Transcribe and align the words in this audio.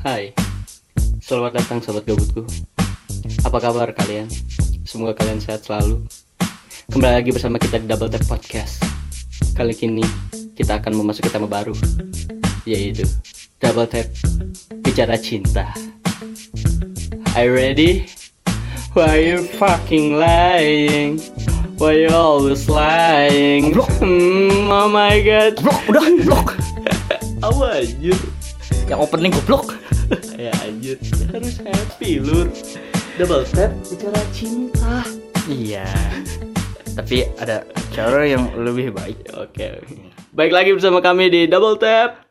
Hai, 0.00 0.32
selamat 1.20 1.60
datang 1.60 1.84
sobat 1.84 2.08
gabutku. 2.08 2.48
Apa 3.44 3.60
kabar 3.60 3.92
kalian? 3.92 4.32
Semoga 4.88 5.12
kalian 5.12 5.44
sehat 5.44 5.68
selalu. 5.68 6.00
Kembali 6.88 7.20
lagi 7.20 7.28
bersama 7.36 7.60
kita 7.60 7.76
di 7.76 7.84
Double 7.84 8.08
Tap 8.08 8.24
Podcast. 8.24 8.80
Kali 9.52 9.76
ini 9.84 10.00
kita 10.56 10.80
akan 10.80 10.96
memasuki 10.96 11.28
tema 11.28 11.44
baru, 11.44 11.76
yaitu 12.64 13.04
Double 13.60 13.84
Tap 13.84 14.08
Bicara 14.80 15.20
Cinta. 15.20 15.68
Are 17.36 17.44
you 17.44 17.52
ready? 17.52 18.08
Why 18.96 19.20
you 19.20 19.44
fucking 19.60 20.16
lying? 20.16 21.20
Why 21.76 22.08
you 22.08 22.12
always 22.16 22.72
lying? 22.72 23.76
Hmm, 23.76 24.64
oh 24.64 24.88
my 24.88 25.20
god. 25.20 25.60
Blok, 25.60 25.80
udah 25.92 26.04
blok. 26.24 26.48
Apa 27.44 27.84
anjir? 27.84 28.16
Yang 28.88 28.98
opening 29.04 29.36
goblok. 29.36 29.79
Ya 30.90 30.96
anjir 30.98 31.26
harus 31.30 31.56
happy 31.62 32.18
lur 32.18 32.46
double 33.14 33.46
tap 33.46 33.70
bicara 33.86 34.22
cinta 34.34 35.06
Iya. 35.46 35.82
Tapi 36.94 37.26
ada 37.40 37.64
cara 37.90 38.22
yang 38.22 38.50
lebih 38.54 38.92
baik. 38.92 39.30
oke 39.34 39.64
oke. 39.82 39.94
baik 40.30 40.52
lagi 40.52 40.70
bersama 40.70 40.98
kami 41.00 41.26
di 41.26 41.40
double 41.46 41.74
tap 41.74 42.22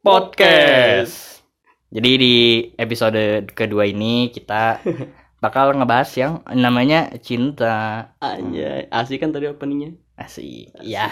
podcast 0.00 1.42
Jadi 1.90 2.10
di 2.16 2.34
episode 2.78 3.50
kedua 3.50 3.82
ini 3.84 4.30
kita 4.30 4.78
bakal 5.44 5.74
ngebahas 5.74 6.06
yang 6.14 6.32
namanya 6.54 7.10
cinta. 7.18 8.12
anjay 8.22 8.86
asik 8.88 9.20
kan 9.20 9.34
tadi 9.34 9.50
openingnya 9.50 9.98
Asik. 10.14 10.70
Ya, 10.84 11.08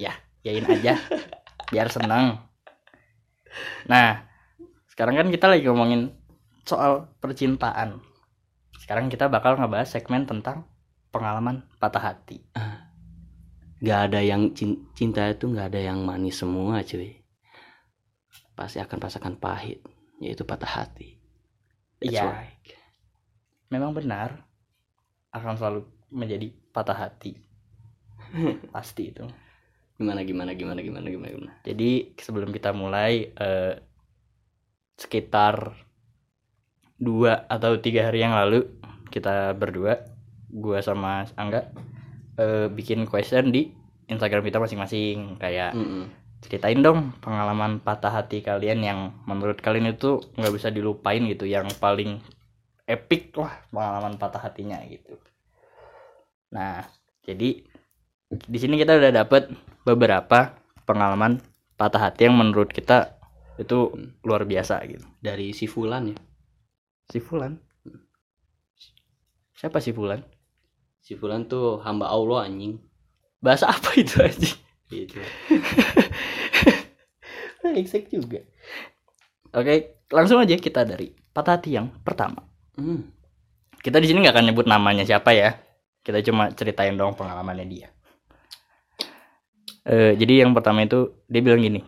ya, 0.00 0.16
yain 0.40 0.64
aja. 0.64 0.96
Biar 1.68 1.92
senang. 1.92 2.40
Nah, 3.84 4.25
sekarang 4.96 5.14
kan 5.14 5.28
kita 5.28 5.46
lagi 5.46 5.68
ngomongin 5.68 6.08
soal 6.64 7.12
percintaan. 7.20 8.00
Sekarang 8.80 9.06
kita 9.06 9.28
bakal 9.28 9.60
ngebahas 9.60 9.86
segmen 9.86 10.24
tentang 10.24 10.64
pengalaman 11.12 11.68
patah 11.76 12.00
hati. 12.02 12.40
nggak 13.76 14.00
ada 14.08 14.20
yang 14.24 14.56
cin- 14.56 14.88
cinta 14.96 15.28
itu 15.28 15.52
nggak 15.52 15.68
ada 15.68 15.80
yang 15.84 16.00
manis 16.00 16.40
semua 16.40 16.80
cuy 16.80 17.20
pasti 18.56 18.80
akan 18.80 18.98
rasakan 18.98 19.36
pahit 19.36 19.84
yaitu 20.16 20.48
patah 20.48 20.80
hati 20.80 21.20
Iya. 22.00 22.24
right. 22.24 22.72
memang 23.68 23.92
benar 23.92 24.48
akan 25.28 25.60
selalu 25.60 25.80
menjadi 26.08 26.48
patah 26.72 26.96
hati 26.96 27.36
pasti 28.74 29.12
itu 29.12 29.28
gimana 30.00 30.24
gimana 30.24 30.56
gimana 30.56 30.80
gimana 30.80 31.06
gimana 31.12 31.28
gimana 31.36 31.52
jadi 31.60 32.16
sebelum 32.16 32.56
kita 32.56 32.72
mulai 32.72 33.28
eh, 33.28 33.76
sekitar 34.96 35.76
dua 36.96 37.44
atau 37.52 37.76
tiga 37.76 38.08
hari 38.08 38.24
yang 38.24 38.32
lalu 38.32 38.64
kita 39.12 39.52
berdua 39.52 40.08
gua 40.48 40.80
sama 40.80 41.28
Angga 41.36 41.68
eh, 42.40 42.66
bikin 42.72 43.04
question 43.04 43.52
di 43.52 43.72
Instagram 44.08 44.46
kita 44.46 44.62
masing-masing 44.62 45.36
kayak 45.36 45.76
Mm-mm. 45.76 46.08
ceritain 46.40 46.80
dong 46.80 47.12
pengalaman 47.20 47.82
patah 47.82 48.12
hati 48.12 48.40
kalian 48.40 48.80
yang 48.80 49.00
menurut 49.28 49.60
kalian 49.60 49.92
itu 49.92 50.22
nggak 50.38 50.54
bisa 50.54 50.72
dilupain 50.72 51.20
gitu 51.28 51.44
yang 51.44 51.68
paling 51.76 52.22
epic 52.86 53.34
lah 53.36 53.52
pengalaman 53.68 54.16
patah 54.16 54.40
hatinya 54.40 54.78
gitu 54.86 55.18
nah 56.54 56.86
jadi 57.26 57.66
di 58.30 58.58
sini 58.58 58.78
kita 58.78 58.96
udah 58.96 59.12
dapet 59.12 59.50
beberapa 59.82 60.54
pengalaman 60.86 61.42
patah 61.74 62.08
hati 62.08 62.30
yang 62.30 62.38
menurut 62.38 62.70
kita 62.70 63.15
itu 63.56 63.92
luar 64.22 64.44
biasa 64.44 64.84
gitu. 64.88 65.04
Dari 65.20 65.52
si 65.56 65.64
Fulan 65.64 66.12
ya? 66.12 66.18
Si 67.08 67.18
Fulan? 67.20 67.56
Siapa 69.56 69.80
si 69.80 69.96
Fulan? 69.96 70.20
Si 71.00 71.16
Fulan 71.16 71.48
tuh 71.48 71.80
hamba 71.80 72.12
Allah 72.12 72.48
anjing. 72.48 72.76
Bahasa 73.40 73.72
apa 73.72 73.96
itu 73.96 74.16
aja 74.20 74.52
gitu. 74.92 75.18
Exact 77.80 78.12
juga. 78.12 78.40
Oke 79.56 80.04
langsung 80.12 80.38
aja 80.38 80.54
kita 80.54 80.86
dari 80.86 81.10
patah 81.34 81.58
hati 81.58 81.74
yang 81.74 81.90
pertama. 82.04 82.44
Hmm. 82.76 83.08
kita 83.80 84.02
di 84.02 84.10
sini 84.10 84.26
nggak 84.26 84.34
akan 84.34 84.46
nyebut 84.52 84.66
namanya 84.68 85.06
siapa 85.06 85.32
ya. 85.32 85.56
Kita 86.02 86.20
cuma 86.22 86.52
ceritain 86.52 86.94
dong 86.94 87.16
pengalamannya 87.16 87.66
dia. 87.66 87.88
Eh, 89.86 90.18
jadi 90.18 90.42
yang 90.42 90.52
pertama 90.52 90.82
itu 90.82 91.22
dia 91.30 91.40
bilang 91.40 91.62
gini 91.62 91.80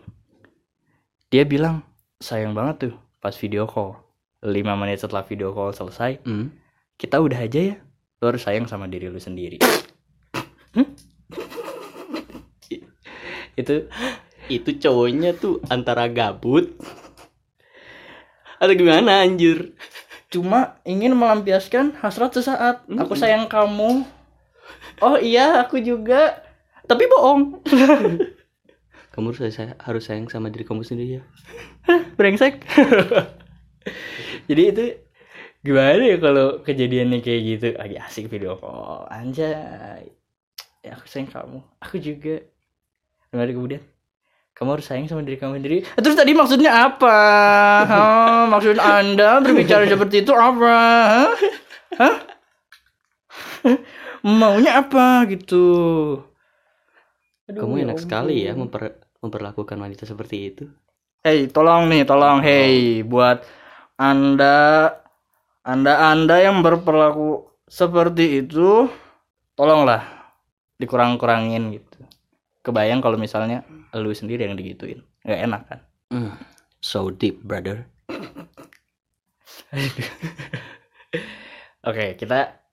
dia 1.29 1.45
bilang 1.45 1.85
sayang 2.17 2.57
banget 2.57 2.89
tuh 2.89 2.93
pas 3.21 3.33
video 3.37 3.69
call. 3.69 3.97
5 4.39 4.55
menit 4.79 5.03
setelah 5.03 5.27
video 5.27 5.51
call 5.51 5.75
selesai 5.75 6.23
Hmm. 6.23 6.55
kita 6.95 7.19
udah 7.19 7.39
aja 7.43 7.59
ya. 7.73 7.77
Lu 8.19 8.31
harus 8.31 8.43
sayang 8.43 8.67
sama 8.67 8.87
diri 8.89 9.07
lu 9.07 9.19
sendiri. 9.21 9.61
Hmm? 10.73 10.87
itu 13.59 13.91
itu 14.47 14.69
cowoknya 14.79 15.35
tuh 15.35 15.59
antara 15.67 16.07
gabut 16.07 16.79
atau 18.55 18.71
gimana 18.71 19.19
anjir? 19.23 19.75
cuma 20.29 20.77
ingin 20.85 21.17
melampiaskan 21.17 21.97
hasrat 21.99 22.29
sesaat. 22.37 22.85
Aku 22.85 23.17
sayang 23.17 23.49
kamu. 23.49 24.05
Oh 25.01 25.17
iya 25.17 25.57
aku 25.65 25.81
juga. 25.81 26.45
Tapi 26.85 27.09
bohong 27.09 27.61
kamu 29.15 29.33
harus 29.33 29.41
saya 29.55 29.73
harus 29.81 30.03
sayang 30.05 30.29
sama 30.29 30.53
diri 30.53 30.65
kamu 30.65 30.85
sendiri 30.85 31.21
ya. 31.21 31.23
Brengsek. 32.17 32.61
Jadi 34.49 34.61
itu 34.69 34.83
gimana 35.65 36.03
ya 36.05 36.17
kalau 36.21 36.61
kejadiannya 36.61 37.19
kayak 37.25 37.41
gitu? 37.45 37.67
Lagi 37.77 37.95
asik 37.97 38.25
video 38.29 38.57
call. 38.61 39.09
Anjay. 39.09 40.13
Ya 40.85 40.95
aku 40.95 41.05
sayang 41.09 41.29
kamu. 41.29 41.59
Aku 41.81 41.97
juga. 41.97 42.45
Lalu 43.33 43.53
kemudian. 43.57 43.83
Kamu 44.53 44.75
harus 44.75 44.91
sayang 44.91 45.07
sama 45.07 45.23
diri 45.23 45.39
kamu 45.39 45.63
sendiri. 45.63 45.77
Eh, 45.87 46.01
terus 46.03 46.19
tadi 46.19 46.35
maksudnya 46.35 46.91
apa? 46.91 47.17
Hah, 47.91 48.43
maksud 48.51 48.75
anda 48.75 49.39
berbicara 49.39 49.87
seperti 49.87 50.27
itu 50.27 50.35
apa? 50.35 50.75
Hah? 51.07 51.31
Hah? 51.95 52.17
maunya 54.23 54.83
apa 54.83 55.23
gitu 55.31 55.67
Aduh, 57.49 57.65
kamu 57.65 57.73
ya 57.75 57.83
enak 57.89 57.97
sekali 57.99 58.35
ya 58.45 58.53
memper- 58.53 59.01
memperlakukan 59.19 59.77
wanita 59.81 60.05
seperti 60.05 60.37
itu 60.53 60.65
Hei, 61.19 61.51
tolong 61.51 61.91
nih, 61.91 62.07
tolong, 62.07 62.39
hei, 62.39 63.03
buat 63.03 63.43
anda, 63.99 64.87
anda, 65.67 66.15
anda 66.15 66.39
yang 66.39 66.63
berperilaku 66.63 67.43
seperti 67.67 68.39
itu, 68.39 68.87
tolonglah 69.59 69.99
dikurang-kurangin 70.79 71.75
gitu. 71.75 71.99
Kebayang 72.63 73.03
kalau 73.03 73.19
misalnya 73.19 73.67
lu 73.91 74.15
sendiri 74.15 74.47
yang 74.47 74.55
digituin, 74.55 75.03
nggak 75.27 75.41
enak 75.43 75.61
kan? 75.67 75.79
Hmm. 76.07 76.33
so 76.79 77.11
deep 77.11 77.43
brother 77.43 77.83
Oke, 81.89 82.15
kita 82.15 82.63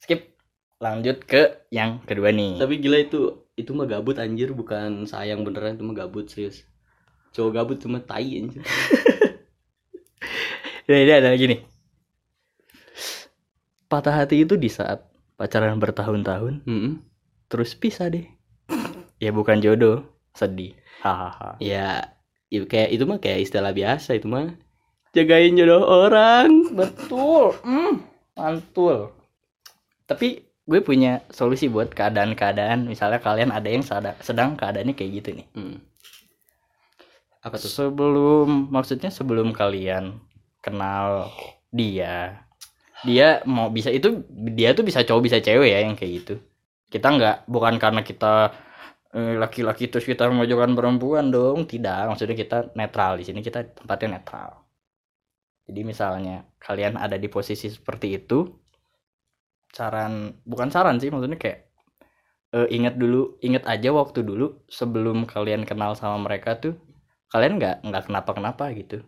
skip, 0.00 0.32
lanjut 0.80 1.28
ke 1.28 1.68
yang 1.68 2.00
kedua 2.08 2.32
nih. 2.32 2.56
tapi 2.56 2.80
gila 2.80 3.04
itu 3.04 3.45
itu 3.56 3.70
mah 3.76 3.88
gabut 3.88 4.16
anjir 4.20 4.52
bukan 4.52 5.04
sayang 5.08 5.40
beneran 5.46 5.76
itu 5.76 5.84
mah 5.88 5.96
gabut 5.96 6.26
serius 6.30 6.64
cowok 7.34 7.52
gabut 7.56 7.78
cuma 7.82 7.98
tai 8.00 8.40
anjir 8.40 8.62
Ya, 10.86 11.02
ini 11.02 11.12
ada 11.18 11.34
lagi 11.34 11.50
nih. 11.50 11.60
Patah 13.86 14.14
hati 14.22 14.42
itu 14.42 14.54
di 14.58 14.66
saat 14.70 15.06
pacaran 15.38 15.78
bertahun-tahun, 15.78 16.62
Mm-mm. 16.66 17.02
terus 17.46 17.74
pisah 17.78 18.10
deh. 18.10 18.26
ya 19.22 19.30
bukan 19.34 19.58
jodoh, 19.62 20.02
sedih. 20.34 20.74
Hahaha. 21.02 21.58
ya, 21.62 22.14
ya 22.50 22.60
kayak 22.66 22.90
itu 22.94 23.04
mah 23.06 23.18
kayak 23.22 23.46
istilah 23.46 23.70
biasa 23.70 24.16
itu 24.18 24.26
mah 24.26 24.54
jagain 25.14 25.54
jodoh 25.54 25.82
orang 25.86 26.70
Betul. 26.74 27.54
Hmm, 27.62 28.02
mantul. 28.34 29.10
Tapi 30.06 30.45
gue 30.66 30.80
punya 30.82 31.22
solusi 31.30 31.70
buat 31.70 31.94
keadaan-keadaan 31.94 32.90
misalnya 32.90 33.22
kalian 33.22 33.54
ada 33.54 33.70
yang 33.70 33.86
sedang 34.18 34.58
keadaannya 34.58 34.98
kayak 34.98 35.10
gitu 35.22 35.30
nih. 35.38 35.46
Hmm. 35.54 35.78
apa 37.46 37.62
tuh 37.62 37.70
Sebelum 37.70 38.74
maksudnya 38.74 39.14
sebelum 39.14 39.54
kalian 39.54 40.18
kenal 40.58 41.30
dia, 41.70 42.42
dia 43.06 43.38
mau 43.46 43.70
bisa 43.70 43.94
itu 43.94 44.26
dia 44.34 44.74
tuh 44.74 44.82
bisa 44.82 45.06
cowok 45.06 45.22
bisa 45.22 45.38
cewek 45.38 45.70
ya 45.70 45.86
yang 45.86 45.94
kayak 45.94 46.12
gitu. 46.26 46.34
Kita 46.90 47.06
nggak 47.14 47.36
bukan 47.46 47.78
karena 47.78 48.02
kita 48.02 48.50
eh, 49.14 49.38
laki-laki 49.38 49.86
terus 49.86 50.02
kita 50.02 50.26
memojokkan 50.26 50.74
perempuan 50.74 51.30
dong, 51.30 51.70
tidak. 51.70 52.10
Maksudnya 52.10 52.34
kita 52.34 52.58
netral 52.74 53.14
di 53.22 53.24
sini 53.30 53.46
kita 53.46 53.62
tempatnya 53.78 54.18
netral. 54.18 54.66
Jadi 55.66 55.80
misalnya 55.86 56.46
kalian 56.58 56.98
ada 56.98 57.14
di 57.18 57.30
posisi 57.30 57.70
seperti 57.70 58.18
itu, 58.18 58.65
saran 59.76 60.40
bukan 60.48 60.72
saran 60.72 60.96
sih 60.96 61.12
maksudnya 61.12 61.36
kayak 61.36 61.68
eh, 62.56 62.68
ingat 62.72 62.96
dulu 62.96 63.36
ingat 63.44 63.68
aja 63.68 63.92
waktu 63.92 64.24
dulu 64.24 64.64
sebelum 64.72 65.28
kalian 65.28 65.68
kenal 65.68 65.92
sama 65.92 66.16
mereka 66.24 66.56
tuh 66.56 66.80
kalian 67.28 67.60
nggak 67.60 67.76
nggak 67.84 68.04
kenapa 68.08 68.30
kenapa 68.32 68.64
gitu. 68.72 69.04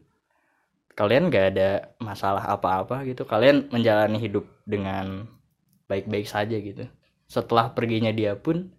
Kalian 0.98 1.30
gak 1.30 1.54
ada 1.54 1.94
masalah 2.02 2.42
apa-apa 2.50 3.06
gitu. 3.06 3.22
Kalian 3.22 3.70
menjalani 3.70 4.18
hidup 4.18 4.42
dengan 4.66 5.30
baik-baik 5.86 6.26
saja 6.26 6.58
gitu. 6.58 6.90
Setelah 7.30 7.70
perginya 7.70 8.10
dia 8.10 8.34
pun 8.34 8.74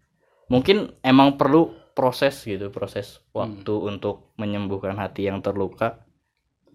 mungkin 0.52 0.92
emang 1.00 1.40
perlu 1.40 1.72
proses 1.96 2.44
gitu 2.44 2.76
proses 2.76 3.24
waktu 3.32 3.72
untuk 3.72 4.36
menyembuhkan 4.36 5.00
hati 5.00 5.32
yang 5.32 5.40
terluka. 5.40 6.04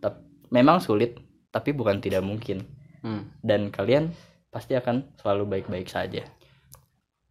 Tap- 0.01 0.25
memang 0.49 0.81
sulit 0.81 1.21
tapi 1.53 1.77
bukan 1.77 2.01
tidak 2.01 2.25
mungkin. 2.25 2.65
Hmm. 3.05 3.29
dan 3.45 3.69
kalian 3.69 4.17
pasti 4.55 4.79
akan 4.79 5.19
selalu 5.19 5.59
baik-baik 5.59 5.91
saja 5.91 6.23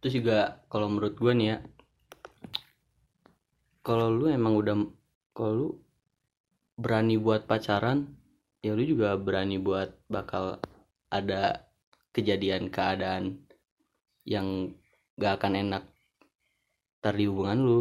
Terus 0.04 0.20
juga 0.20 0.60
kalau 0.68 0.92
menurut 0.92 1.16
gue 1.16 1.32
nih 1.32 1.48
ya, 1.48 1.58
kalau 3.80 4.12
lu 4.12 4.28
emang 4.28 4.52
udah, 4.52 4.76
kalau 5.32 5.52
lu 5.56 5.68
berani 6.76 7.16
buat 7.16 7.48
pacaran, 7.48 8.12
ya 8.60 8.76
lu 8.76 8.84
juga 8.84 9.16
berani 9.16 9.56
buat 9.56 9.96
bakal 10.12 10.60
ada 11.08 11.64
kejadian 12.12 12.68
keadaan 12.68 13.48
yang 14.28 14.76
gak 15.16 15.40
akan 15.40 15.56
enak 15.56 15.84
ntar 17.00 17.16
di 17.16 17.24
hubungan 17.24 17.64
lu. 17.64 17.80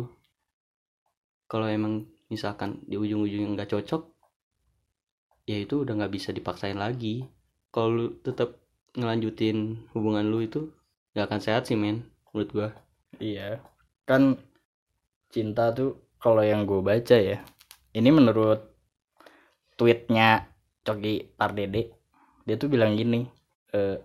Kalau 1.51 1.67
emang 1.67 2.07
misalkan 2.31 2.79
di 2.87 2.95
ujung-ujungnya 2.95 3.51
nggak 3.51 3.71
cocok, 3.75 4.03
ya 5.43 5.59
itu 5.59 5.83
udah 5.83 5.91
nggak 5.91 6.13
bisa 6.15 6.31
dipaksain 6.31 6.79
lagi. 6.79 7.27
Kalau 7.67 7.91
lu 7.91 8.07
tetap 8.23 8.62
ngelanjutin 8.93 9.89
hubungan 9.93 10.25
lu 10.29 10.45
itu 10.45 10.69
nggak 11.13 11.25
akan 11.29 11.41
sehat 11.41 11.65
sih 11.65 11.77
men, 11.77 12.05
menurut 12.31 12.49
gua. 12.53 12.69
Iya, 13.17 13.61
kan 14.05 14.37
cinta 15.29 15.69
tuh 15.73 15.97
kalau 16.17 16.41
yang 16.41 16.65
gue 16.65 16.81
baca 16.81 17.13
ya, 17.13 17.37
ini 17.93 18.09
menurut 18.09 18.63
tweetnya 19.75 20.49
Coki 20.83 21.33
Pardede, 21.33 21.93
dia 22.43 22.55
tuh 22.57 22.69
bilang 22.69 22.93
gini, 22.93 23.25
eh, 23.71 23.97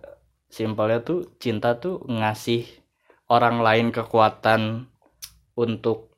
simpelnya 0.47 1.01
tuh 1.01 1.33
cinta 1.37 1.77
tuh 1.77 2.01
ngasih 2.05 2.65
orang 3.29 3.61
lain 3.61 3.87
kekuatan 3.89 4.87
untuk 5.53 6.13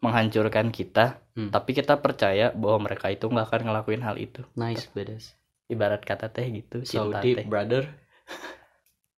menghancurkan 0.00 0.72
kita, 0.72 1.20
Hmm. 1.36 1.52
tapi 1.52 1.72
kita 1.72 2.00
percaya 2.00 2.50
bahwa 2.52 2.90
mereka 2.90 3.08
itu 3.08 3.28
nggak 3.28 3.46
akan 3.48 3.62
ngelakuin 3.70 4.02
hal 4.02 4.16
itu. 4.16 4.42
Nice, 4.56 4.88
badass. 4.90 5.36
Ibarat 5.70 6.02
kata 6.02 6.32
teh 6.32 6.48
gitu, 6.50 6.82
So 6.82 7.06
cinta 7.06 7.22
deep, 7.22 7.36
teh. 7.38 7.46
brother. 7.46 7.84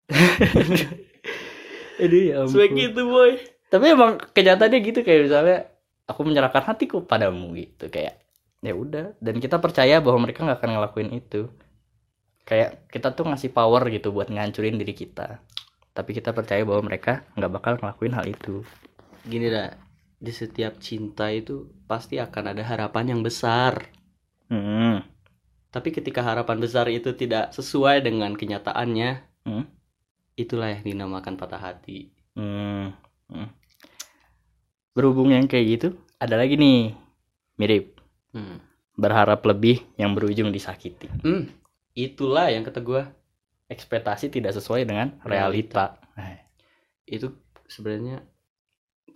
Aduh 2.02 2.22
ya 2.22 2.34
ampun. 2.42 2.52
Swag 2.52 2.72
gitu, 2.74 3.02
boy. 3.06 3.32
tapi 3.72 3.88
emang 3.88 4.20
kenyataannya 4.20 4.78
gitu 4.84 5.00
kayak 5.00 5.20
misalnya 5.32 5.58
aku 6.04 6.20
menyerahkan 6.28 6.60
hatiku 6.60 7.04
padamu 7.08 7.56
gitu 7.56 7.88
kayak 7.88 8.20
ya 8.60 8.74
udah 8.76 9.16
dan 9.18 9.40
kita 9.40 9.56
percaya 9.58 9.98
bahwa 10.04 10.28
mereka 10.28 10.44
nggak 10.44 10.60
akan 10.60 10.70
ngelakuin 10.76 11.10
itu 11.16 11.48
kayak 12.44 12.84
kita 12.92 13.16
tuh 13.16 13.32
ngasih 13.32 13.48
power 13.48 13.88
gitu 13.88 14.12
buat 14.12 14.28
ngancurin 14.28 14.76
diri 14.76 14.92
kita 14.92 15.40
tapi 15.96 16.10
kita 16.12 16.36
percaya 16.36 16.60
bahwa 16.68 16.92
mereka 16.92 17.24
nggak 17.32 17.52
bakal 17.52 17.72
ngelakuin 17.80 18.12
hal 18.12 18.26
itu 18.28 18.60
Gini 19.22 19.46
dah, 19.46 19.70
di 20.18 20.32
setiap 20.34 20.82
cinta 20.82 21.30
itu 21.30 21.70
pasti 21.86 22.18
akan 22.18 22.54
ada 22.54 22.62
harapan 22.66 23.14
yang 23.14 23.20
besar. 23.22 23.86
hmm. 24.50 25.11
Tapi 25.72 25.88
ketika 25.90 26.20
harapan 26.20 26.60
besar 26.60 26.86
itu 26.92 27.16
tidak 27.16 27.50
sesuai 27.56 28.04
dengan 28.04 28.36
kenyataannya, 28.36 29.10
Hmm. 29.42 29.66
itulah 30.38 30.70
yang 30.70 30.84
dinamakan 30.86 31.34
patah 31.34 31.58
hati. 31.58 32.12
Hmm. 32.36 32.94
Hmm. 33.28 33.48
berhubung 34.92 35.32
yang 35.32 35.48
kayak 35.48 35.66
gitu 35.72 35.88
ada 36.20 36.36
lagi 36.36 36.60
nih 36.60 36.92
mirip 37.56 37.96
Hmm. 38.32 38.60
berharap 38.96 39.40
lebih 39.44 39.80
yang 39.96 40.12
berujung 40.16 40.52
disakiti 40.52 41.08
Hmm, 41.20 41.48
itulah 41.92 42.48
yang 42.48 42.64
kata 42.64 42.80
gua 42.80 43.08
ekspektasi 43.68 44.28
tidak 44.28 44.52
sesuai 44.52 44.84
dengan 44.84 45.16
realita, 45.24 45.96
Nah, 46.12 46.36
itu 47.08 47.32
sebenarnya 47.64 48.20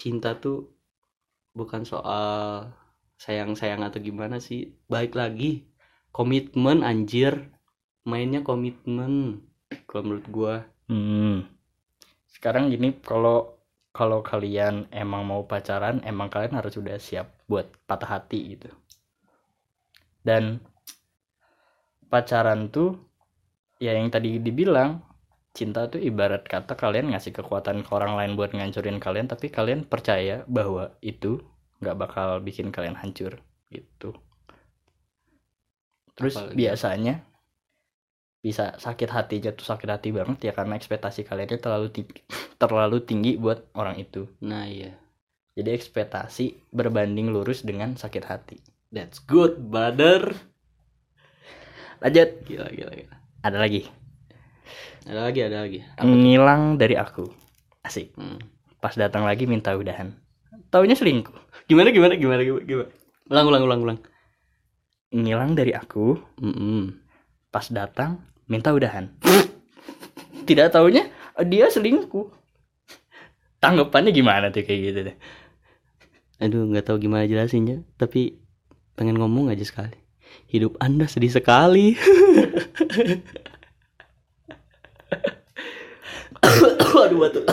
cinta 0.00 0.32
tuh 0.32 0.72
bukan 1.52 1.84
soal 1.84 2.72
sayang-sayang 3.20 3.84
atau 3.84 4.00
gimana 4.00 4.40
sih. 4.40 4.72
Baik 4.88 5.12
lagi 5.12 5.68
komitmen 6.16 6.80
anjir. 6.80 7.52
Mainnya 8.08 8.40
komitmen 8.40 9.44
kalau 9.84 10.02
menurut 10.08 10.26
gua. 10.32 10.54
Hmm. 10.88 11.44
Sekarang 12.32 12.72
gini, 12.72 12.96
kalau 13.04 13.60
kalau 13.92 14.24
kalian 14.24 14.88
emang 14.92 15.28
mau 15.28 15.44
pacaran, 15.44 16.00
emang 16.04 16.32
kalian 16.32 16.56
harus 16.56 16.76
sudah 16.76 16.96
siap 16.96 17.36
buat 17.44 17.68
patah 17.84 18.20
hati 18.20 18.56
gitu. 18.56 18.70
Dan 20.24 20.60
pacaran 22.08 22.72
tuh 22.72 22.96
ya 23.76 23.92
yang 23.92 24.08
tadi 24.08 24.40
dibilang 24.40 25.04
cinta 25.56 25.88
tuh 25.88 26.00
ibarat 26.00 26.44
kata 26.44 26.76
kalian 26.76 27.12
ngasih 27.12 27.32
kekuatan 27.32 27.80
ke 27.84 27.90
orang 27.92 28.14
lain 28.20 28.36
buat 28.36 28.52
ngancurin 28.52 29.00
kalian, 29.00 29.26
tapi 29.26 29.48
kalian 29.48 29.88
percaya 29.88 30.44
bahwa 30.44 30.92
itu 31.00 31.40
nggak 31.80 31.96
bakal 31.96 32.28
bikin 32.44 32.68
kalian 32.68 32.96
hancur 32.96 33.40
gitu. 33.72 34.12
Terus 36.16 36.34
Apalagi? 36.40 36.56
biasanya 36.56 37.14
bisa 38.40 38.78
sakit 38.78 39.10
hati 39.10 39.36
jatuh 39.42 39.66
sakit 39.66 39.88
hati 39.90 40.08
banget 40.14 40.38
ya 40.48 40.52
karena 40.54 40.78
ekspektasi 40.78 41.26
kalian 41.26 41.50
itu 41.50 41.58
terlalu 41.58 41.88
tinggi, 41.90 42.20
terlalu 42.62 42.98
tinggi 43.02 43.32
buat 43.36 43.68
orang 43.74 43.96
itu. 44.00 44.26
Nah, 44.42 44.64
iya. 44.66 44.94
Jadi 45.56 45.72
ekspektasi 45.72 46.68
berbanding 46.70 47.32
lurus 47.32 47.64
dengan 47.64 47.96
sakit 47.96 48.24
hati. 48.28 48.58
That's 48.92 49.18
good, 49.18 49.56
brother. 49.72 50.36
Lanjut, 52.04 52.28
Gila, 52.44 52.68
gila, 52.70 52.92
gila. 52.92 53.14
ada 53.40 53.58
lagi. 53.58 53.88
Ada 55.08 55.20
lagi, 55.22 55.40
ada 55.40 55.56
lagi. 55.64 55.80
Apa? 55.96 56.04
Ngilang 56.04 56.62
dari 56.76 56.94
aku. 56.98 57.24
Asik. 57.80 58.12
Hmm. 58.18 58.36
Pas 58.82 58.92
datang 58.94 59.24
lagi 59.24 59.48
minta 59.48 59.72
udahan. 59.72 60.12
Taunya 60.68 60.92
selingkuh. 60.92 61.32
Gimana, 61.66 61.88
gimana, 61.88 62.14
gimana, 62.20 62.42
gimana, 62.44 62.62
gimana? 62.62 62.88
Ulang, 63.32 63.46
ulang, 63.48 63.62
ulang, 63.64 63.80
ulang. 63.82 63.98
Ngilang 65.16 65.56
dari 65.56 65.72
aku, 65.72 66.20
Mm-mm. 66.44 66.92
pas 67.48 67.64
datang 67.72 68.20
minta 68.44 68.76
udahan. 68.76 69.08
Tidak 70.44 70.68
taunya 70.68 71.08
dia 71.48 71.72
selingkuh. 71.72 72.28
Tanggapannya 73.56 74.12
gimana 74.12 74.52
tuh 74.52 74.60
kayak 74.60 74.80
gitu 74.92 75.00
deh. 75.08 75.16
Aduh, 76.44 76.68
nggak 76.68 76.92
tahu 76.92 77.00
gimana 77.00 77.24
jelasinnya, 77.24 77.80
tapi 77.96 78.37
pengen 78.92 79.16
ngomong 79.16 79.49
aja 79.49 79.64
sekali. 79.64 79.96
Hidup 80.52 80.76
Anda 80.85 81.08
sedih 81.08 81.32
sekali. 81.32 81.96
Aduh, 86.96 87.18
batuk. 87.25 87.44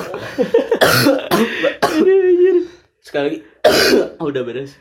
Sekali 2.99 3.23
lagi. 3.23 3.39
udah 4.27 4.41
beres. 4.43 4.75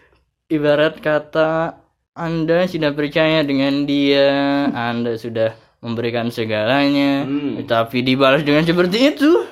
Ibarat 0.50 0.98
kata 0.98 1.81
Anda 2.12 2.68
sudah 2.68 2.92
percaya 2.92 3.40
dengan 3.40 3.88
dia, 3.88 4.28
Anda 4.68 5.16
sudah 5.16 5.56
memberikan 5.80 6.28
segalanya, 6.28 7.24
Hmm. 7.24 7.64
tapi 7.64 8.04
dibalas 8.04 8.44
dengan 8.44 8.68
seperti 8.68 9.16
itu. 9.16 9.48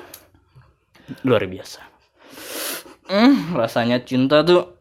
Luar 1.25 1.41
biasa. 1.49 1.81
Hmm, 3.09 3.57
rasanya 3.57 3.97
cinta 4.05 4.45
tuh 4.45 4.77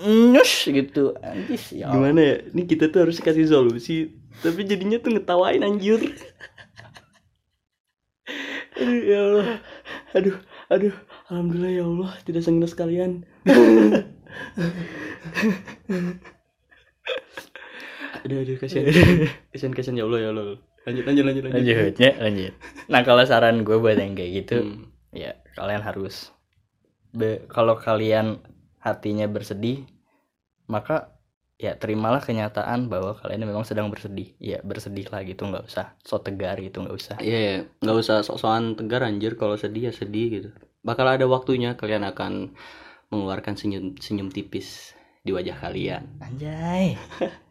nyus 0.00 0.70
gitu. 0.70 1.18
Anjis 1.20 1.74
ya. 1.74 1.90
Gimana 1.90 2.20
ya? 2.22 2.36
Ini 2.54 2.62
kita 2.64 2.94
tuh 2.94 3.04
harus 3.04 3.18
kasih 3.18 3.50
solusi, 3.50 4.14
tapi 4.40 4.64
jadinya 4.64 5.02
tuh 5.02 5.18
ngetawain 5.18 5.66
anjir. 5.66 5.98
aduh, 8.80 9.00
ya 9.02 9.18
Allah. 9.18 9.48
Aduh, 10.14 10.36
aduh. 10.70 10.94
Alhamdulillah 11.26 11.72
ya 11.74 11.84
Allah, 11.84 12.10
tidak 12.22 12.46
sengaja 12.46 12.70
sekalian. 12.70 13.26
aduh, 18.22 18.38
aduh, 18.40 18.56
kasihan. 18.56 18.86
Kasihan, 19.50 19.72
kasihan 19.72 19.96
ya 19.96 20.04
Allah, 20.04 20.20
ya 20.20 20.28
Allah. 20.30 20.44
Lanjut, 20.86 21.04
lanjut, 21.04 21.24
lanjut, 21.24 21.42
lanjut. 21.44 21.56
Lanjut 21.58 21.94
ya, 21.98 22.12
lanjut. 22.16 22.52
Nah, 22.86 23.00
kalau 23.02 23.22
saran 23.22 23.60
gue 23.60 23.76
buat 23.76 23.94
yang 23.94 24.14
kayak 24.14 24.32
gitu, 24.36 24.56
Hmm. 24.62 24.86
ya 25.10 25.34
kalian 25.52 25.80
harus 25.80 26.30
be- 27.10 27.42
kalau 27.46 27.74
kalian 27.74 28.38
hatinya 28.78 29.26
bersedih 29.26 29.82
maka 30.66 31.16
ya 31.56 31.72
terimalah 31.72 32.20
kenyataan 32.20 32.86
bahwa 32.86 33.16
kalian 33.16 33.42
memang 33.42 33.64
sedang 33.64 33.88
bersedih 33.88 34.36
ya 34.36 34.60
bersedih 34.60 35.08
lah 35.08 35.24
gitu 35.24 35.42
nggak 35.42 35.64
usah 35.64 35.96
so 36.04 36.20
tegar 36.20 36.60
gitu 36.60 36.84
nggak 36.84 36.92
usah 36.92 37.16
Iya, 37.16 37.38
ya. 37.40 37.56
nggak 37.80 37.96
usah 37.96 38.16
sok-sokan 38.20 38.76
tegar 38.76 39.00
anjir 39.02 39.34
kalau 39.34 39.56
sedih 39.56 39.88
ya 39.88 39.92
sedih 39.92 40.26
gitu. 40.30 40.48
Bakal 40.82 41.16
ada 41.16 41.24
waktunya 41.24 41.72
kalian 41.72 42.04
akan 42.04 42.52
mengeluarkan 43.08 43.56
senyum 43.56 43.96
senyum 43.96 44.28
tipis 44.28 44.92
di 45.24 45.32
wajah 45.32 45.56
kalian. 45.56 46.04
anjay 46.20 46.94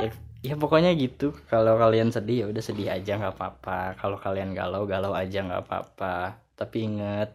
ya, 0.00 0.10
ya 0.44 0.54
pokoknya 0.56 0.92
gitu. 0.96 1.32
Kalau 1.48 1.76
kalian 1.80 2.12
sedih 2.12 2.44
ya 2.44 2.46
udah 2.48 2.62
sedih 2.64 2.88
aja 2.92 3.16
nggak 3.16 3.34
apa-apa. 3.36 3.96
Kalau 4.00 4.16
kalian 4.20 4.52
galau 4.52 4.84
galau 4.84 5.12
aja 5.16 5.42
nggak 5.44 5.66
apa-apa. 5.66 6.40
Tapi 6.56 6.76
inget 6.84 7.30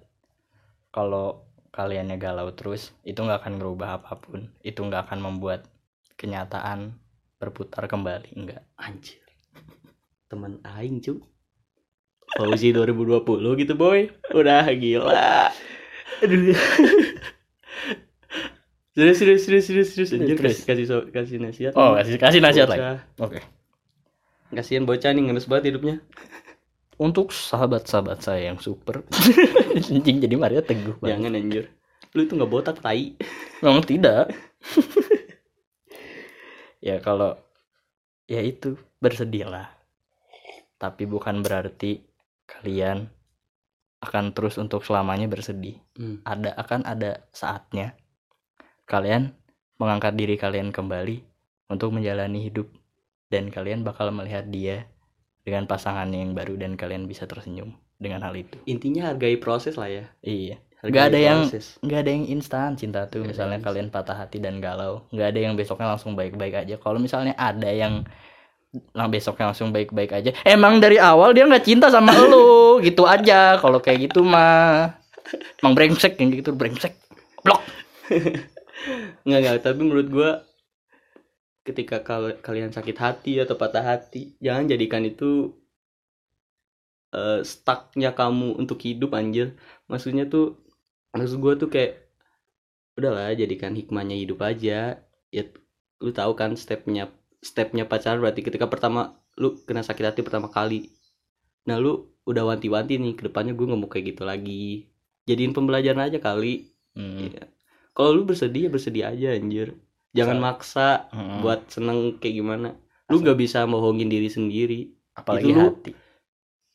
kalau 0.94 1.46
kaliannya 1.72 2.20
galau 2.20 2.51
terus 2.51 2.91
itu 3.08 3.22
nggak 3.22 3.46
akan 3.46 3.53
merubah 3.58 4.01
apa 4.01 4.18
pun. 4.18 4.50
Itu 4.62 4.86
nggak 4.86 5.10
akan 5.10 5.20
membuat 5.22 5.68
kenyataan 6.15 6.94
berputar 7.41 7.89
kembali. 7.89 8.38
Enggak 8.38 8.63
anjir. 8.77 9.22
Teman 10.30 10.62
aing 10.63 11.01
cu. 11.01 11.20
Fauzi 12.32 12.72
2020 12.72 13.27
gitu 13.60 13.74
boy. 13.75 14.08
Udah 14.32 14.70
gila. 14.72 15.51
aduh 16.22 16.53
serius 18.91 19.17
serius 19.19 19.41
serius 19.45 19.65
serius 19.67 19.89
serius. 19.93 20.10
Anjir 20.13 20.38
kasih 20.38 20.63
kasih 20.67 20.86
so- 20.86 21.07
kasih 21.10 21.38
nasihat. 21.39 21.74
Oh 21.75 21.95
kasih 21.95 22.15
kasih 22.19 22.39
nasihat 22.43 22.67
lagi 22.67 22.81
Bocah. 22.83 23.00
oke. 23.24 23.39
Kasihan 24.51 24.83
bocah 24.83 25.12
nih 25.15 25.24
ngenes 25.31 25.48
banget 25.48 25.71
hidupnya. 25.71 26.03
Untuk 27.00 27.31
sahabat-sahabat 27.31 28.19
saya 28.19 28.51
yang 28.51 28.60
super. 28.60 29.01
Anjing 29.79 30.19
jadi 30.19 30.36
Maria 30.36 30.60
teguh 30.62 31.00
banget. 31.00 31.17
Jangan 31.17 31.31
anjir. 31.39 31.65
Lu 32.12 32.27
itu 32.27 32.36
nggak 32.36 32.51
botak 32.51 32.77
tai. 32.83 33.15
Memang 33.63 33.83
tidak. 33.83 34.27
Ya 36.81 36.98
kalau 36.98 37.38
ya 38.25 38.41
itu 38.41 38.74
bersedihlah 38.98 39.69
tapi 40.81 41.05
bukan 41.05 41.45
berarti 41.45 42.01
kalian 42.50 43.05
akan 44.01 44.33
terus 44.33 44.57
untuk 44.57 44.81
selamanya 44.81 45.29
bersedih. 45.29 45.77
Hmm. 45.93 46.25
ada 46.25 46.57
akan 46.57 46.81
ada 46.89 47.21
saatnya 47.29 47.93
kalian 48.91 49.31
mengangkat 49.79 50.13
diri 50.13 50.36
kalian 50.36 50.75
kembali 50.75 51.24
untuk 51.71 51.95
menjalani 51.95 52.43
hidup. 52.43 52.67
Dan 53.31 53.48
kalian 53.48 53.88
bakal 53.88 54.12
melihat 54.12 54.43
dia 54.45 54.91
dengan 55.41 55.63
pasangannya 55.63 56.19
yang 56.19 56.36
baru 56.36 56.60
dan 56.60 56.75
kalian 56.75 57.07
bisa 57.07 57.24
tersenyum 57.24 57.71
dengan 57.95 58.27
hal 58.27 58.36
itu. 58.36 58.60
Intinya 58.67 59.07
hargai 59.07 59.39
proses 59.39 59.79
lah 59.79 59.88
ya. 59.88 60.05
Iya. 60.19 60.60
Hargai 60.83 60.91
Nggak 60.91 61.05
ada 61.07 61.19
yang- 61.24 61.43
nggak 61.79 62.00
ada 62.03 62.12
yang 62.12 62.25
instan 62.27 62.75
cinta 62.75 63.07
tuh 63.07 63.24
ada 63.24 63.31
misalnya 63.31 63.63
kalian 63.63 63.88
patah 63.88 64.19
hati 64.19 64.43
dan 64.43 64.60
galau. 64.60 65.07
Nggak 65.15 65.27
ada 65.31 65.39
yang 65.39 65.53
besoknya 65.55 65.88
langsung 65.95 66.12
baik-baik 66.13 66.67
aja. 66.67 66.75
Kalau 66.75 67.00
misalnya 67.00 67.31
ada 67.39 67.71
yang 67.71 68.03
lang 68.91 69.07
besoknya 69.07 69.51
langsung 69.51 69.75
baik-baik 69.75 70.15
aja 70.15 70.31
emang 70.48 70.79
dari 70.79 70.95
awal 70.95 71.36
dia 71.36 71.43
nggak 71.43 71.63
cinta 71.63 71.88
sama 71.88 72.12
lu. 72.27 72.83
Gitu 72.83 73.07
aja. 73.07 73.55
Kalau 73.63 73.79
kayak 73.79 74.12
gitu 74.12 74.27
mah 74.27 75.00
emang 75.63 75.71
brengsek 75.71 76.19
yang 76.19 76.36
gitu 76.36 76.51
brengsek. 76.51 77.00
Blok 77.48 77.63
nggak 79.25 79.39
nggak 79.41 79.57
tapi 79.65 79.79
menurut 79.85 80.07
gua 80.15 80.29
ketika 81.67 81.97
kal- 82.07 82.38
kalian 82.45 82.69
sakit 82.77 82.97
hati 83.03 83.33
atau 83.43 83.55
patah 83.61 83.81
hati 83.91 84.21
jangan 84.45 84.65
jadikan 84.71 85.01
itu 85.11 85.29
eh, 87.19 87.39
stucknya 87.51 88.11
kamu 88.19 88.47
untuk 88.61 88.79
hidup 88.88 89.11
anjir. 89.19 89.47
Maksudnya 89.89 90.23
tuh 90.33 90.45
maksud 91.15 91.38
gua 91.43 91.53
tuh 91.61 91.69
kayak 91.73 91.91
udahlah 92.97 93.31
jadikan 93.35 93.73
hikmahnya 93.79 94.15
hidup 94.23 94.39
aja. 94.43 95.00
Ya 95.35 95.43
lu 96.03 96.11
tahu 96.19 96.33
kan 96.39 96.51
stepnya 96.63 97.03
stepnya 97.41 97.83
pacaran 97.91 98.19
berarti 98.23 98.41
ketika 98.47 98.67
pertama 98.73 99.01
lu 99.41 99.57
kena 99.67 99.81
sakit 99.85 100.05
hati 100.13 100.21
pertama 100.27 100.47
kali. 100.51 100.91
Nah 101.69 101.77
lu 101.83 101.93
udah 102.29 102.43
wanti-wanti 102.50 102.93
nih 103.03 103.13
ke 103.17 103.23
depannya 103.29 103.53
gue 103.57 103.65
nggak 103.69 103.81
mau 103.81 103.89
kayak 103.91 104.05
gitu 104.15 104.23
lagi. 104.31 104.65
Jadiin 105.29 105.53
pembelajaran 105.57 106.03
aja 106.09 106.19
kali. 106.21 106.53
Hmm, 106.97 107.17
Iya. 107.27 107.43
Kalau 107.91 108.12
lu 108.13 108.24
bersedih 108.24 108.67
ya 108.67 108.69
bersedih 108.69 109.03
aja 109.05 109.27
anjir. 109.33 109.75
Jangan 110.12 110.38
Sa- 110.38 110.43
maksa 110.43 110.88
hmm. 111.12 111.39
buat 111.39 111.62
seneng 111.67 112.19
kayak 112.19 112.36
gimana. 112.36 112.69
Lu 113.07 113.19
nggak 113.19 113.36
bisa 113.36 113.63
bohongin 113.63 114.07
diri 114.07 114.27
sendiri. 114.27 114.81
apalagi 115.12 115.51
itu 115.51 115.60
lu- 115.60 115.67
hati 115.67 115.91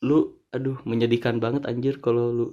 Lu 0.05 0.17
aduh 0.53 0.77
menyedihkan 0.85 1.41
banget 1.41 1.65
anjir 1.65 1.97
kalau 1.97 2.29
lu 2.29 2.47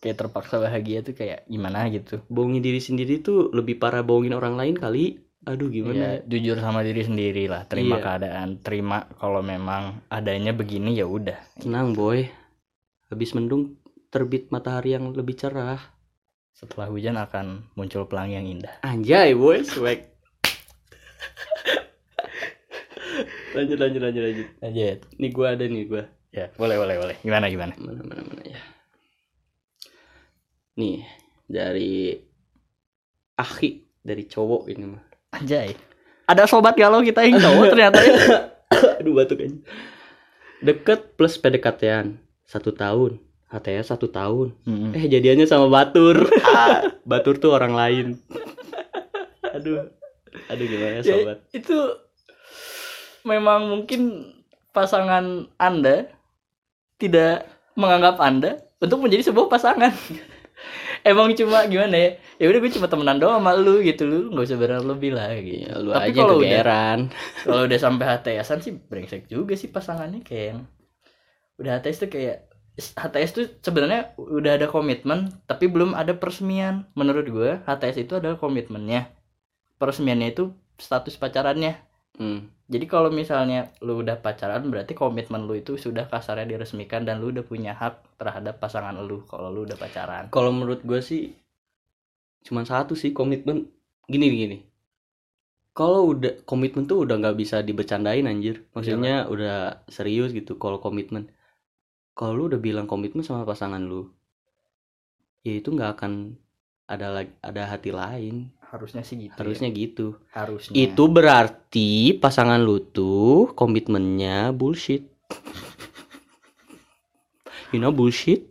kayak 0.00 0.16
terpaksa 0.16 0.56
bahagia 0.56 1.04
tuh 1.04 1.12
kayak 1.12 1.44
gimana 1.44 1.92
gitu 1.92 2.24
bohongin 2.26 2.64
diri 2.64 2.80
sendiri 2.80 3.20
tuh 3.20 3.52
lebih 3.52 3.76
parah 3.76 4.00
bohongin 4.00 4.32
orang 4.32 4.56
lain 4.56 4.72
kali. 4.74 5.20
Aduh 5.40 5.68
ya 5.68 5.76
gimana? 5.76 6.06
jujur 6.24 6.56
sama 6.56 6.80
diri 6.80 7.00
sendiri 7.00 7.48
lah 7.48 7.64
terima 7.64 7.96
Iya. 7.96 8.02
keadaan 8.02 8.48
terima 8.60 9.08
kalau 9.16 9.40
memang 9.40 10.00
adanya 10.08 10.52
begini 10.52 10.96
ya 10.96 11.04
udah 11.04 11.36
Tenang 11.56 11.92
boy. 11.92 12.24
Habis 13.08 13.32
mendung 13.32 13.76
terbit 14.08 14.48
matahari 14.48 14.92
yang 14.92 15.12
lebih 15.12 15.36
cerah. 15.36 15.80
Setelah 16.52 16.86
hujan 16.88 17.16
akan 17.16 17.66
muncul 17.72 18.04
pelangi 18.04 18.36
yang 18.36 18.46
indah 18.46 18.74
Anjay 18.82 19.32
boy, 19.32 19.64
swag. 19.64 20.06
lanjut 23.50 23.78
lanjut 23.78 24.00
lanjut 24.00 24.22
lanjut. 24.22 24.48
lanjut 24.62 24.98
Nih 25.18 25.30
gua 25.34 25.46
ada 25.54 25.64
nih 25.66 25.84
gua. 25.86 26.04
ya 26.30 26.46
boleh 26.54 26.78
boleh 26.78 26.94
boleh 26.96 27.16
gimana 27.20 27.50
gimana 27.50 27.74
mana 27.74 28.00
mana 28.06 28.22
mana 28.22 28.42
ya 28.46 28.60
nih 30.78 31.02
dari 31.44 32.14
Aki 33.34 33.70
dari 34.00 34.24
cowok 34.24 34.62
ini 34.70 34.84
mah 34.86 35.02
Anjay. 35.30 35.74
Ada 36.26 36.46
sobat 36.46 36.74
galau 36.74 37.02
kita 37.02 37.22
yang 37.26 37.42
cowok 37.42 37.64
ternyata 37.70 37.98
ya. 38.02 38.14
aduh 39.02 39.14
batuk 39.18 39.42
aja 39.42 39.58
deket 40.62 41.18
plus 41.18 41.34
PDKT-an 41.34 42.22
satu 42.46 42.70
tahun 42.70 43.18
HTS 43.50 43.90
satu 43.90 44.06
tahun 44.08 44.54
Mm-mm. 44.62 44.94
eh 44.94 45.04
jadiannya 45.06 45.44
sama 45.44 45.66
Batur 45.66 46.22
Ah, 46.46 46.86
Batur 47.10 47.36
tuh 47.36 47.50
orang 47.50 47.74
lain 47.74 48.06
aduh 49.50 49.90
aduh 50.46 50.66
gimana 50.66 51.02
Ya, 51.02 51.02
sobat 51.02 51.38
itu 51.50 51.78
memang 53.26 53.68
mungkin 53.68 54.30
pasangan 54.70 55.50
Anda 55.58 56.06
tidak 56.96 57.48
menganggap 57.74 58.20
Anda 58.20 58.60
untuk 58.80 59.00
menjadi 59.04 59.32
sebuah 59.32 59.48
pasangan. 59.48 59.92
Emang 61.08 61.32
cuma 61.32 61.64
gimana 61.64 61.96
ya? 61.96 62.10
Ya 62.36 62.46
udah 62.52 62.60
gue 62.60 62.72
cuma 62.76 62.84
temenan 62.84 63.16
doang 63.16 63.40
sama 63.40 63.56
lu 63.56 63.80
gitu 63.80 64.04
lu 64.04 64.28
nggak 64.36 64.44
usah 64.44 64.58
berharap 64.60 64.84
lebih 64.84 65.16
lah 65.16 65.32
gitu. 65.40 65.64
ya, 65.64 65.72
lu 65.80 65.96
Tapi 65.96 66.12
aja 66.12 66.20
kalau 66.20 66.36
udah 66.36 66.62
kalau 67.40 67.62
udah 67.64 67.78
sampai 67.80 68.06
HTSan 68.20 68.58
sih 68.60 68.72
brengsek 68.76 69.24
juga 69.24 69.56
sih 69.56 69.72
pasangannya 69.72 70.20
kayak 70.20 70.46
yang 70.52 70.60
udah 71.56 71.80
HTS 71.80 72.04
tuh 72.04 72.10
kayak 72.12 72.49
HTS 72.80 73.30
tuh 73.36 73.46
sebenarnya 73.60 74.16
udah 74.16 74.56
ada 74.56 74.66
komitmen 74.66 75.30
tapi 75.44 75.68
belum 75.68 75.92
ada 75.92 76.16
peresmian. 76.16 76.88
Menurut 76.96 77.26
gue 77.28 77.50
HTS 77.68 78.08
itu 78.08 78.16
adalah 78.16 78.40
komitmennya. 78.40 79.12
Peresmiannya 79.76 80.28
itu 80.32 80.52
status 80.80 81.20
pacarannya. 81.20 81.76
Hmm. 82.20 82.52
jadi 82.68 82.84
kalau 82.84 83.08
misalnya 83.08 83.72
lu 83.80 84.04
udah 84.04 84.20
pacaran 84.20 84.68
berarti 84.68 84.92
komitmen 84.92 85.48
lu 85.48 85.56
itu 85.56 85.80
sudah 85.80 86.04
kasarnya 86.04 86.44
diresmikan 86.44 87.08
dan 87.08 87.16
lu 87.16 87.32
udah 87.32 87.40
punya 87.40 87.72
hak 87.72 88.20
terhadap 88.20 88.60
pasangan 88.60 88.92
lu 88.92 89.24
kalau 89.24 89.48
lu 89.48 89.64
udah 89.64 89.80
pacaran. 89.80 90.28
Kalau 90.28 90.52
menurut 90.52 90.84
gue 90.84 91.00
sih 91.00 91.32
cuman 92.44 92.68
satu 92.68 92.92
sih 92.92 93.16
komitmen. 93.16 93.72
Gini 94.04 94.26
gini. 94.36 94.58
Kalau 95.72 96.12
udah 96.12 96.44
komitmen 96.44 96.84
tuh 96.84 97.08
udah 97.08 97.16
nggak 97.16 97.40
bisa 97.40 97.64
dibercandain 97.64 98.28
anjir. 98.28 98.68
Maksudnya 98.76 99.24
udah 99.30 99.86
serius 99.88 100.36
gitu 100.36 100.60
kalau 100.60 100.76
komitmen 100.76 101.32
kalau 102.20 102.36
lu 102.36 102.52
udah 102.52 102.60
bilang 102.60 102.84
komitmen 102.84 103.24
sama 103.24 103.48
pasangan 103.48 103.80
lu 103.80 104.12
ya 105.40 105.56
itu 105.56 105.72
nggak 105.72 105.96
akan 105.96 106.36
ada 106.84 107.06
lagi 107.08 107.32
ada 107.40 107.62
hati 107.64 107.94
lain. 107.94 108.52
Harusnya 108.70 109.02
sih 109.02 109.18
gitu 109.18 109.34
ya. 109.34 109.40
harusnya 109.40 109.68
gitu. 109.72 110.06
Harusnya. 110.30 110.74
Itu 110.76 111.08
berarti 111.08 112.14
pasangan 112.20 112.60
lu 112.60 112.82
tuh 112.92 113.56
komitmennya 113.56 114.52
bullshit. 114.52 115.08
You 117.70 117.78
know 117.78 117.94
bullshit? 117.94 118.50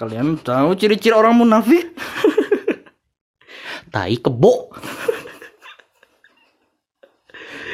Kalian 0.00 0.40
tahu 0.40 0.72
ciri-ciri 0.72 1.12
orang 1.12 1.36
munafik? 1.36 1.92
Tai 3.92 4.16
kebo. 4.16 4.72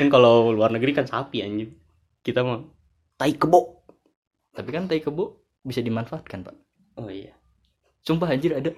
Kan 0.02 0.10
kalau 0.10 0.50
luar 0.50 0.74
negeri 0.74 0.90
kan 0.90 1.06
sapi 1.06 1.46
anjing. 1.46 1.70
Kita 2.26 2.42
mah 2.42 2.66
tai 3.14 3.38
kebo 3.38 3.73
tapi 4.54 4.68
kan 4.70 4.86
tai 4.86 5.02
kebo 5.02 5.38
bisa 5.66 5.82
dimanfaatkan 5.82 6.46
pak. 6.46 6.56
Oh 6.96 7.10
iya. 7.10 7.34
Sumpah 8.06 8.30
anjir 8.30 8.54
ada. 8.54 8.70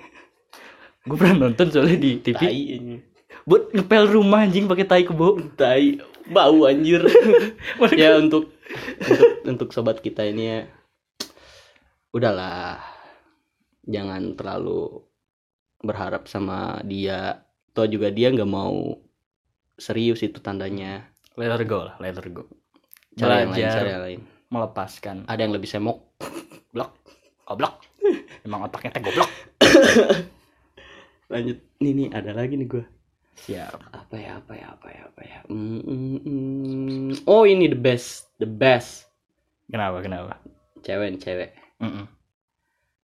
Gue 1.07 1.17
pernah 1.21 1.47
nonton 1.47 1.71
soalnya 1.71 2.01
di 2.01 2.19
TV 2.19 2.41
tai 2.41 2.61
anjing. 2.81 3.01
buat 3.47 3.71
ngepel 3.71 4.11
rumah 4.11 4.43
anjing 4.43 4.67
pakai 4.67 4.87
tai 4.89 5.05
kebo. 5.05 5.39
Tai 5.55 6.01
bau 6.33 6.67
anjir. 6.67 7.05
Ya 7.95 8.19
untuk 8.19 8.51
untuk 8.99 9.31
untuk 9.47 9.69
sobat 9.71 10.03
kita 10.03 10.27
ini 10.27 10.45
ya 10.49 10.61
udahlah. 12.11 12.83
Jangan 13.87 14.35
terlalu 14.35 15.07
berharap 15.85 16.27
sama 16.27 16.83
dia. 16.83 17.47
Toh 17.77 17.87
juga 17.87 18.09
dia 18.11 18.33
nggak 18.33 18.49
mau 18.49 18.97
serius 19.77 20.25
itu 20.25 20.41
tandanya. 20.41 21.07
Let 21.37 21.53
her 21.53 21.69
go 21.69 21.85
lah 21.85 22.01
let 22.01 22.17
her 22.17 22.29
go 22.33 22.49
cari 23.17 23.29
yang 23.33 23.33
lain 23.33 23.49
Belajar. 23.57 23.73
cari 23.81 23.91
yang 23.91 24.05
lain 24.05 24.21
melepaskan. 24.51 25.27
Ada 25.27 25.47
yang 25.47 25.55
lebih 25.55 25.69
semok. 25.71 26.17
Blok. 26.75 26.93
Goblok. 27.47 27.83
Emang 28.47 28.67
otaknya 28.67 28.95
teh 28.95 29.03
goblok. 29.03 29.31
Lanjut. 31.33 31.59
Nih 31.83 31.93
nih 31.93 32.09
ada 32.15 32.31
lagi 32.35 32.55
nih 32.55 32.69
gue 32.71 32.85
siap. 33.37 33.77
Apa 33.93 34.17
ya 34.17 34.41
apa 34.41 34.53
ya 34.57 34.67
apa 34.73 34.89
ya 34.89 35.03
apa 35.13 35.21
ya? 35.23 35.39
Mm, 35.53 35.81
mm, 35.85 36.19
mm. 36.25 37.11
oh 37.29 37.45
ini 37.45 37.69
the 37.69 37.79
best 37.79 38.33
the 38.41 38.49
best. 38.49 39.07
Kenapa 39.69 40.01
kenapa? 40.01 40.41
Cewek 40.81 41.19
cewek. 41.21 41.51
Mm-mm. 41.83 42.09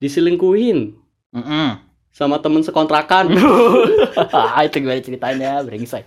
diselingkuhin. 0.01 0.97
Mm-mm. 1.37 1.69
sama 2.13 2.41
temen 2.41 2.65
sekontrakan. 2.65 3.33
Ah 4.37 4.65
itu 4.65 4.81
gimana 4.81 5.01
ceritanya? 5.01 5.61
Brengsek 5.65 6.05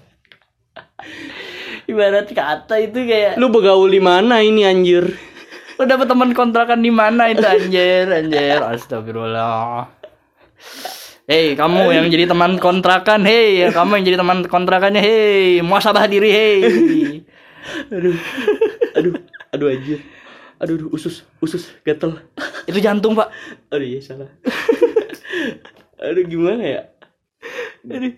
ibarat 1.85 2.27
kata 2.29 2.75
itu 2.81 2.99
kayak 3.05 3.37
Lu 3.37 3.49
begaul 3.49 3.89
di 3.89 4.01
mana 4.01 4.41
ini 4.41 4.65
anjir? 4.65 5.13
lu 5.75 5.83
dapet 5.83 6.07
teman 6.07 6.31
kontrakan 6.31 6.79
di 6.79 6.87
mana 6.87 7.27
itu 7.27 7.43
anjir 7.55 8.07
anjir 8.07 8.63
astagfirullah 8.63 9.91
Hei 11.25 11.57
kamu 11.57 11.89
yang 11.91 12.07
jadi 12.07 12.29
teman 12.29 12.61
kontrakan 12.61 13.25
hei 13.25 13.65
kamu 13.73 13.99
yang 13.99 14.05
jadi 14.07 14.17
teman 14.21 14.37
kontrakannya 14.45 15.01
hei 15.01 15.59
muasabah 15.65 16.05
diri 16.07 16.29
hei 16.31 16.57
Aduh. 17.89 18.13
Aduh, 18.93 19.13
aduh 19.49 19.67
anjir. 19.73 19.99
Aduh, 20.61 20.77
aduh, 20.77 20.89
usus, 20.93 21.25
usus 21.41 21.73
gatel. 21.81 22.21
itu 22.69 22.77
jantung 22.77 23.17
pak 23.17 23.33
Aduh, 23.73 23.83
iya 23.83 23.99
salah. 24.05 24.29
aduh, 26.05 26.23
gimana 26.29 26.61
ya? 26.61 26.81
Aduh. 27.89 28.13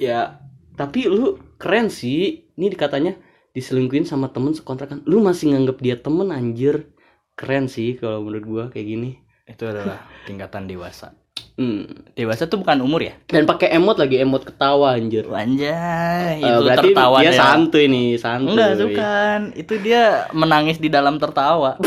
Ya, 0.00 0.40
tapi 0.80 1.06
lu 1.12 1.36
keren 1.56 1.88
sih. 1.88 2.44
Ini 2.52 2.68
katanya 2.72 3.16
diselingkuhin 3.50 4.04
sama 4.04 4.28
temen 4.28 4.52
sekontrakan. 4.52 5.00
Lu 5.04 5.18
masih 5.18 5.50
nganggap 5.50 5.76
dia 5.78 5.94
temen 5.96 6.28
anjir. 6.28 6.92
Keren 7.32 7.66
sih 7.66 7.94
kalau 7.94 8.20
menurut 8.20 8.44
gua 8.44 8.64
kayak 8.68 8.86
gini. 8.86 9.10
itu 9.46 9.62
adalah 9.62 10.02
tingkatan 10.26 10.66
dewasa 10.66 11.14
Hmm. 11.54 11.86
dewasa 12.12 12.44
tuh 12.44 12.58
bukan 12.58 12.82
umur 12.82 12.98
ya 12.98 13.14
Dan 13.24 13.46
pakai 13.46 13.70
emot 13.72 13.94
lagi, 13.94 14.18
emot 14.18 14.42
ketawa 14.42 14.92
anjir. 14.92 15.22
Anjay, 15.24 16.36
Eh, 16.36 16.42
itu 16.42 16.60
berarti 16.66 16.90
tertawa 16.90 17.16
dia 17.22 17.30
deh. 17.30 17.38
santuy 17.38 17.84
nih, 17.86 18.08
santuy. 18.18 18.50
Enggak, 18.52 18.70
bukan. 18.82 19.40
Itu 19.54 19.74
dia 19.78 20.26
menangis 20.32 20.76
di 20.76 20.90
dalam 20.90 21.16
tertawa. 21.16 21.78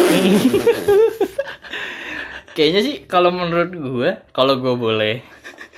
Kayaknya 2.55 2.81
sih 2.81 2.95
kalau 3.05 3.29
menurut 3.29 3.71
gue, 3.71 4.09
kalau 4.31 4.55
gue 4.55 4.73
boleh 4.73 5.19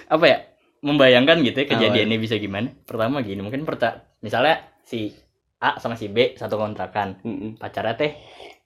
apa 0.05 0.23
ya? 0.23 0.37
Membayangkan 0.81 1.45
gitu 1.45 1.61
ya 1.61 1.67
kejadiannya 1.69 2.17
bisa 2.17 2.41
gimana? 2.41 2.73
Pertama 2.89 3.21
gini, 3.21 3.45
mungkin 3.45 3.65
perta 3.69 4.01
misalnya 4.25 4.65
si 4.81 5.13
A 5.61 5.77
sama 5.77 5.93
si 5.93 6.09
B 6.09 6.33
satu 6.33 6.57
kontrakan. 6.57 7.21
Mm-mm. 7.21 7.61
Pacarnya 7.61 7.93
teh 7.93 8.17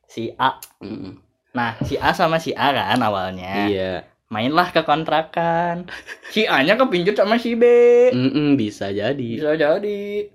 si 0.08 0.32
A. 0.40 0.56
Mm-mm. 0.80 1.20
Nah, 1.56 1.76
si 1.84 2.00
A 2.00 2.16
sama 2.16 2.40
si 2.40 2.56
A 2.56 2.72
kan 2.72 3.00
awalnya. 3.04 3.68
Iya. 3.68 3.92
Mainlah 4.32 4.72
ke 4.72 4.82
kontrakan. 4.88 5.92
Si 6.34 6.44
A-nya 6.44 6.76
kepincut 6.76 7.16
sama 7.16 7.40
si 7.40 7.56
B. 7.56 7.64
Mm-mm, 8.12 8.60
bisa 8.60 8.92
jadi. 8.92 9.30
Bisa 9.40 9.56
jadi. 9.56 10.28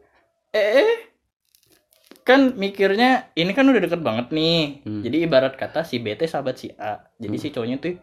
Eh, 0.54 1.10
kan 2.24 2.56
mikirnya 2.56 3.28
ini 3.36 3.52
kan 3.52 3.68
udah 3.68 3.82
deket 3.84 4.00
banget 4.00 4.32
nih. 4.32 4.80
Hmm. 4.86 5.02
Jadi 5.04 5.16
ibarat 5.26 5.58
kata 5.60 5.84
si 5.84 6.00
BT 6.00 6.24
sahabat 6.24 6.56
si 6.56 6.72
A. 6.78 7.04
Jadi 7.20 7.36
Hmm. 7.36 7.42
si 7.42 7.48
cowoknya 7.52 7.76
tuh 7.80 7.96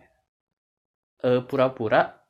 eh, 1.26 1.42
pura-pura 1.46 2.22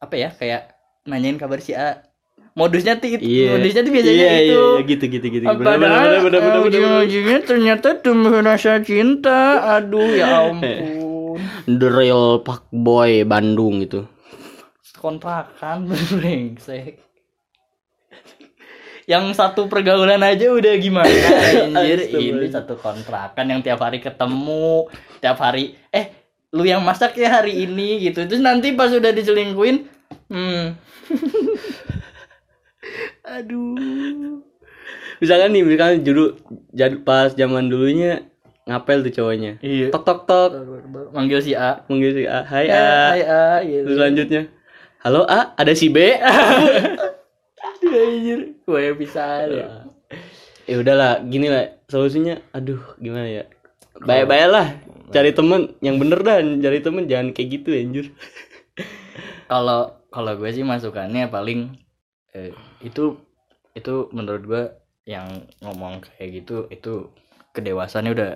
apa 0.00 0.14
ya 0.16 0.32
kayak 0.32 0.79
nanyain 1.10 1.36
kabar 1.36 1.58
si 1.58 1.74
A. 1.74 2.06
Modusnya 2.50 2.98
tuh 2.98 3.14
itu, 3.14 3.22
Iya. 3.22 3.54
modusnya 3.54 3.82
tuh 3.82 3.92
biasanya 3.94 4.16
iya, 4.16 4.30
itu. 4.42 4.58
Iya, 4.58 4.82
gitu 4.86 5.04
gitu 5.06 5.26
gitu. 5.30 5.44
Ah, 5.46 5.54
Bener, 5.54 5.66
bener, 5.70 5.70
Padahal 5.70 6.02
bener, 6.02 6.20
bener, 6.20 6.40
bener, 6.40 6.60
bener, 6.66 6.82
bener. 7.06 7.40
ternyata 7.42 7.88
tumbuh 7.96 8.34
rasa 8.40 8.78
cinta. 8.80 9.40
Aduh 9.78 10.10
ya 10.14 10.50
ampun. 10.50 11.38
The 11.80 11.88
real 11.88 12.42
Pak 12.42 12.68
Boy 12.70 13.22
Bandung 13.22 13.80
gitu. 13.80 14.06
kontrakan 15.00 15.88
brengsek 16.12 17.00
yang 19.08 19.32
satu 19.32 19.66
pergaulan 19.66 20.20
aja 20.20 20.52
udah 20.52 20.74
gimana 20.76 21.08
anjir 21.72 22.04
ini 22.12 22.46
satu 22.46 22.76
kontrakan 22.76 23.48
yang 23.48 23.60
tiap 23.64 23.80
hari 23.80 23.98
ketemu 23.98 24.86
tiap 25.18 25.40
hari 25.40 25.72
eh 25.88 26.12
lu 26.52 26.62
yang 26.62 26.84
masak 26.84 27.16
ya 27.16 27.40
hari 27.40 27.64
ini 27.64 27.98
gitu 28.04 28.28
terus 28.28 28.38
nanti 28.38 28.76
pas 28.76 28.92
udah 28.92 29.10
diselingkuin 29.10 29.88
hmm 30.28 30.64
aduh 33.36 34.40
Misalkan 35.20 35.52
nih, 35.52 35.62
misalkan 35.62 36.00
dulu 36.00 36.32
jad, 36.72 37.04
pas 37.04 37.30
zaman 37.36 37.68
dulunya 37.68 38.24
ngapel 38.64 39.04
tuh 39.04 39.12
cowoknya. 39.20 39.60
iya 39.60 39.92
Tok 39.92 40.02
tok 40.02 40.20
tok. 40.24 40.50
manggil 41.12 41.44
si 41.44 41.52
A 41.52 41.84
Manggil 41.92 42.16
si 42.16 42.24
A, 42.24 42.40
"Hai 42.48 42.66
ya, 42.66 42.80
A." 42.80 42.96
hai 43.12 43.22
A 43.22 43.44
gitu 43.60 43.84
Terus 43.84 43.96
selanjutnya, 44.00 44.42
"Halo 45.04 45.28
A, 45.28 45.52
ada 45.60 45.72
si 45.76 45.92
B." 45.92 46.16
Aduh, 46.16 47.92
anjir 48.08 48.40
gue 48.64 48.82
bisa 48.96 49.44
ya 49.44 49.84
ya 50.64 50.76
udahlah, 50.78 51.20
gini 51.26 51.50
lah 51.50 51.74
solusinya. 51.90 52.38
Aduh, 52.54 52.78
gimana 52.96 53.26
ya? 53.26 53.44
Baik-baik 54.00 54.48
lah, 54.48 54.66
cari 55.10 55.34
temen 55.34 55.74
yang 55.82 55.98
bener 56.00 56.22
dah, 56.22 56.38
cari 56.40 56.78
temen 56.80 57.04
jangan 57.10 57.34
kayak 57.34 57.60
gitu 57.60 57.74
anjir. 57.74 58.06
kalau 59.50 59.99
kalau 60.10 60.34
gue 60.34 60.50
sih 60.50 60.62
masukannya 60.62 61.26
paling 61.26 61.74
eh, 62.30 62.50
itu 62.80 63.16
itu 63.70 63.94
menurut 64.10 64.42
gue 64.42 64.62
yang 65.04 65.26
ngomong 65.58 66.02
kayak 66.02 66.30
gitu 66.36 66.66
itu 66.68 67.08
kedewasannya 67.50 68.10
udah 68.10 68.30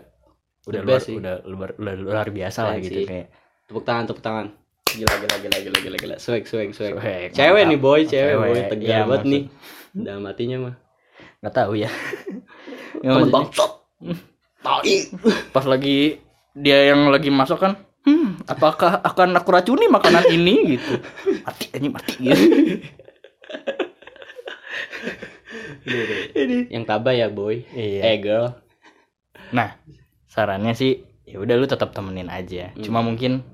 udah 0.65 0.81
luar 0.81 0.99
sih. 0.99 1.15
udah 1.15 1.45
luar, 1.45 1.71
udah 1.75 1.95
luar 1.95 2.27
biasa 2.29 2.61
lah 2.65 2.75
Keren 2.75 2.85
gitu 2.85 2.99
sih. 3.01 3.07
kayak 3.07 3.29
Tepuk 3.65 3.83
tangan, 3.83 4.05
tepuk 4.05 4.21
tangan. 4.21 4.47
Gila, 4.87 5.09
gila, 5.17 5.37
gila, 5.39 5.59
gila, 5.59 5.79
gila, 5.81 5.97
gila. 5.99 6.17
Swag, 6.19 6.45
swag, 6.45 6.71
swag. 6.71 6.95
Swag, 6.95 7.33
Cewek 7.33 7.51
mantap. 7.59 7.71
nih 7.71 7.79
boy, 7.79 8.01
cewek, 8.03 8.29
Cewek. 8.31 8.39
boy. 8.45 8.61
Tegar 8.69 8.85
Iya, 8.85 8.99
banget 9.01 9.09
maksud- 9.19 9.33
nih. 9.33 9.43
Dalam 9.95 10.23
hatinya 10.25 10.57
mah. 10.61 10.75
nggak 11.41 11.55
tahu 11.55 11.73
ya 11.77 11.91
Nggak, 12.97 13.13
maksudnya, 13.15 13.35
bangsat. 13.35 13.71
Tai. 14.65 14.97
pas 15.51 15.65
lagi 15.65 15.99
dia 16.55 16.79
yang 16.89 17.09
lagi 17.09 17.29
masak 17.29 17.59
kan 17.59 17.73
apakah 18.45 19.01
akan 19.01 19.37
aku 19.41 19.49
racuni 19.53 19.89
makanan 19.89 20.29
ini 20.29 20.77
gitu 20.77 21.01
mati 21.45 21.67
ini 21.77 21.89
mati 21.89 22.15
gitu 22.21 22.47
Ini 26.35 26.73
yang 26.73 26.85
tabah 26.89 27.15
ya 27.15 27.29
boy. 27.29 27.65
Iya. 27.77 28.01
Eh 28.03 28.17
girl. 28.21 28.57
Nah, 29.53 29.77
sarannya 30.27 30.73
sih 30.73 31.05
ya 31.29 31.41
udah 31.41 31.55
lu 31.61 31.69
tetap 31.69 31.93
temenin 31.93 32.33
aja. 32.33 32.73
Hmm. 32.73 32.83
Cuma 32.83 33.01
mungkin 33.05 33.45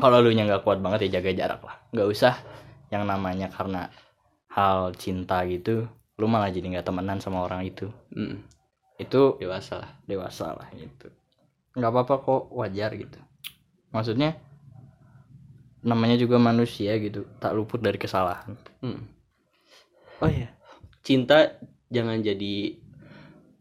kalau 0.00 0.24
lu 0.24 0.32
nya 0.32 0.48
nggak 0.48 0.64
kuat 0.64 0.80
banget 0.80 1.08
ya 1.08 1.20
jaga 1.20 1.30
jarak 1.36 1.60
lah. 1.62 1.76
Nggak 1.92 2.08
usah 2.08 2.34
yang 2.88 3.04
namanya 3.04 3.52
karena 3.52 3.92
hal 4.52 4.92
cinta 4.96 5.44
gitu, 5.48 5.88
lu 6.20 6.26
malah 6.28 6.52
jadi 6.52 6.68
nggak 6.76 6.86
temenan 6.88 7.20
sama 7.20 7.44
orang 7.44 7.64
itu. 7.64 7.88
Mm, 8.12 8.44
Itu 9.00 9.40
dewasa 9.40 9.80
lah. 9.80 9.90
dewasa 10.04 10.52
lah 10.52 10.68
gitu. 10.76 11.08
Nggak 11.72 11.90
apa-apa 11.92 12.14
kok, 12.20 12.42
wajar 12.52 12.92
gitu. 12.92 13.16
Maksudnya 13.92 14.40
namanya 15.82 16.16
juga 16.16 16.40
manusia 16.40 16.96
gitu, 16.98 17.28
tak 17.38 17.52
luput 17.52 17.78
dari 17.82 17.98
kesalahan. 17.98 18.56
Mm. 18.80 19.02
Oh 20.22 20.30
iya. 20.30 20.54
Cinta 21.02 21.58
jangan 21.90 22.22
jadi 22.22 22.78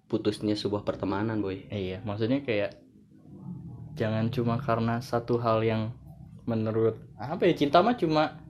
putusnya 0.05 0.53
sebuah 0.55 0.87
pertemanan 0.87 1.39
boy. 1.43 1.67
Iya, 1.67 2.03
maksudnya 2.05 2.43
kayak 2.45 2.77
jangan 3.95 4.31
cuma 4.31 4.55
karena 4.61 5.03
satu 5.03 5.39
hal 5.41 5.63
yang 5.65 5.91
menurut 6.47 6.97
apa 7.19 7.45
ya 7.45 7.53
cinta 7.53 7.85
mah 7.85 7.95
cuma 7.95 8.41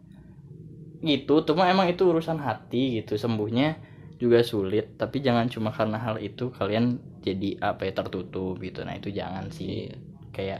gitu, 1.01 1.41
cuma 1.43 1.65
emang 1.65 1.89
itu 1.89 2.05
urusan 2.05 2.37
hati 2.37 3.01
gitu, 3.01 3.17
sembuhnya 3.17 3.77
juga 4.21 4.45
sulit, 4.45 5.01
tapi 5.01 5.17
jangan 5.17 5.49
cuma 5.49 5.73
karena 5.73 5.97
hal 5.97 6.21
itu 6.21 6.53
kalian 6.53 7.01
jadi 7.25 7.57
apa 7.57 7.89
ya 7.89 7.93
tertutup 7.97 8.61
gitu. 8.61 8.85
Nah, 8.85 8.93
itu 9.01 9.09
jangan 9.09 9.49
sih. 9.49 9.89
Iya. 9.89 9.97
Kayak 10.31 10.59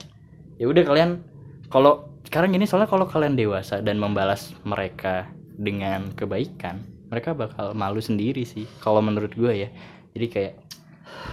ya 0.61 0.69
udah 0.69 0.85
kalian 0.85 1.25
kalau 1.73 2.05
sekarang 2.21 2.53
gini 2.53 2.69
soalnya 2.69 2.85
kalau 2.85 3.09
kalian 3.09 3.33
dewasa 3.33 3.81
dan 3.81 3.97
membalas 3.97 4.53
mereka 4.61 5.33
dengan 5.57 6.13
kebaikan, 6.13 6.85
mereka 7.09 7.33
bakal 7.33 7.73
malu 7.73 7.97
sendiri 7.97 8.45
sih 8.45 8.69
kalau 8.77 9.01
menurut 9.01 9.33
gue 9.33 9.65
ya. 9.65 9.69
Jadi 10.13 10.27
kayak 10.29 10.53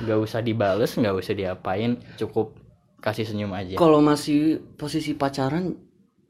nggak 0.08 0.18
usah 0.24 0.40
dibales 0.40 0.94
nggak 0.96 1.12
usah 1.12 1.34
diapain 1.36 2.00
cukup 2.20 2.54
kasih 2.98 3.24
senyum 3.24 3.54
aja 3.54 3.78
Kalau 3.78 4.02
masih 4.02 4.62
posisi 4.74 5.14
pacaran, 5.14 5.74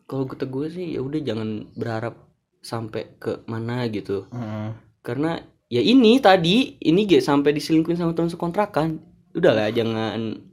kalau 0.09 0.25
kata 0.29 0.49
gue 0.49 0.67
sih 0.69 0.87
ya 0.97 1.01
udah 1.01 1.21
jangan 1.23 1.71
berharap 1.79 2.19
sampai 2.61 3.15
ke 3.21 3.47
mana 3.47 3.87
gitu. 3.93 4.27
Heeh. 4.35 4.75
Karena 5.05 5.39
ya 5.71 5.81
ini 5.81 6.19
tadi 6.19 6.77
ini 6.83 7.07
gak 7.07 7.25
sampai 7.25 7.55
diselingkuhin 7.55 8.01
sama 8.01 8.13
teman 8.13 8.33
sekontrakan. 8.33 9.01
Udahlah 9.33 9.71
jangan 9.71 10.48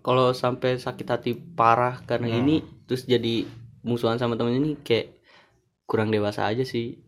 kalau 0.00 0.32
sampai 0.32 0.76
sakit 0.76 1.06
hati 1.06 1.30
parah 1.34 2.00
karena 2.02 2.28
Hmm. 2.28 2.38
ini 2.40 2.54
terus 2.84 3.04
jadi 3.04 3.44
musuhan 3.80 4.16
sama 4.16 4.34
temen 4.34 4.54
ini 4.54 4.76
kayak 4.76 5.12
kurang 5.84 6.08
dewasa 6.08 6.44
aja 6.44 6.62
sih. 6.62 7.00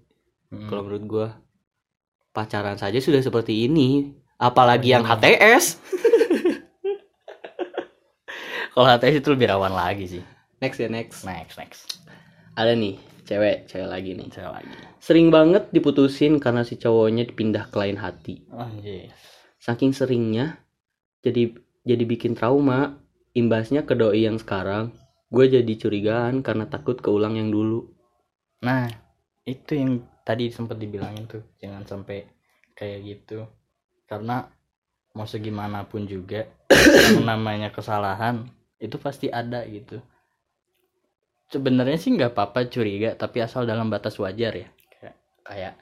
Mm. 0.49 0.67
Kalau 0.67 0.83
menurut 0.83 1.05
gua 1.05 1.27
pacaran 2.31 2.75
saja 2.75 2.97
sudah 2.97 3.19
seperti 3.19 3.65
ini, 3.65 4.13
apalagi 4.37 4.91
yang 4.91 5.03
Hmm. 5.03 5.15
HTS. 5.15 5.79
kalau 8.73 8.87
HTS 8.89 9.19
itu 9.19 9.29
lebih 9.31 9.47
rawan 9.49 9.71
lagi 9.71 10.05
sih 10.11 10.23
Next 10.59 10.79
ya 10.79 10.89
next. 10.89 11.23
next 11.23 11.55
next 11.57 11.81
Ada 12.53 12.73
nih 12.73 12.97
cewek, 13.23 13.67
cewek 13.67 13.87
lagi 13.87 14.11
nih. 14.13 14.27
saya 14.31 14.51
lagi 14.51 14.71
Sering 14.99 15.29
banget 15.29 15.67
diputusin 15.71 16.39
karena 16.39 16.63
si 16.63 16.77
cowoknya 16.77 17.25
dipindah 17.25 17.69
ke 17.69 17.77
lain 17.77 17.97
hati. 17.97 18.41
oh 18.49 18.69
yes 18.79 19.13
Saking 19.59 19.93
seringnya 19.93 20.57
jadi 21.21 21.53
jadi 21.83 22.05
bikin 22.07 22.35
trauma. 22.39 22.99
Imbasnya 23.33 23.89
ke 23.89 23.97
doi 23.97 24.29
yang 24.29 24.37
sekarang, 24.37 24.93
gue 25.33 25.49
jadi 25.49 25.73
curigaan 25.81 26.45
karena 26.45 26.69
takut 26.69 27.01
keulang 27.01 27.41
yang 27.41 27.49
dulu. 27.49 27.89
nah 28.63 28.87
itu 29.43 29.75
yang 29.75 30.07
tadi 30.23 30.55
sempat 30.55 30.79
dibilangin 30.79 31.27
tuh 31.27 31.43
jangan 31.59 31.83
sampai 31.83 32.23
kayak 32.79 32.99
gitu 33.03 33.43
karena 34.07 34.47
mau 35.19 35.27
segimanapun 35.27 36.07
juga 36.07 36.47
yang 37.11 37.27
namanya 37.31 37.75
kesalahan 37.75 38.47
itu 38.79 38.97
pasti 39.03 39.29
ada 39.29 39.67
gitu 39.67 39.99
sebenarnya 41.51 41.99
sih 41.99 42.15
nggak 42.15 42.33
apa-apa 42.33 42.71
curiga 42.71 43.19
tapi 43.19 43.43
asal 43.43 43.67
dalam 43.67 43.91
batas 43.91 44.17
wajar 44.23 44.55
ya 44.55 44.69
kayak 44.95 45.17
kayak 45.43 45.75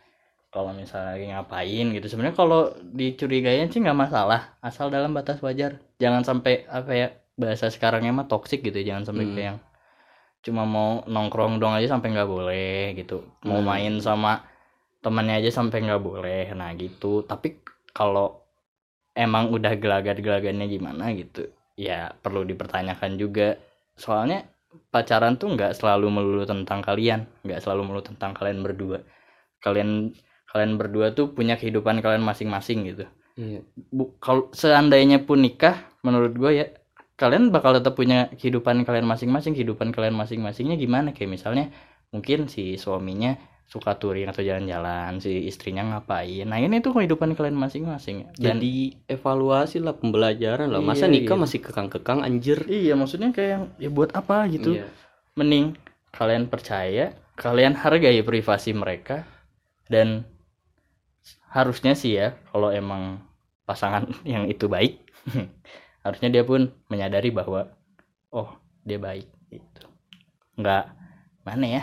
kalau 0.50 0.74
misalnya 0.74 1.14
lagi 1.14 1.26
ngapain 1.30 1.86
gitu. 1.94 2.06
Sebenarnya 2.10 2.36
kalau 2.36 2.74
dicurigain 2.82 3.70
sih 3.70 3.78
nggak 3.78 3.94
masalah 3.96 4.58
asal 4.60 4.90
dalam 4.90 5.14
batas 5.14 5.38
wajar. 5.40 5.78
Jangan 6.02 6.26
sampai 6.26 6.66
apa 6.66 6.90
ya 6.90 7.08
bahasa 7.38 7.70
sekarangnya 7.70 8.12
mah 8.12 8.26
toksik 8.28 8.60
gitu 8.60 8.82
jangan 8.82 9.06
sampai 9.06 9.24
Hmm. 9.24 9.32
kayak 9.32 9.46
yang 9.54 9.58
cuma 10.40 10.64
mau 10.64 11.04
nongkrong 11.06 11.60
dong 11.62 11.72
aja 11.72 11.96
sampai 11.96 12.12
nggak 12.12 12.28
boleh 12.28 12.98
gitu. 12.98 13.22
Mau 13.46 13.62
Hmm. 13.62 13.68
main 13.70 13.94
sama 14.02 14.42
temannya 15.00 15.40
aja 15.40 15.50
sampai 15.62 15.86
nggak 15.86 16.02
boleh 16.02 16.50
nah 16.52 16.74
gitu. 16.74 17.22
Tapi 17.24 17.62
kalau 17.94 18.42
emang 19.14 19.54
udah 19.54 19.74
gelagat-gelagannya 19.78 20.66
gimana 20.66 21.14
gitu 21.14 21.46
ya 21.78 22.10
perlu 22.12 22.42
dipertanyakan 22.42 23.16
juga. 23.16 23.54
Soalnya 23.94 24.44
pacaran 24.90 25.38
tuh 25.38 25.54
nggak 25.54 25.74
selalu 25.78 26.10
melulu 26.10 26.42
tentang 26.46 26.82
kalian 26.82 27.26
nggak 27.46 27.62
selalu 27.62 27.86
melulu 27.86 28.02
tentang 28.02 28.34
kalian 28.34 28.60
berdua. 28.66 28.98
Kalian 29.60 30.10
kalian 30.50 30.76
berdua 30.76 31.14
tuh 31.14 31.30
punya 31.30 31.54
kehidupan 31.54 32.02
kalian 32.02 32.22
masing-masing 32.22 32.84
gitu 32.86 33.06
Iya. 33.38 33.64
Kalau 34.20 34.52
seandainya 34.52 35.22
pun 35.22 35.40
nikah 35.40 35.88
menurut 36.04 36.34
gue 36.36 36.50
ya 36.52 36.66
kalian 37.16 37.48
bakal 37.48 37.72
tetap 37.72 37.96
punya 37.96 38.28
kehidupan 38.36 38.84
kalian 38.84 39.06
masing-masing 39.06 39.56
kehidupan 39.56 39.92
kalian 39.92 40.12
masing-masingnya 40.12 40.76
gimana 40.76 41.12
kayak 41.12 41.30
misalnya 41.30 41.72
mungkin 42.12 42.48
si 42.48 42.76
suaminya 42.76 43.38
suka 43.70 43.94
touring 43.96 44.26
atau 44.26 44.42
jalan-jalan 44.42 45.22
si 45.22 45.46
istrinya 45.46 45.86
ngapain 45.86 46.42
nah 46.42 46.58
ini 46.58 46.82
tuh 46.82 46.90
kehidupan 46.92 47.38
kalian 47.38 47.54
masing-masing 47.54 48.26
dan 48.36 48.58
Jadi 48.58 48.98
evaluasi 49.06 49.78
lah 49.78 49.94
pembelajaran 49.94 50.66
lah. 50.68 50.82
Masa 50.82 51.06
Iya, 51.06 51.22
nikah 51.22 51.36
iya. 51.38 51.42
masih 51.46 51.58
kekang-kekang 51.62 52.20
anjir. 52.20 52.58
iya 52.66 52.98
maksudnya 52.98 53.30
kayak 53.30 53.50
yang 53.56 53.64
ya 53.78 53.88
buat 53.88 54.10
apa 54.12 54.50
gitu 54.50 54.74
Iya. 54.74 54.90
mending 55.38 55.78
kalian 56.10 56.50
percaya 56.50 57.14
kalian 57.38 57.78
hargai 57.78 58.20
privasi 58.20 58.74
mereka 58.74 59.22
dan 59.86 60.26
harusnya 61.50 61.92
sih 61.98 62.14
ya 62.16 62.38
kalau 62.50 62.70
emang 62.70 63.18
pasangan 63.66 64.06
yang 64.32 64.46
itu 64.46 64.66
baik 64.70 65.02
harusnya 66.04 66.28
dia 66.32 66.42
pun 66.46 66.70
menyadari 66.88 67.28
bahwa 67.34 67.70
oh 68.32 68.54
dia 68.86 68.96
baik 68.96 69.26
gitu 69.50 69.82
nggak 70.56 70.84
mana 71.44 71.66
ya 71.66 71.82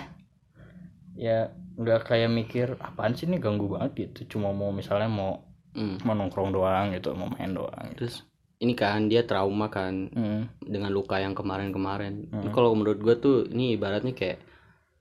ya 1.17 1.49
nggak 1.77 2.09
kayak 2.09 2.29
mikir 2.29 2.67
apaan 2.81 3.13
sih 3.13 3.25
ini 3.29 3.37
ganggu 3.41 3.69
banget 3.69 4.09
gitu 4.09 4.37
cuma 4.37 4.53
mau 4.53 4.71
misalnya 4.73 5.09
mau 5.11 5.45
Hmm. 5.77 6.01
mau 6.01 6.17
nongkrong 6.17 6.49
doang 6.49 6.89
gitu 6.89 7.13
mau 7.13 7.29
main 7.29 7.53
doang 7.53 7.93
gitu. 7.93 8.09
Terus 8.09 8.25
ini 8.57 8.73
kan 8.73 9.05
dia 9.13 9.21
trauma 9.29 9.69
kan 9.69 10.09
Hmm, 10.09 10.49
dengan 10.57 10.89
luka 10.89 11.21
yang 11.21 11.37
kemarin-kemarin. 11.37 12.33
Hmm. 12.33 12.49
Kalau 12.49 12.73
menurut 12.73 12.97
gua 12.97 13.13
tuh 13.13 13.45
ini 13.53 13.77
ibaratnya 13.77 14.09
kayak 14.17 14.41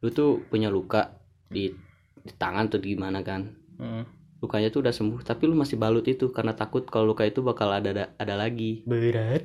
lu 0.05 0.13
tuh 0.13 0.45
punya 0.53 0.69
luka 0.69 1.17
di, 1.49 1.73
di 2.21 2.33
tangan 2.37 2.69
tuh 2.69 2.85
gimana 2.85 3.25
kan. 3.25 3.57
hmm. 3.81 4.05
Lukanya 4.43 4.69
tuh 4.75 4.81
udah 4.85 4.95
sembuh 4.99 5.21
tapi 5.25 5.43
lu 5.51 5.55
masih 5.63 5.77
balut 5.83 6.05
itu 6.13 6.29
karena 6.37 6.53
takut 6.61 6.83
kalau 6.93 7.13
luka 7.13 7.25
itu 7.25 7.41
bakal 7.41 7.69
ada 7.73 7.89
ada, 7.95 8.05
ada 8.23 8.35
lagi. 8.43 8.85
berat 8.87 9.45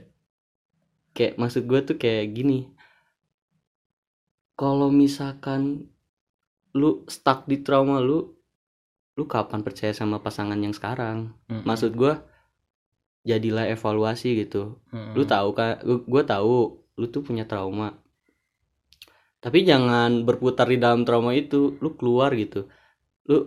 Kayak 1.16 1.34
maksud 1.42 1.64
gua 1.70 1.80
tuh 1.84 1.98
kayak 2.00 2.26
gini. 2.38 2.60
Kalau 4.60 4.90
misalkan 4.94 5.62
lu 6.80 7.04
stuck 7.16 7.40
di 7.52 7.58
trauma 7.66 7.98
lu 8.00 8.18
lu 9.18 9.24
kapan 9.28 9.60
percaya 9.66 9.92
sama 9.92 10.18
pasangan 10.26 10.60
yang 10.66 10.72
sekarang? 10.72 11.36
Hmm, 11.52 11.64
Maksud 11.68 11.92
gua 12.00 12.14
jadilah 13.30 13.66
evaluasi 13.70 14.28
gitu. 14.46 14.82
hmm. 14.92 15.14
lu 15.18 15.24
tahu 15.30 15.50
kan 15.58 15.78
gue 15.86 16.24
tahu 16.26 16.56
lu 17.00 17.06
tuh 17.14 17.22
punya 17.28 17.46
trauma 17.46 17.88
tapi 19.42 19.66
jangan 19.66 20.22
berputar 20.28 20.70
di 20.70 20.78
dalam 20.78 21.02
trauma 21.08 21.34
itu 21.34 21.78
lu 21.82 21.90
keluar 21.98 22.30
gitu 22.38 22.70
lu 23.30 23.38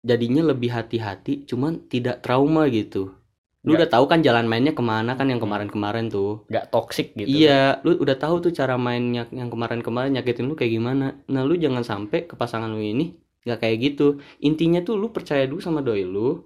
jadinya 0.00 0.42
lebih 0.52 0.72
hati-hati 0.72 1.44
cuman 1.44 1.86
tidak 1.88 2.24
trauma 2.24 2.66
gitu. 2.72 3.20
Lu 3.60 3.76
Nggak. 3.76 3.78
udah 3.84 3.88
tahu 3.92 4.04
kan 4.08 4.20
jalan 4.24 4.48
mainnya 4.48 4.72
ke 4.72 4.80
mana 4.80 5.20
kan 5.20 5.28
yang 5.28 5.36
kemarin-kemarin 5.36 6.08
tuh. 6.08 6.48
Nggak 6.48 6.72
toxic 6.72 7.12
gitu. 7.12 7.28
Iya 7.28 7.84
lu 7.84 8.00
udah 8.00 8.16
tahu 8.16 8.40
tuh 8.40 8.52
cara 8.56 8.80
mainnya 8.80 9.28
yang 9.28 9.52
kemarin-kemarin 9.52 10.16
nyakitin 10.16 10.48
lu 10.48 10.56
kayak 10.56 10.72
gimana. 10.80 11.20
Nah 11.28 11.44
lu 11.44 11.60
jangan 11.60 11.84
sampai 11.84 12.24
ke 12.24 12.34
pasangan 12.40 12.72
lu 12.72 12.80
ini 12.80 13.12
nggak 13.44 13.60
kayak 13.60 13.76
gitu. 13.84 14.16
Intinya 14.40 14.80
tuh 14.80 14.96
lu 14.96 15.12
percaya 15.12 15.44
dulu 15.44 15.60
sama 15.60 15.84
doi 15.84 16.08
lu. 16.08 16.40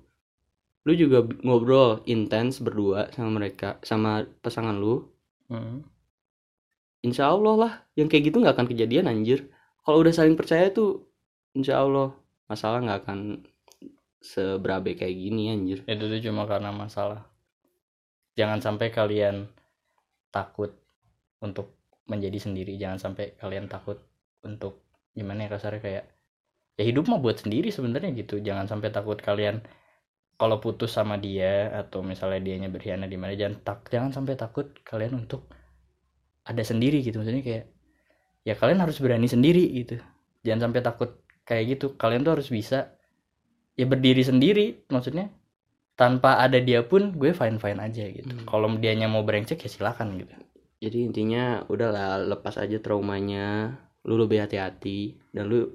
Lu 0.84 0.92
juga 0.98 1.22
ngobrol 1.46 2.02
intens 2.10 2.58
berdua 2.58 3.14
sama 3.14 3.30
mereka 3.38 3.78
sama 3.86 4.26
pasangan 4.42 4.74
lu. 4.74 5.06
Hmm. 5.44 5.84
insya 7.04 7.28
Allah 7.28 7.54
lah 7.60 7.72
yang 8.00 8.08
kayak 8.08 8.32
gitu 8.32 8.40
nggak 8.40 8.56
akan 8.56 8.64
kejadian 8.64 9.06
anjir. 9.12 9.52
Kalau 9.84 10.00
udah 10.00 10.08
saling 10.08 10.40
percaya 10.40 10.72
tuh 10.72 11.04
insya 11.52 11.84
Allah 11.84 12.16
masalah 12.50 12.84
nggak 12.84 13.00
akan 13.04 13.20
seberabe 14.24 14.96
kayak 14.96 15.16
gini 15.16 15.52
anjir. 15.52 15.84
Itu 15.84 16.08
tuh 16.08 16.20
cuma 16.24 16.48
karena 16.48 16.72
masalah. 16.72 17.28
Jangan 18.34 18.64
sampai 18.64 18.88
kalian 18.88 19.46
takut 20.32 20.72
untuk 21.44 21.76
menjadi 22.08 22.40
sendiri. 22.40 22.80
Jangan 22.80 22.98
sampai 22.98 23.36
kalian 23.36 23.68
takut 23.68 24.00
untuk 24.42 24.84
gimana 25.14 25.46
ya 25.46 25.50
kasarnya 25.52 25.80
kayak 25.80 26.04
ya 26.74 26.82
hidup 26.82 27.06
mah 27.06 27.20
buat 27.20 27.38
sendiri 27.38 27.68
sebenarnya 27.68 28.10
gitu. 28.16 28.40
Jangan 28.40 28.66
sampai 28.66 28.90
takut 28.90 29.20
kalian 29.20 29.62
kalau 30.34 30.58
putus 30.58 30.90
sama 30.96 31.14
dia 31.14 31.70
atau 31.70 32.02
misalnya 32.02 32.42
dianya 32.42 32.66
berkhianat 32.66 33.06
di 33.06 33.14
mana 33.14 33.38
jangan 33.38 33.62
tak 33.62 33.86
jangan 33.92 34.10
sampai 34.10 34.34
takut 34.34 34.66
kalian 34.82 35.24
untuk 35.24 35.46
ada 36.44 36.60
sendiri 36.64 37.00
gitu. 37.00 37.22
Maksudnya 37.22 37.44
kayak 37.44 37.64
ya 38.42 38.54
kalian 38.58 38.80
harus 38.82 38.98
berani 38.98 39.30
sendiri 39.30 39.62
gitu. 39.84 40.00
Jangan 40.44 40.70
sampai 40.70 40.80
takut 40.84 41.23
kayak 41.44 41.76
gitu. 41.76 41.86
Kalian 41.94 42.24
tuh 42.24 42.40
harus 42.40 42.48
bisa 42.48 42.92
ya 43.74 43.84
berdiri 43.84 44.20
sendiri 44.20 44.84
maksudnya. 44.88 45.28
Tanpa 45.94 46.42
ada 46.42 46.58
dia 46.58 46.82
pun 46.82 47.14
gue 47.14 47.30
fine 47.30 47.62
fine 47.62 47.78
aja 47.78 48.04
gitu. 48.10 48.34
Hmm. 48.34 48.46
kalau 48.50 48.66
dianya 48.74 49.06
mau 49.06 49.22
brengsek 49.22 49.62
ya 49.62 49.70
silakan 49.70 50.18
gitu. 50.18 50.34
Jadi 50.82 50.98
intinya 51.06 51.62
udahlah 51.70 52.18
lepas 52.18 52.58
aja 52.58 52.82
traumanya. 52.82 53.78
Lu 54.04 54.18
lebih 54.18 54.42
hati-hati 54.42 55.16
dan 55.32 55.48
lu 55.48 55.70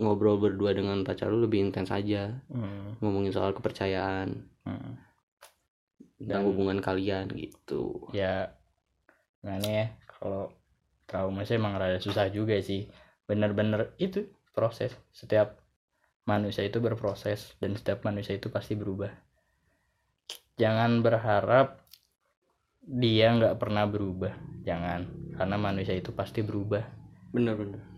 ngobrol 0.00 0.40
berdua 0.40 0.72
dengan 0.72 1.00
pacar 1.04 1.28
lu 1.28 1.44
lebih 1.44 1.60
intens 1.60 1.92
aja. 1.92 2.40
Hmm, 2.50 2.98
ngomongin 2.98 3.30
soal 3.30 3.52
kepercayaan. 3.52 4.48
Hmm. 4.66 4.96
dan 6.20 6.44
Dan- 6.44 6.46
hubungan 6.52 6.84
kalian 6.84 7.32
gitu. 7.32 8.10
Ya 8.12 8.52
gimana 9.40 9.64
ya? 9.64 9.86
Kalau 10.04 10.52
trauma 11.08 11.48
sih 11.48 11.56
emang 11.56 11.80
rada 11.80 11.96
susah 11.96 12.28
juga 12.28 12.60
sih 12.60 12.84
bener-bener 13.30 13.94
itu 14.02 14.26
proses. 14.50 14.90
Setiap 15.14 15.62
manusia 16.26 16.66
itu 16.66 16.82
berproses 16.82 17.54
dan 17.62 17.78
setiap 17.78 18.02
manusia 18.02 18.34
itu 18.34 18.50
pasti 18.50 18.74
berubah. 18.74 19.14
Jangan 20.58 20.98
berharap 21.06 21.86
dia 22.82 23.30
nggak 23.30 23.54
pernah 23.62 23.86
berubah. 23.86 24.34
Jangan 24.66 25.06
karena 25.38 25.56
manusia 25.56 25.94
itu 25.94 26.10
pasti 26.10 26.42
berubah. 26.42 26.82
Bener-bener 27.30 27.90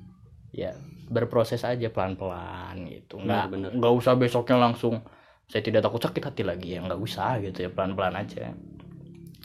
ya 0.52 0.76
berproses 1.08 1.64
aja 1.64 1.88
pelan-pelan 1.88 2.76
gitu. 2.92 3.18
Nggak 3.18 3.72
nggak 3.80 3.94
usah 3.96 4.14
besoknya 4.20 4.60
langsung 4.60 5.00
saya 5.48 5.64
tidak 5.64 5.82
takut 5.82 6.00
sakit 6.04 6.22
hati 6.22 6.42
lagi. 6.44 6.76
Ya 6.76 6.84
nggak 6.84 7.00
usah 7.00 7.40
gitu 7.40 7.66
ya 7.66 7.70
pelan-pelan 7.72 8.14
aja. 8.20 8.52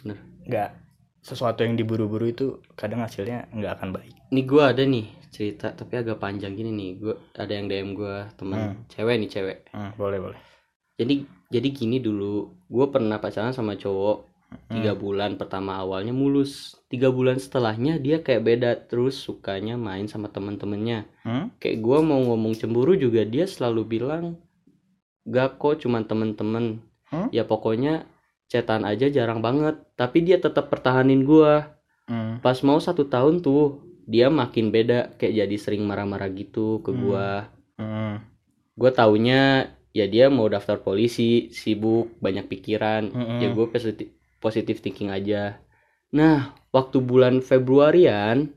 Bener. 0.04 0.20
nggak 0.48 0.72
sesuatu 1.20 1.68
yang 1.68 1.76
diburu-buru 1.76 2.32
itu 2.32 2.64
kadang 2.80 3.04
hasilnya 3.04 3.52
nggak 3.52 3.82
akan 3.82 3.90
baik. 4.00 4.16
Nih 4.32 4.46
gua 4.48 4.72
ada 4.72 4.84
nih 4.88 5.17
cerita 5.30 5.72
tapi 5.72 5.98
agak 5.98 6.18
panjang 6.18 6.54
gini 6.54 6.72
nih. 6.72 6.92
Gua 6.98 7.14
ada 7.34 7.52
yang 7.52 7.68
DM 7.68 7.94
gua 7.94 8.28
teman 8.36 8.58
Hmm. 8.58 8.76
cewek 8.88 9.16
nih 9.18 9.30
cewek. 9.30 9.58
Hmm, 9.72 9.92
boleh 9.96 10.20
boleh. 10.20 10.40
Jadi 10.98 11.24
jadi 11.48 11.68
gini 11.70 11.98
dulu. 11.98 12.52
Gue 12.66 12.90
pernah 12.90 13.22
pacaran 13.22 13.54
sama 13.54 13.78
cowok 13.78 14.26
tiga 14.68 14.96
bulan 14.96 15.38
pertama 15.38 15.78
awalnya 15.78 16.12
mulus. 16.12 16.76
Tiga 16.88 17.08
bulan 17.08 17.38
setelahnya 17.38 18.00
dia 18.00 18.20
kayak 18.20 18.44
beda 18.44 18.72
terus 18.90 19.16
sukanya 19.16 19.78
main 19.78 20.08
sama 20.08 20.28
temen-temennya. 20.28 21.06
Hmm? 21.22 21.54
kayak 21.60 21.80
gue 21.80 22.00
mau 22.02 22.18
ngomong 22.18 22.56
cemburu 22.56 22.96
juga 22.96 23.22
dia 23.24 23.46
selalu 23.46 23.82
bilang 23.86 24.36
gak 25.24 25.60
kok 25.60 25.84
cuman 25.84 26.04
temen-temen. 26.04 26.82
Hmm? 27.08 27.32
ya 27.32 27.48
pokoknya 27.48 28.04
cetan 28.48 28.84
aja 28.84 29.08
jarang 29.08 29.40
banget. 29.40 29.80
Tapi 29.96 30.24
dia 30.24 30.40
tetap 30.40 30.68
pertahanin 30.68 31.24
gue 31.24 31.54
Hmm. 32.08 32.40
pas 32.40 32.56
mau 32.64 32.80
satu 32.80 33.04
tahun 33.04 33.44
tuh 33.44 33.84
dia 34.08 34.28
makin 34.32 34.72
beda 34.76 35.14
kayak 35.20 35.36
jadi 35.46 35.56
sering 35.60 35.84
marah-marah 35.84 36.32
gitu 36.32 36.80
ke 36.86 36.92
Hmm. 36.92 37.00
gue 37.04 37.28
Hmm. 37.78 38.16
gue 38.80 38.92
taunya 38.94 39.70
ya 39.94 40.06
dia 40.10 40.30
mau 40.30 40.48
daftar 40.50 40.78
polisi 40.82 41.50
sibuk 41.54 42.14
banyak 42.22 42.46
pikiran. 42.52 43.10
Mm-mm. 43.12 43.40
ya 43.44 43.48
gue 43.54 43.68
positif 43.74 44.08
positif 44.44 44.76
thinking 44.86 45.10
aja. 45.14 45.58
Nah 46.14 46.54
waktu 46.72 46.98
bulan 47.02 47.42
Februarian 47.42 48.54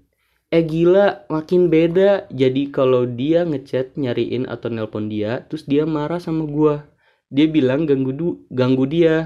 eh 0.53 0.65
gila 0.67 1.27
makin 1.33 1.71
beda. 1.73 2.29
Jadi 2.31 2.71
kalau 2.71 3.07
dia 3.09 3.43
ngechat 3.49 3.97
nyariin 3.97 4.45
atau 4.51 4.69
nelpon 4.73 5.09
dia 5.13 5.45
terus 5.49 5.65
dia 5.67 5.85
marah 5.89 6.21
sama 6.23 6.45
gua. 6.47 6.87
Dia 7.31 7.47
bilang 7.47 7.87
ganggu 7.89 8.13
du 8.15 8.29
ganggu 8.51 8.85
dia. 8.91 9.17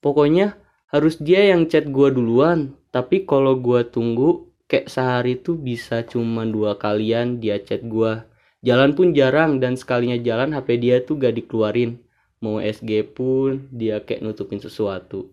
Pokoknya 0.00 0.56
harus 0.88 1.18
dia 1.20 1.50
yang 1.52 1.66
chat 1.70 1.86
gua 1.90 2.08
duluan. 2.14 2.78
Tapi 2.94 3.26
kalau 3.28 3.58
gua 3.58 3.84
tunggu 3.84 4.45
kayak 4.70 4.90
sehari 4.90 5.38
tuh 5.40 5.56
bisa 5.58 6.02
cuma 6.06 6.42
dua 6.46 6.78
kalian 6.78 7.42
dia 7.42 7.58
chat 7.62 7.82
gua. 7.86 8.26
Jalan 8.66 8.98
pun 8.98 9.14
jarang 9.14 9.62
dan 9.62 9.78
sekalinya 9.78 10.18
jalan 10.18 10.50
HP 10.54 10.68
dia 10.82 10.96
tuh 11.06 11.18
gak 11.22 11.38
dikeluarin. 11.38 12.02
Mau 12.42 12.58
SG 12.58 13.06
pun 13.06 13.70
dia 13.70 14.02
kayak 14.02 14.22
nutupin 14.26 14.58
sesuatu. 14.58 15.30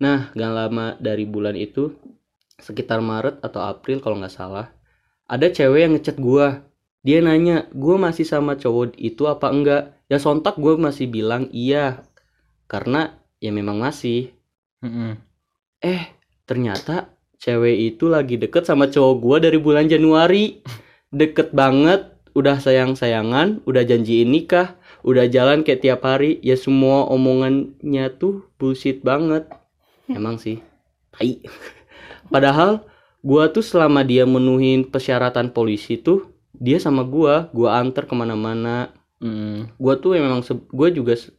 Nah 0.00 0.32
gak 0.32 0.52
lama 0.52 0.86
dari 0.98 1.28
bulan 1.28 1.54
itu 1.54 1.92
sekitar 2.56 3.02
Maret 3.04 3.42
atau 3.44 3.60
April 3.66 3.98
kalau 3.98 4.22
nggak 4.22 4.34
salah 4.34 4.70
ada 5.32 5.48
cewek 5.48 5.80
yang 5.88 5.92
ngechat 5.96 6.20
gua. 6.20 6.68
Dia 7.00 7.24
nanya 7.24 7.66
gua 7.72 7.96
masih 7.96 8.28
sama 8.28 8.54
cowok 8.60 9.00
itu 9.00 9.24
apa 9.24 9.48
enggak? 9.48 9.96
Ya 10.12 10.20
sontak 10.20 10.60
gua 10.60 10.76
masih 10.76 11.08
bilang 11.08 11.48
iya. 11.56 12.04
Karena 12.68 13.16
ya 13.40 13.48
memang 13.48 13.80
masih. 13.80 14.36
Mm-mm. 14.84 15.14
eh 15.78 16.10
ternyata 16.42 17.14
cewek 17.42 17.98
itu 17.98 18.06
lagi 18.06 18.38
deket 18.38 18.62
sama 18.70 18.86
cowok 18.86 19.14
gua 19.18 19.36
dari 19.42 19.58
bulan 19.58 19.90
Januari. 19.90 20.62
Deket 21.10 21.50
banget 21.52 22.08
udah 22.32 22.56
sayang-sayangan 22.62 23.66
udah 23.68 23.82
janjiin 23.84 24.32
nikah 24.32 24.78
udah 25.02 25.26
jalan 25.26 25.66
kayak 25.66 25.82
tiap 25.82 26.06
hari. 26.06 26.38
Ya 26.40 26.54
semua 26.54 27.10
omongannya 27.10 28.14
tuh 28.14 28.46
bullshit 28.56 29.02
banget. 29.02 29.50
Emang 30.06 30.38
sih. 30.38 30.62
Tai 31.10 31.42
padahal 32.30 32.86
gua 33.26 33.50
tuh 33.50 33.66
selama 33.66 34.06
dia 34.06 34.22
menuhin 34.22 34.86
persyaratan 34.86 35.50
polisi 35.50 35.98
tuh 35.98 36.30
dia 36.54 36.78
sama 36.78 37.02
gua 37.02 37.50
gua 37.50 37.82
anter 37.82 38.06
ke 38.06 38.14
mana-mana. 38.14 38.94
Mm. 39.22 39.78
gua 39.78 39.94
tuh 40.02 40.18
memang 40.18 40.42
gua 40.74 40.90
juga 40.90 41.14
se- 41.14 41.30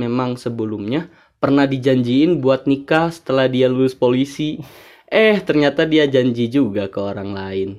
memang 0.00 0.40
sebelumnya 0.40 1.12
pernah 1.36 1.68
dijanjiin 1.68 2.40
buat 2.40 2.64
nikah 2.64 3.12
setelah 3.12 3.44
dia 3.44 3.68
lulus 3.68 3.92
polisi 3.92 4.64
eh 5.06 5.38
ternyata 5.42 5.86
dia 5.86 6.06
janji 6.06 6.50
juga 6.50 6.90
ke 6.90 6.98
orang 6.98 7.30
lain. 7.34 7.70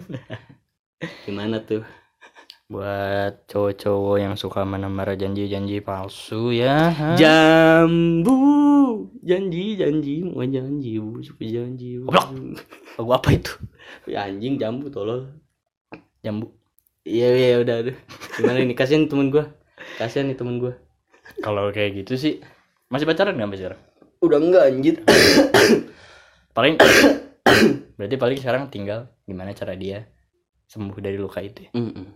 Gimana 1.26 1.62
tuh? 1.62 1.82
Buat 2.70 3.50
cowok-cowok 3.50 4.16
yang 4.22 4.34
suka 4.38 4.62
menemara 4.62 5.18
janji-janji 5.18 5.82
palsu 5.82 6.54
ya 6.54 6.94
ha? 6.94 7.10
jambu 7.18 9.10
janji 9.26 9.74
janji 9.74 10.22
mau 10.22 10.46
janji 10.46 11.02
bu 11.02 11.18
suka 11.18 11.42
janji 11.50 11.98
bu. 11.98 12.14
Lagu 12.94 13.10
apa 13.10 13.28
itu? 13.34 13.58
Ya, 14.06 14.30
anjing 14.30 14.54
jambu 14.54 14.86
tolol. 14.86 15.34
Jambu. 16.22 16.54
Iya 17.02 17.28
iya 17.34 17.56
udah 17.58 17.76
udah. 17.90 17.96
Gimana 18.38 18.58
ini? 18.62 18.78
Kasihan 18.78 19.10
temen 19.10 19.34
gua. 19.34 19.50
Kasihan 19.98 20.30
nih 20.30 20.38
temen 20.38 20.62
gua. 20.62 20.78
Kalau 21.42 21.74
kayak 21.74 22.06
gitu 22.06 22.14
sih 22.14 22.38
masih 22.90 23.06
pacaran 23.06 23.38
nggak 23.38 23.54
sekarang 23.54 23.80
udah 24.20 24.38
enggak 24.42 24.64
anjir 24.66 24.96
paling 26.50 26.74
berarti 27.98 28.16
paling 28.16 28.38
sekarang 28.38 28.62
tinggal 28.72 29.10
gimana 29.26 29.54
cara 29.54 29.74
dia 29.78 30.06
sembuh 30.70 30.98
dari 31.02 31.18
luka 31.18 31.42
itu 31.42 31.66
ya. 31.66 31.70
Mm-mm. 31.74 32.06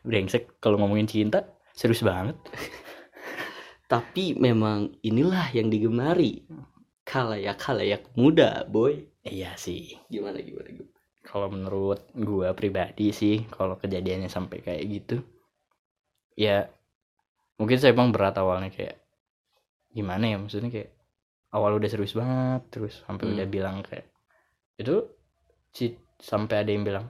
brengsek 0.00 0.62
kalau 0.62 0.80
ngomongin 0.80 1.10
cinta 1.10 1.44
serius 1.74 2.00
banget. 2.00 2.38
Tapi 3.90 4.38
memang 4.38 4.94
inilah 5.02 5.50
yang 5.50 5.66
digemari. 5.66 6.46
Kalayak 7.02 7.58
kalayak 7.58 8.06
muda 8.14 8.62
boy. 8.70 9.02
Iya 9.26 9.58
sih. 9.58 9.98
Gimana 10.06 10.38
gimana 10.38 10.70
gimana? 10.70 10.94
Kalau 11.26 11.50
menurut 11.50 12.06
gua 12.14 12.54
pribadi 12.54 13.10
sih 13.10 13.44
kalau 13.50 13.74
kejadiannya 13.76 14.30
sampai 14.30 14.62
kayak 14.62 14.84
gitu 14.88 15.16
ya 16.38 16.70
mungkin 17.60 17.76
saya 17.76 17.92
emang 17.92 18.14
berat 18.14 18.38
awalnya 18.38 18.70
kayak 18.70 19.02
gimana 19.90 20.30
ya? 20.30 20.38
Maksudnya 20.38 20.70
kayak 20.70 20.90
awal 21.50 21.76
udah 21.76 21.90
serius 21.90 22.14
banget 22.14 22.62
terus 22.70 23.02
sampai 23.04 23.26
Hmm. 23.26 23.34
udah 23.36 23.46
bilang 23.46 23.76
kayak 23.82 24.06
itu 24.76 25.02
si 25.70 25.92
sampai 26.18 26.62
ada 26.62 26.70
yang 26.70 26.82
bilang 26.82 27.06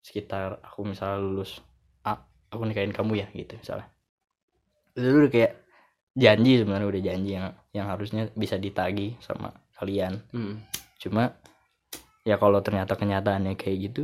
sekitar 0.00 0.60
aku 0.60 0.84
misalnya 0.84 1.18
lulus 1.18 1.58
A 2.02 2.18
aku 2.50 2.62
nikahin 2.64 2.92
kamu 2.92 3.22
ya 3.22 3.26
gitu 3.30 3.54
misalnya 3.54 3.88
itu 4.94 5.08
udah 5.08 5.32
kayak 5.32 5.52
janji 6.14 6.62
sebenarnya 6.62 6.88
udah 6.88 7.02
janji 7.02 7.30
yang 7.34 7.46
yang 7.72 7.86
harusnya 7.88 8.30
bisa 8.34 8.54
ditagi 8.56 9.16
sama 9.18 9.50
kalian 9.74 10.20
Hmm. 10.30 10.62
cuma 10.98 11.34
ya 12.22 12.36
kalau 12.36 12.60
ternyata 12.60 12.94
kenyataannya 12.94 13.54
kayak 13.54 13.78
gitu 13.90 14.02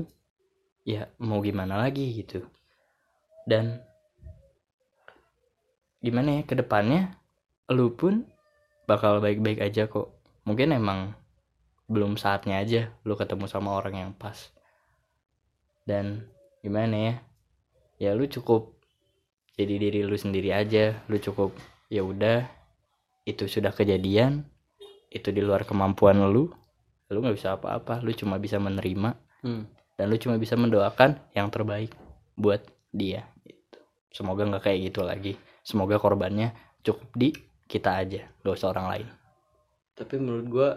ya 0.83 1.07
mau 1.19 1.39
gimana 1.41 1.77
lagi 1.79 2.11
gitu 2.15 2.43
dan 3.45 3.81
gimana 6.01 6.41
ya 6.41 6.43
ke 6.45 6.57
depannya 6.57 7.15
lu 7.71 7.93
pun 7.93 8.25
bakal 8.91 9.23
baik-baik 9.23 9.63
aja 9.63 9.87
kok. 9.87 10.11
Mungkin 10.43 10.75
emang 10.75 11.15
belum 11.87 12.19
saatnya 12.19 12.59
aja 12.59 12.91
lu 13.07 13.15
ketemu 13.15 13.47
sama 13.47 13.71
orang 13.79 13.95
yang 13.95 14.11
pas. 14.11 14.51
Dan 15.87 16.27
gimana 16.61 16.97
ya? 16.99 17.15
Ya 18.03 18.11
lu 18.19 18.27
cukup 18.27 18.75
jadi 19.55 19.79
diri 19.79 20.03
lu 20.03 20.19
sendiri 20.19 20.51
aja. 20.51 20.99
Lu 21.07 21.23
cukup 21.23 21.55
ya 21.87 22.03
udah 22.03 22.51
itu 23.23 23.47
sudah 23.47 23.71
kejadian 23.71 24.43
itu 25.11 25.31
di 25.31 25.43
luar 25.43 25.63
kemampuan 25.63 26.19
lu 26.31 26.51
lu 27.11 27.19
nggak 27.23 27.37
bisa 27.39 27.55
apa-apa. 27.55 28.03
Lu 28.03 28.11
cuma 28.11 28.43
bisa 28.43 28.59
menerima 28.59 29.15
Hmm. 29.41 29.65
dan 29.97 30.13
lu 30.13 30.21
cuma 30.21 30.37
bisa 30.37 30.53
mendoakan 30.53 31.17
yang 31.33 31.49
terbaik 31.49 31.97
buat 32.37 32.61
dia 32.93 33.25
gitu. 33.49 33.81
semoga 34.13 34.45
nggak 34.45 34.69
kayak 34.69 34.93
gitu 34.93 35.01
lagi. 35.01 35.33
Semoga 35.65 35.97
korbannya 35.97 36.53
cukup 36.85 37.09
di 37.17 37.33
kita 37.71 38.03
aja 38.03 38.27
gak 38.43 38.57
usah 38.59 38.75
orang 38.75 38.87
lain. 38.91 39.09
Tapi 39.95 40.19
menurut 40.19 40.47
gua 40.51 40.71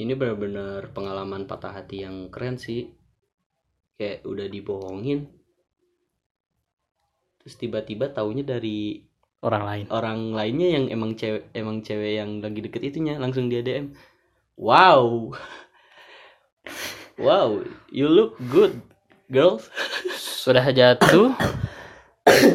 ini 0.00 0.16
benar-benar 0.16 0.88
pengalaman 0.96 1.44
patah 1.44 1.76
hati 1.76 2.08
yang 2.08 2.32
keren 2.32 2.56
sih. 2.56 2.88
Kayak 4.00 4.24
udah 4.24 4.46
dibohongin 4.48 5.28
terus 7.44 7.60
tiba-tiba 7.60 8.08
taunya 8.08 8.40
dari 8.40 9.04
orang 9.44 9.64
lain. 9.68 9.86
orang 9.92 10.32
lainnya 10.32 10.80
yang 10.80 10.84
emang 10.88 11.12
cewek 11.12 11.52
emang 11.52 11.84
cewek 11.84 12.16
yang 12.16 12.40
lagi 12.40 12.64
deket 12.64 12.80
itunya 12.88 13.20
langsung 13.20 13.52
dia 13.52 13.60
DM 13.60 13.92
wow 14.56 15.28
wow 17.24 17.60
you 17.92 18.08
look 18.08 18.40
good 18.48 18.80
girls. 19.28 19.68
Sudah 20.44 20.64
jatuh 20.72 21.36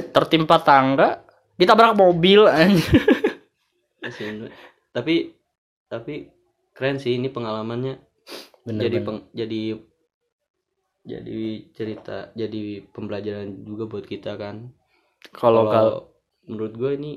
tertimpa 0.10 0.62
tangga 0.62 1.22
ditabrak 1.58 1.94
mobil 1.98 2.46
anjir. 2.50 3.02
Kasian 4.10 4.36
banget. 4.42 4.54
tapi 4.96 5.16
tapi 5.90 6.14
keren 6.76 6.98
sih 7.04 7.14
ini 7.18 7.30
pengalamannya 7.30 7.96
bener 8.66 8.84
jadi 8.86 8.98
bener. 9.00 9.06
peng- 9.06 9.28
jadi 9.38 9.62
jadi 11.08 11.42
cerita 11.74 12.18
jadi 12.36 12.86
pembelajaran 12.94 13.64
juga 13.66 13.84
buat 13.88 14.06
kita 14.06 14.36
kan 14.36 14.70
kalau 15.34 15.66
kalau 15.72 15.98
menurut 16.46 16.74
gue 16.76 16.92
ini 17.00 17.12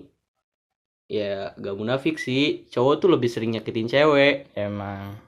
ya 1.11 1.53
gak 1.61 1.77
munafik 1.77 2.17
sih 2.17 2.65
cowok 2.73 2.95
tuh 3.05 3.09
lebih 3.15 3.29
sering 3.29 3.53
nyakitin 3.55 3.91
cewek 3.91 4.49
emang 4.57 5.19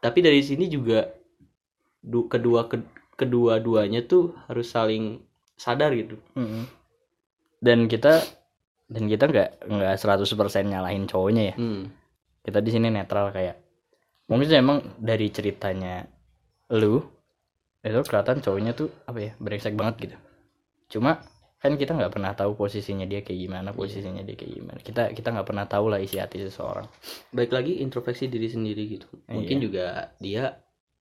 tapi 0.00 0.18
dari 0.24 0.40
sini 0.40 0.70
juga 0.70 1.10
du- 2.02 2.28
kedua 2.32 2.70
ke- 2.70 2.94
kedua-duanya 3.18 4.00
tuh 4.06 4.34
harus 4.48 4.70
saling 4.70 5.20
sadar 5.58 5.90
gitu 5.94 6.16
mm-mm. 6.38 6.64
dan 7.60 7.90
kita 7.90 8.22
dan 8.88 9.04
kita 9.04 9.28
nggak 9.28 9.50
nggak 9.68 9.94
100% 10.00 10.24
nyalahin 10.64 11.04
cowoknya 11.04 11.42
ya 11.52 11.56
hmm. 11.56 11.82
kita 12.42 12.58
di 12.64 12.70
sini 12.72 12.88
netral 12.88 13.28
kayak 13.30 13.56
mungkin 14.28 14.48
emang 14.52 14.78
dari 14.96 15.28
ceritanya 15.28 16.04
lu 16.72 17.00
itu 17.80 18.00
kelihatan 18.04 18.40
cowoknya 18.40 18.72
tuh 18.74 18.88
apa 19.08 19.18
ya 19.20 19.32
brengsek 19.40 19.76
banget 19.76 19.94
gitu 20.08 20.16
cuma 20.96 21.20
kan 21.58 21.74
kita 21.74 21.90
nggak 21.90 22.12
pernah 22.14 22.32
tahu 22.38 22.54
posisinya 22.54 23.02
dia 23.04 23.20
kayak 23.26 23.40
gimana 23.48 23.74
posisinya 23.74 24.22
dia 24.22 24.36
kayak 24.38 24.52
gimana 24.62 24.78
kita 24.78 25.10
kita 25.10 25.28
nggak 25.34 25.48
pernah 25.48 25.66
tahu 25.66 25.90
lah 25.90 25.98
isi 25.98 26.22
hati 26.22 26.38
seseorang 26.46 26.86
baik 27.34 27.50
lagi 27.50 27.82
introspeksi 27.82 28.30
diri 28.30 28.46
sendiri 28.46 28.82
gitu 28.86 29.08
mungkin 29.26 29.58
Iya. 29.58 29.62
juga 29.64 29.86
dia 30.22 30.42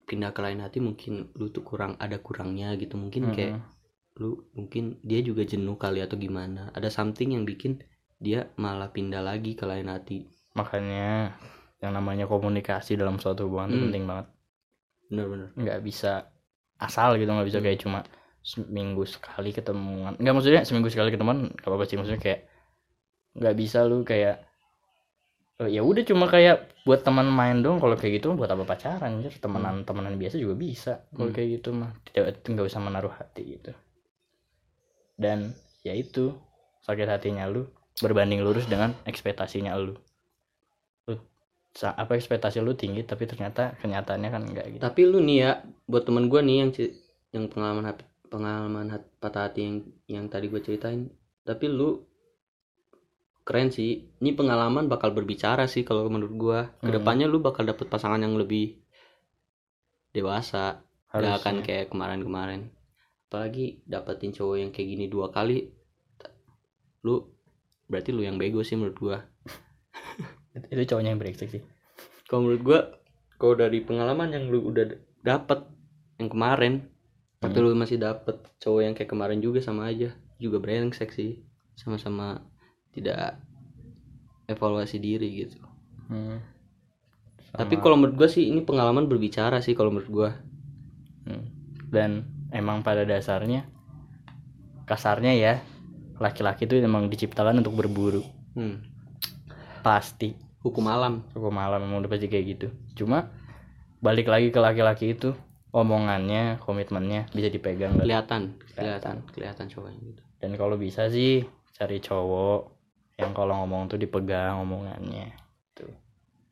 pindah 0.04 0.30
ke 0.30 0.40
lain 0.44 0.60
hati 0.62 0.78
mungkin 0.78 1.32
lu 1.34 1.48
tuh 1.50 1.64
kurang 1.66 1.98
ada 1.98 2.20
kurangnya 2.22 2.76
gitu 2.78 2.94
mungkin 2.94 3.34
kayak 3.34 3.52
Mm-mm. 3.58 3.73
Lu 4.20 4.46
mungkin 4.54 5.02
dia 5.02 5.20
juga 5.24 5.42
jenuh 5.42 5.74
kali 5.74 5.98
atau 6.04 6.14
gimana. 6.14 6.70
Ada 6.76 6.88
something 6.90 7.34
yang 7.34 7.42
bikin 7.42 7.82
dia 8.22 8.46
malah 8.56 8.90
pindah 8.94 9.20
lagi 9.20 9.58
ke 9.58 9.66
lain 9.66 9.90
hati. 9.90 10.30
Makanya 10.54 11.34
yang 11.82 11.92
namanya 11.92 12.24
komunikasi 12.30 12.94
dalam 12.94 13.18
suatu 13.18 13.44
hubungan 13.50 13.74
itu 13.74 13.76
Hmm. 13.76 13.84
penting 13.90 14.04
banget. 14.06 14.26
Bener-bener 15.10 15.48
nggak 15.58 15.80
bisa 15.82 16.30
asal 16.78 17.18
gitu 17.18 17.30
nggak 17.30 17.48
bisa 17.50 17.58
Hmm. 17.58 17.66
kayak 17.66 17.80
cuma 17.82 18.00
seminggu 18.44 19.02
sekali 19.08 19.50
ketemuan. 19.50 20.14
Nggak 20.20 20.34
maksudnya 20.36 20.62
seminggu 20.62 20.88
sekali 20.92 21.10
ketemuan 21.10 21.50
gak 21.58 21.68
apa-apa 21.68 21.84
sih 21.88 21.96
maksudnya 21.98 22.22
kayak 22.22 22.40
nggak 23.34 23.56
bisa 23.58 23.82
lu 23.86 24.06
kayak 24.06 24.46
Oh, 25.62 25.70
ya 25.70 25.86
udah 25.86 26.02
cuma 26.02 26.26
kayak 26.26 26.66
buat 26.82 27.06
teman 27.06 27.30
main 27.30 27.62
dong 27.62 27.78
kalau 27.78 27.94
kayak 27.94 28.18
gitu 28.18 28.34
buat 28.34 28.50
apa 28.50 28.66
pacaran 28.66 29.22
anjir. 29.22 29.38
Temenan 29.38 29.86
temenan 29.86 30.18
biasa 30.18 30.34
juga 30.34 30.58
bisa. 30.58 30.92
Kalau 31.14 31.30
Hmm. 31.30 31.36
kayak 31.36 31.48
gitu 31.62 31.70
mah 31.70 31.94
tidak 32.10 32.42
nggak 32.42 32.66
usah 32.66 32.82
menaruh 32.82 33.14
hati 33.14 33.42
gitu 33.58 33.70
dan 35.14 35.54
ya 35.86 35.94
itu 35.94 36.34
sakit 36.84 37.06
hatinya 37.08 37.46
lu 37.46 37.64
berbanding 38.02 38.42
lurus 38.42 38.66
dengan 38.66 38.92
ekspektasinya 39.06 39.72
lu. 39.78 39.94
Lu 41.06 41.14
apa 41.82 42.12
ekspektasi 42.14 42.62
lu 42.62 42.74
tinggi 42.74 43.02
tapi 43.02 43.26
ternyata 43.26 43.74
kenyataannya 43.82 44.30
kan 44.30 44.42
enggak 44.46 44.66
gitu. 44.74 44.80
Tapi 44.82 45.00
lu 45.06 45.18
nih 45.22 45.38
ya 45.38 45.50
buat 45.86 46.06
temen 46.06 46.26
gue 46.26 46.40
nih 46.42 46.56
yang 46.66 46.70
yang 47.34 47.44
pengalaman 47.50 47.84
hati- 47.90 48.10
pengalaman 48.30 48.86
hat- 48.90 49.10
patah 49.18 49.50
hati 49.50 49.60
yang 49.66 49.76
yang 50.06 50.24
tadi 50.30 50.46
gue 50.50 50.60
ceritain 50.62 51.10
tapi 51.46 51.66
lu 51.70 52.02
keren 53.44 53.68
sih. 53.70 54.08
Ini 54.18 54.32
pengalaman 54.34 54.88
bakal 54.88 55.12
berbicara 55.12 55.68
sih 55.68 55.84
kalau 55.84 56.08
menurut 56.08 56.34
gue 56.34 56.58
ke 56.80 56.90
depannya 56.90 57.28
lu 57.28 57.38
bakal 57.38 57.66
dapet 57.68 57.86
pasangan 57.90 58.18
yang 58.22 58.34
lebih 58.34 58.80
dewasa. 60.14 60.80
Gak 61.14 61.22
Harusnya. 61.22 61.38
akan 61.38 61.56
kayak 61.62 61.86
kemarin-kemarin 61.94 62.74
apalagi 63.34 63.82
dapetin 63.82 64.30
cowok 64.30 64.56
yang 64.56 64.70
kayak 64.70 64.88
gini 64.88 65.10
dua 65.10 65.26
kali 65.26 65.66
lu 67.02 67.34
berarti 67.90 68.14
lu 68.14 68.22
yang 68.22 68.38
bego 68.38 68.62
sih 68.62 68.78
menurut 68.78 68.94
gua 68.94 69.18
itu 70.54 70.86
cowoknya 70.86 71.10
yang 71.10 71.18
brengsek 71.18 71.50
sih 71.50 71.62
kalau 72.30 72.46
menurut 72.46 72.62
gua 72.62 72.80
kalau 73.34 73.58
dari 73.58 73.82
pengalaman 73.82 74.30
yang 74.30 74.46
lu 74.46 74.62
udah 74.64 74.86
dapet 75.18 75.66
yang 76.16 76.30
kemarin 76.30 76.86
waktu 77.42 77.58
Hmm. 77.58 77.66
lu 77.66 77.74
masih 77.74 77.98
dapet 77.98 78.38
cowok 78.56 78.80
yang 78.80 78.94
kayak 78.94 79.10
kemarin 79.10 79.42
juga 79.42 79.58
sama 79.58 79.90
aja 79.90 80.14
juga 80.38 80.62
brengsek 80.62 81.10
sih 81.10 81.42
sama-sama 81.74 82.38
tidak 82.94 83.42
evaluasi 84.46 85.02
diri 85.02 85.42
gitu 85.42 85.58
Hmm. 86.06 86.38
tapi 87.50 87.74
Sama- 87.74 87.82
kalau 87.82 87.96
menurut 87.98 88.14
gua 88.14 88.30
sih 88.30 88.46
ini 88.46 88.62
pengalaman 88.62 89.10
berbicara 89.10 89.58
sih 89.58 89.74
kalau 89.74 89.90
menurut 89.90 90.06
gua 90.08 90.30
Hmm. 91.26 91.50
dan 91.90 92.30
emang 92.54 92.86
pada 92.86 93.02
dasarnya 93.02 93.66
kasarnya 94.86 95.32
ya 95.34 95.54
laki-laki 96.22 96.68
itu 96.68 96.78
emang 96.78 97.10
diciptakan 97.10 97.60
untuk 97.60 97.74
berburu. 97.74 98.22
Hmm. 98.54 98.86
pasti. 99.84 100.32
Hukum 100.64 100.88
alam. 100.88 101.28
Aku 101.36 101.52
malam 101.52 101.84
emang 101.84 102.00
udah 102.00 102.08
pasti 102.08 102.30
kayak 102.30 102.44
gitu. 102.56 102.66
Cuma 102.96 103.28
balik 104.00 104.32
lagi 104.32 104.48
ke 104.48 104.56
laki-laki 104.56 105.12
itu 105.12 105.36
omongannya 105.74 106.56
komitmennya 106.62 107.28
bisa 107.36 107.52
dipegang. 107.52 108.00
Kelihatan 108.00 108.56
kelihatan. 108.72 109.26
kelihatan 109.34 109.66
cowoknya 109.68 110.00
gitu. 110.00 110.22
Dan 110.40 110.56
kalau 110.56 110.80
bisa 110.80 111.12
sih 111.12 111.44
cari 111.76 112.00
cowok 112.00 112.60
yang 113.20 113.36
kalau 113.36 113.60
ngomong 113.60 113.92
tuh 113.92 114.00
dipegang 114.00 114.64
omongannya. 114.64 115.36
Tuh. 115.76 115.92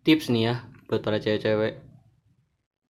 Tips 0.04 0.28
nih 0.28 0.42
ya 0.44 0.54
buat 0.90 1.00
para 1.00 1.16
cewek-cewek. 1.16 1.80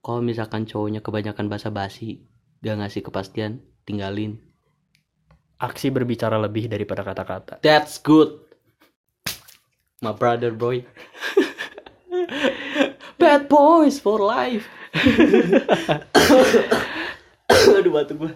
Kalau 0.02 0.18
misalkan 0.26 0.66
cowoknya 0.66 1.06
kebanyakan 1.06 1.46
basa-basi 1.46 2.26
gak 2.62 2.76
ngasih 2.78 3.02
kepastian 3.02 3.58
tinggalin. 3.84 4.38
Aksi 5.58 5.90
berbicara 5.90 6.38
lebih 6.38 6.66
daripada 6.66 7.02
kata-kata. 7.02 7.62
That's 7.62 7.98
good. 7.98 8.42
My 10.02 10.10
brother 10.10 10.50
boy. 10.50 10.82
Bad 13.18 13.46
boys 13.46 14.02
for 14.02 14.18
life. 14.18 14.66
Aduh 17.78 17.92
batu 17.94 18.14
gua. 18.18 18.34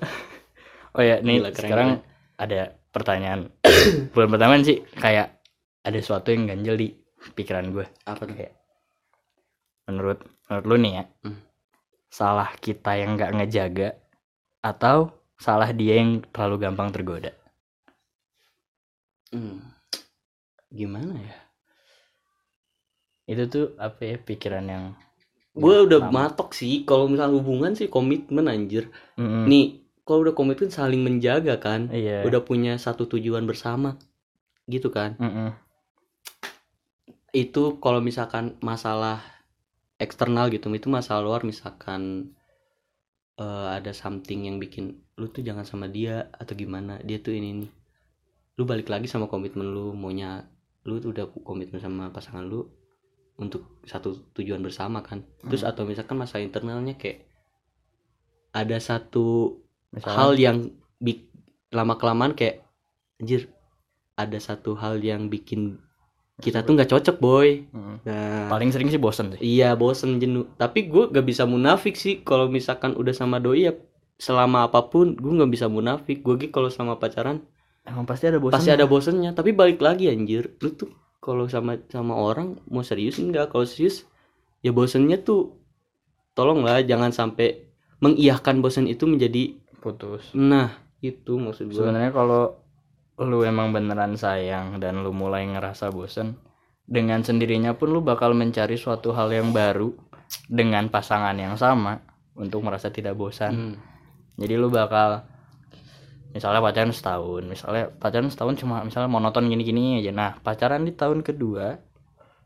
Oh 0.97 1.03
ya 1.03 1.19
nih 1.21 1.43
Gila, 1.43 1.51
keren, 1.51 1.61
sekarang 1.67 1.91
ada 2.39 2.61
pertanyaan. 2.95 3.51
Bulan 4.15 4.31
pertama 4.31 4.63
sih 4.63 4.87
kayak 4.97 5.43
ada 5.83 5.99
sesuatu 5.99 6.31
yang 6.31 6.47
ganjel 6.47 6.79
di 6.79 6.89
pikiran 7.35 7.75
gue 7.75 7.87
apa 8.07 8.23
tuh? 8.23 8.35
Kayak 8.39 8.55
menurut 9.87 10.23
menurut 10.47 10.65
lu 10.67 10.77
nih 10.79 10.93
ya 10.95 11.05
Hmm. 11.27 11.39
salah 12.07 12.51
kita 12.59 12.95
yang 12.97 13.19
nggak 13.19 13.35
ngejaga 13.35 13.89
atau 14.67 15.15
salah 15.39 15.71
dia 15.71 16.03
yang 16.03 16.27
terlalu 16.35 16.57
gampang 16.67 16.91
tergoda 16.91 17.31
Hmm. 19.35 19.59
gimana 20.71 21.19
ya 21.19 21.37
itu 23.27 23.43
tuh 23.51 23.67
apa 23.77 24.01
ya 24.07 24.17
pikiran 24.23 24.67
yang 24.71 24.85
gue 25.57 25.77
udah 25.89 25.99
lama. 25.99 26.31
matok 26.31 26.55
sih 26.55 26.87
kalau 26.87 27.11
misalnya 27.11 27.35
hubungan 27.43 27.75
sih 27.75 27.91
komitmen 27.91 28.47
anjir 28.47 28.87
Mm-mm. 29.19 29.51
nih 29.51 29.83
kalau 30.07 30.23
udah 30.23 30.35
komitmen 30.39 30.71
saling 30.71 31.03
menjaga 31.03 31.59
kan 31.59 31.91
iya 31.91 32.23
udah 32.23 32.39
punya 32.47 32.79
satu 32.79 33.11
tujuan 33.11 33.43
bersama 33.51 33.99
gitu 34.71 34.95
kan 34.95 35.19
Mm-mm. 35.19 35.51
itu 37.35 37.83
kalau 37.83 37.99
misalkan 37.99 38.55
masalah 38.63 39.21
eksternal 39.99 40.47
gitu 40.55 40.71
itu 40.71 40.87
masalah 40.87 41.25
luar 41.25 41.43
misalkan 41.43 42.31
eh, 43.41 43.69
ada 43.77 43.93
something 43.93 44.49
yang 44.49 44.57
bikin 44.57 45.01
lu 45.17 45.29
tuh 45.33 45.41
jangan 45.45 45.65
sama 45.65 45.89
dia 45.89 46.29
atau 46.37 46.53
gimana. 46.53 47.01
Dia 47.05 47.21
tuh 47.21 47.37
ini 47.37 47.65
nih. 47.65 47.71
Lu 48.57 48.65
balik 48.65 48.89
lagi 48.89 49.09
sama 49.09 49.29
komitmen 49.29 49.69
lu 49.69 49.93
maunya 49.93 50.45
lu 50.87 51.01
tuh 51.03 51.13
udah 51.13 51.29
komitmen 51.45 51.83
sama 51.83 52.09
pasangan 52.13 52.47
lu 52.47 52.65
untuk 53.37 53.85
satu 53.85 54.33
tujuan 54.37 54.61
bersama 54.65 55.05
kan. 55.05 55.25
Terus 55.45 55.65
Hmm. 55.65 55.71
atau 55.73 55.83
misalkan 55.85 56.17
masalah 56.17 56.45
internalnya 56.45 56.97
kayak 56.97 57.29
ada 58.57 58.81
satu 58.81 59.61
Misalnya, 59.93 60.17
hal 60.17 60.31
yang 60.41 60.59
lama 61.73 62.01
kelamaan 62.01 62.33
kayak 62.33 62.65
anjir 63.21 63.53
ada 64.17 64.41
satu 64.41 64.77
hal 64.81 65.05
yang 65.05 65.29
bikin 65.29 65.77
kita 66.37 66.61
tuh 66.61 66.77
nggak 66.77 66.91
cocok 66.93 67.17
boy. 67.17 67.65
Mm. 67.73 67.97
nah. 68.05 68.49
Paling 68.53 68.69
sering 68.69 68.93
sih 68.93 69.01
bosen 69.01 69.33
sih 69.33 69.41
iya 69.41 69.73
bosen 69.73 70.21
jenuh. 70.21 70.45
Tapi 70.61 70.89
gue 70.89 71.09
gak 71.09 71.25
bisa 71.25 71.49
munafik 71.49 71.97
sih 71.97 72.21
kalau 72.21 72.53
misalkan 72.53 72.93
udah 72.93 73.15
sama 73.17 73.41
doi 73.41 73.69
ya 73.69 73.73
selama 74.21 74.69
apa 74.69 74.89
pun 74.89 75.17
gue 75.17 75.33
nggak 75.33 75.53
bisa 75.53 75.67
munafik. 75.73 76.21
Gue 76.21 76.37
gitu 76.37 76.53
kalau 76.53 76.69
sama 76.69 77.01
pacaran 77.01 77.41
emang 77.89 78.05
pasti 78.05 78.29
ada 78.29 78.37
bosen 78.37 78.53
pasti 78.53 78.71
ada 78.73 78.85
bosennya. 78.85 79.33
Tapi 79.33 79.57
balik 79.57 79.81
lagi 79.81 80.13
anjir. 80.13 80.53
Lu 80.61 80.77
tuh 80.77 80.93
kalau 81.25 81.49
sama 81.49 81.81
sama 81.89 82.13
orang 82.13 82.61
mau 82.69 82.85
serius 82.85 83.17
enggak 83.17 83.51
kalau 83.51 83.65
serius 83.65 84.05
ya 84.61 84.77
bosennya 84.77 85.25
tuh 85.25 85.57
tolonglah 86.37 86.85
jangan 86.85 87.17
sampai 87.17 87.65
mengiyahkan 88.05 88.61
bosen 88.61 88.85
itu 88.85 89.09
menjadi 89.09 89.57
putus. 89.81 90.37
Nah 90.37 90.77
itu 91.01 91.41
maksud 91.41 91.73
gue 91.73 91.81
sebenarnya 91.81 92.13
kalau 92.13 92.61
lu 93.17 93.45
emang 93.49 93.73
beneran 93.73 94.19
sayang 94.19 94.77
dan 94.77 95.01
lu 95.01 95.13
mulai 95.13 95.49
ngerasa 95.49 95.89
bosen 95.89 96.37
dengan 96.87 97.25
sendirinya 97.25 97.75
pun 97.75 97.91
lu 97.91 98.05
bakal 98.05 98.37
mencari 98.37 98.77
suatu 98.79 99.11
hal 99.17 99.33
yang 99.33 99.51
baru 99.51 99.91
dengan 100.47 100.87
pasangan 100.93 101.35
yang 101.35 101.59
sama 101.59 101.99
untuk 102.37 102.63
merasa 102.63 102.93
tidak 102.93 103.17
bosan. 103.17 103.53
Hmm. 103.53 103.77
jadi 104.37 104.61
lu 104.61 104.69
bakal 104.69 105.25
misalnya 106.37 106.61
pacaran 106.61 106.93
setahun 106.93 107.43
misalnya 107.49 107.89
pacaran 107.97 108.29
setahun 108.29 108.61
cuma 108.61 108.85
misalnya 108.85 109.09
monoton 109.09 109.49
gini-gini 109.49 110.05
aja. 110.05 110.13
Nah 110.13 110.37
pacaran 110.45 110.85
di 110.85 110.93
tahun 110.93 111.25
kedua 111.25 111.81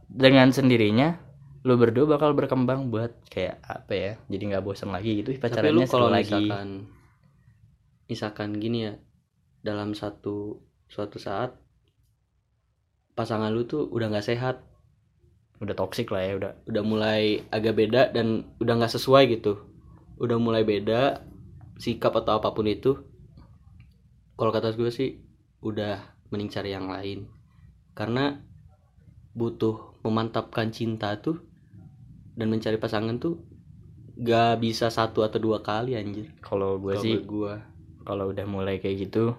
dengan 0.06 0.54
sendirinya 0.54 1.18
lu 1.66 1.76
berdua 1.76 2.16
bakal 2.16 2.32
berkembang 2.32 2.88
buat 2.88 3.12
kayak 3.28 3.60
apa 3.60 3.92
ya 3.92 4.12
jadi 4.32 4.42
nggak 4.54 4.64
bosan 4.64 4.96
lagi 4.96 5.20
gitu 5.20 5.36
tapi 5.36 5.68
lu 5.68 5.84
pacarannya 5.84 5.86
kalau 5.92 6.08
lagi. 6.08 6.32
misalkan 6.32 6.68
misalkan 8.08 8.50
gini 8.56 8.78
ya 8.88 8.92
dalam 9.60 9.92
satu 9.92 10.60
suatu 10.90 11.20
saat 11.20 11.54
pasangan 13.20 13.52
lu 13.52 13.68
tuh 13.68 13.84
udah 13.92 14.08
nggak 14.08 14.28
sehat. 14.32 14.64
Udah 15.60 15.76
toksik 15.76 16.08
lah 16.08 16.24
ya 16.24 16.32
udah. 16.40 16.52
Udah 16.64 16.82
mulai 16.82 17.44
agak 17.52 17.76
beda 17.76 18.16
dan 18.16 18.48
udah 18.64 18.80
nggak 18.80 18.96
sesuai 18.96 19.28
gitu. 19.28 19.60
Udah 20.16 20.40
mulai 20.40 20.64
beda 20.64 21.20
sikap 21.76 22.16
atau 22.16 22.40
apa 22.40 22.56
pun 22.56 22.64
itu. 22.64 22.96
Kalau 24.40 24.48
kata 24.48 24.72
gue 24.72 24.88
sih 24.88 25.20
udah 25.60 26.00
mending 26.32 26.48
cari 26.48 26.72
yang 26.72 26.88
lain. 26.88 27.28
Karena 27.92 28.40
butuh 29.36 30.00
memantapkan 30.00 30.72
cinta 30.72 31.12
tuh 31.20 31.44
dan 32.40 32.48
mencari 32.48 32.80
pasangan 32.80 33.20
tuh 33.20 33.44
gak 34.16 34.64
bisa 34.64 34.88
satu 34.88 35.28
atau 35.28 35.36
dua 35.36 35.60
kali 35.60 35.92
anjir. 35.92 36.32
Kalau 36.40 36.80
gue 36.80 36.96
sih 36.96 37.20
gua. 37.20 37.60
kalau 38.00 38.32
udah 38.32 38.48
mulai 38.48 38.80
kayak 38.80 39.12
gitu 39.12 39.36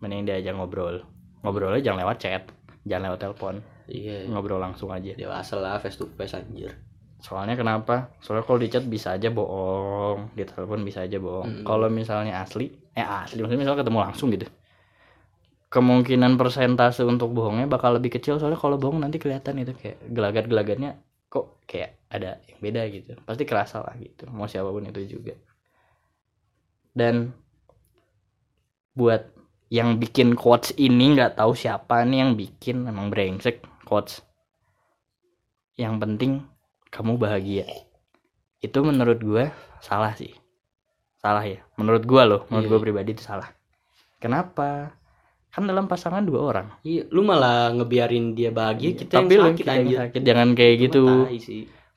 mending 0.00 0.26
diajak 0.26 0.56
ngobrol. 0.56 1.04
Ngobrolnya 1.40 1.80
jangan 1.80 2.04
lewat 2.04 2.18
chat 2.20 2.44
jangan 2.84 3.12
lewat 3.12 3.20
telepon. 3.20 3.54
Iya. 3.90 4.28
Ngobrol 4.30 4.60
langsung 4.62 4.88
aja. 4.94 5.12
Dewasa 5.16 5.58
lah 5.60 5.76
face 5.82 5.98
to 6.00 6.08
face 6.16 6.36
anjir. 6.36 6.72
Soalnya 7.20 7.58
kenapa? 7.58 8.16
Soalnya 8.24 8.44
kalau 8.48 8.58
di 8.62 8.68
chat 8.72 8.84
bisa 8.86 9.12
aja 9.12 9.28
bohong 9.28 10.32
di 10.32 10.44
telepon 10.48 10.80
bisa 10.86 11.04
aja 11.04 11.20
bohong. 11.20 11.48
Mm-mm. 11.60 11.66
kalau 11.68 11.92
misalnya 11.92 12.40
asli 12.40 12.72
eh 12.96 13.04
asli 13.04 13.44
maksudnya 13.44 13.60
misalnya 13.60 13.80
ketemu 13.84 13.98
langsung 14.00 14.28
gitu. 14.32 14.46
Kemungkinan 15.70 16.34
persentase 16.34 17.06
untuk 17.06 17.30
bohongnya 17.30 17.70
bakal 17.70 17.94
lebih 18.00 18.18
kecil 18.18 18.40
soalnya 18.40 18.58
kalau 18.58 18.80
bohong 18.80 19.04
nanti 19.04 19.20
kelihatan 19.20 19.60
itu 19.62 19.76
kayak 19.76 20.02
gelagat-gelagatnya 20.10 20.98
kok 21.30 21.62
kayak 21.68 22.00
ada 22.10 22.42
yang 22.48 22.58
beda 22.58 22.82
gitu. 22.90 23.12
Pasti 23.22 23.44
kerasa 23.44 23.84
lah 23.84 23.94
gitu 24.00 24.26
mau 24.32 24.48
siapa 24.48 24.72
pun 24.72 24.88
itu 24.88 25.20
juga. 25.20 25.36
Dan 26.90 27.30
buat 28.98 29.39
yang 29.70 30.02
bikin 30.02 30.34
quotes 30.34 30.74
ini 30.76 31.14
nggak 31.14 31.38
tahu 31.38 31.54
siapa 31.54 32.02
nih 32.02 32.18
yang 32.26 32.32
bikin 32.34 32.90
emang 32.90 33.06
brengsek 33.08 33.62
quotes. 33.86 34.20
Yang 35.78 35.94
penting 36.02 36.32
kamu 36.90 37.16
bahagia. 37.16 37.64
Itu 38.58 38.82
menurut 38.82 39.22
gue 39.22 39.44
salah 39.78 40.12
sih. 40.18 40.34
Salah 41.16 41.46
ya. 41.46 41.62
Menurut 41.78 42.02
gue 42.02 42.22
loh 42.26 42.44
menurut 42.50 42.66
Iya. 42.66 42.72
gue 42.74 42.80
pribadi 42.82 43.10
itu 43.14 43.22
salah. 43.22 43.48
Kenapa? 44.18 44.92
Kan 45.50 45.66
dalam 45.66 45.86
pasangan 45.86 46.22
dua 46.22 46.40
orang. 46.46 46.66
Iya, 46.82 47.10
lu 47.10 47.26
malah 47.26 47.74
ngebiarin 47.74 48.38
dia 48.38 48.54
bahagia, 48.54 48.94
kita 48.94 49.18
tapi 49.18 49.34
yang 49.34 49.50
sakit 49.50 49.58
kita 49.58 49.72
yang 49.74 49.90
sakit. 50.06 50.20
Jangan 50.22 50.48
kayak 50.54 50.74
Itu 50.78 50.82
gitu. 50.86 51.04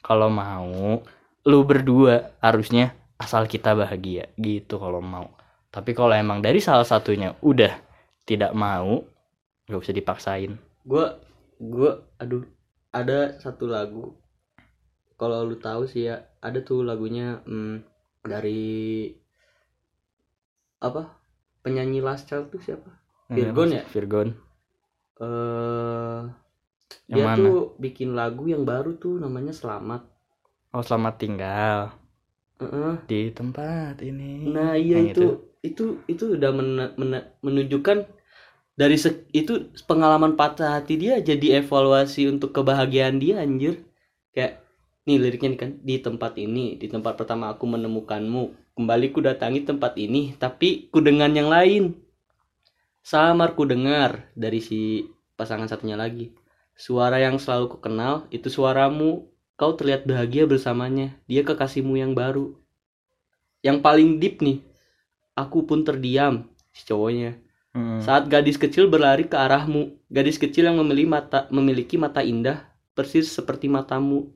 kalau 0.01 0.29
mau 0.29 1.01
lu 1.43 1.59
berdua 1.61 2.33
harusnya 2.39 2.95
asal 3.19 3.45
kita 3.45 3.75
bahagia 3.77 4.31
gitu 4.35 4.79
kalau 4.79 5.03
mau 5.03 5.31
tapi 5.73 5.91
kalau 5.97 6.13
emang 6.23 6.39
dari 6.45 6.59
salah 6.61 6.85
satunya 6.85 7.29
udah 7.41 7.73
tidak 8.29 8.51
mau 8.55 9.03
nggak 9.67 9.81
usah 9.83 9.95
dipaksain 9.95 10.53
Gua 10.83 11.05
gua 11.59 11.91
aduh 12.21 12.43
ada 12.91 13.19
satu 13.43 13.65
lagu. 13.65 14.05
Kalau 15.19 15.47
lu 15.47 15.55
tahu 15.57 15.83
sih 15.87 16.09
ya, 16.09 16.15
ada 16.43 16.59
tuh 16.67 16.83
lagunya 16.83 17.39
hmm, 17.47 17.75
dari 18.27 18.61
apa? 20.81 21.03
Penyanyi 21.63 21.99
Last 22.03 22.27
Child 22.29 22.51
tuh 22.53 22.61
siapa? 22.61 22.91
Virgon 23.31 23.69
ya? 23.77 23.83
Virgon 23.93 24.29
Eh 25.21 26.21
yang 27.11 27.21
dia 27.21 27.25
mana 27.27 27.37
tuh 27.39 27.57
bikin 27.83 28.09
lagu 28.19 28.43
yang 28.53 28.63
baru 28.71 28.91
tuh 29.03 29.15
namanya 29.23 29.53
Selamat. 29.55 30.01
oh 30.75 30.83
selamat 30.83 31.13
tinggal 31.21 31.79
Heeh. 32.61 32.95
di 33.09 33.19
tempat 33.37 33.95
ini 34.09 34.33
Nah 34.53 34.73
iya 34.77 34.99
Yang 34.99 35.07
itu 35.11 35.21
itu 35.21 35.27
itu 35.63 36.35
udah 36.35 36.51
men- 36.51 36.93
men- 36.99 37.29
menunjukkan 37.39 38.03
dari 38.75 38.97
se- 38.99 39.23
itu 39.31 39.71
pengalaman 39.87 40.35
patah 40.35 40.75
hati 40.77 40.99
dia 40.99 41.23
jadi 41.23 41.63
evaluasi 41.63 42.27
untuk 42.27 42.51
kebahagiaan 42.51 43.17
dia 43.17 43.39
anjir. 43.39 43.87
Kayak 44.35 44.59
nih 45.07 45.17
liriknya 45.23 45.49
kan 45.55 45.71
di 45.79 45.95
tempat 46.03 46.35
ini 46.35 46.75
di 46.75 46.87
tempat 46.91 47.15
pertama 47.15 47.51
aku 47.51 47.63
menemukanmu 47.67 48.75
kembali 48.75 49.05
ku 49.11 49.19
datangi 49.19 49.63
tempat 49.63 49.95
ini 49.99 50.35
tapi 50.35 50.91
ku 50.91 50.99
dengan 50.99 51.31
yang 51.31 51.47
lain. 51.47 51.95
Samar 53.03 53.55
ku 53.55 53.63
dengar 53.63 54.27
dari 54.35 54.59
si 54.59 55.07
pasangan 55.39 55.71
satunya 55.71 55.95
lagi. 55.95 56.35
Suara 56.75 57.19
yang 57.23 57.39
selalu 57.39 57.65
ku 57.71 57.77
kenal 57.79 58.27
itu 58.35 58.51
suaramu. 58.51 59.31
Kau 59.53 59.77
terlihat 59.77 60.09
bahagia 60.09 60.49
bersamanya. 60.49 61.13
Dia 61.29 61.45
kekasihmu 61.45 61.93
yang 61.93 62.17
baru. 62.17 62.57
Yang 63.61 63.77
paling 63.85 64.09
deep 64.17 64.41
nih 64.41 64.72
aku 65.33 65.65
pun 65.65 65.81
terdiam 65.85 66.49
si 66.73 66.85
cowoknya. 66.85 67.37
Mm. 67.73 68.05
saat 68.05 68.29
gadis 68.29 68.61
kecil 68.61 68.85
berlari 68.85 69.25
ke 69.25 69.33
arahmu 69.33 69.97
gadis 70.05 70.37
kecil 70.37 70.69
yang 70.69 70.77
memiliki 70.77 71.09
mata 71.09 71.49
memiliki 71.49 71.97
mata 71.97 72.21
indah 72.21 72.69
persis 72.93 73.33
seperti 73.33 73.65
matamu. 73.65 74.29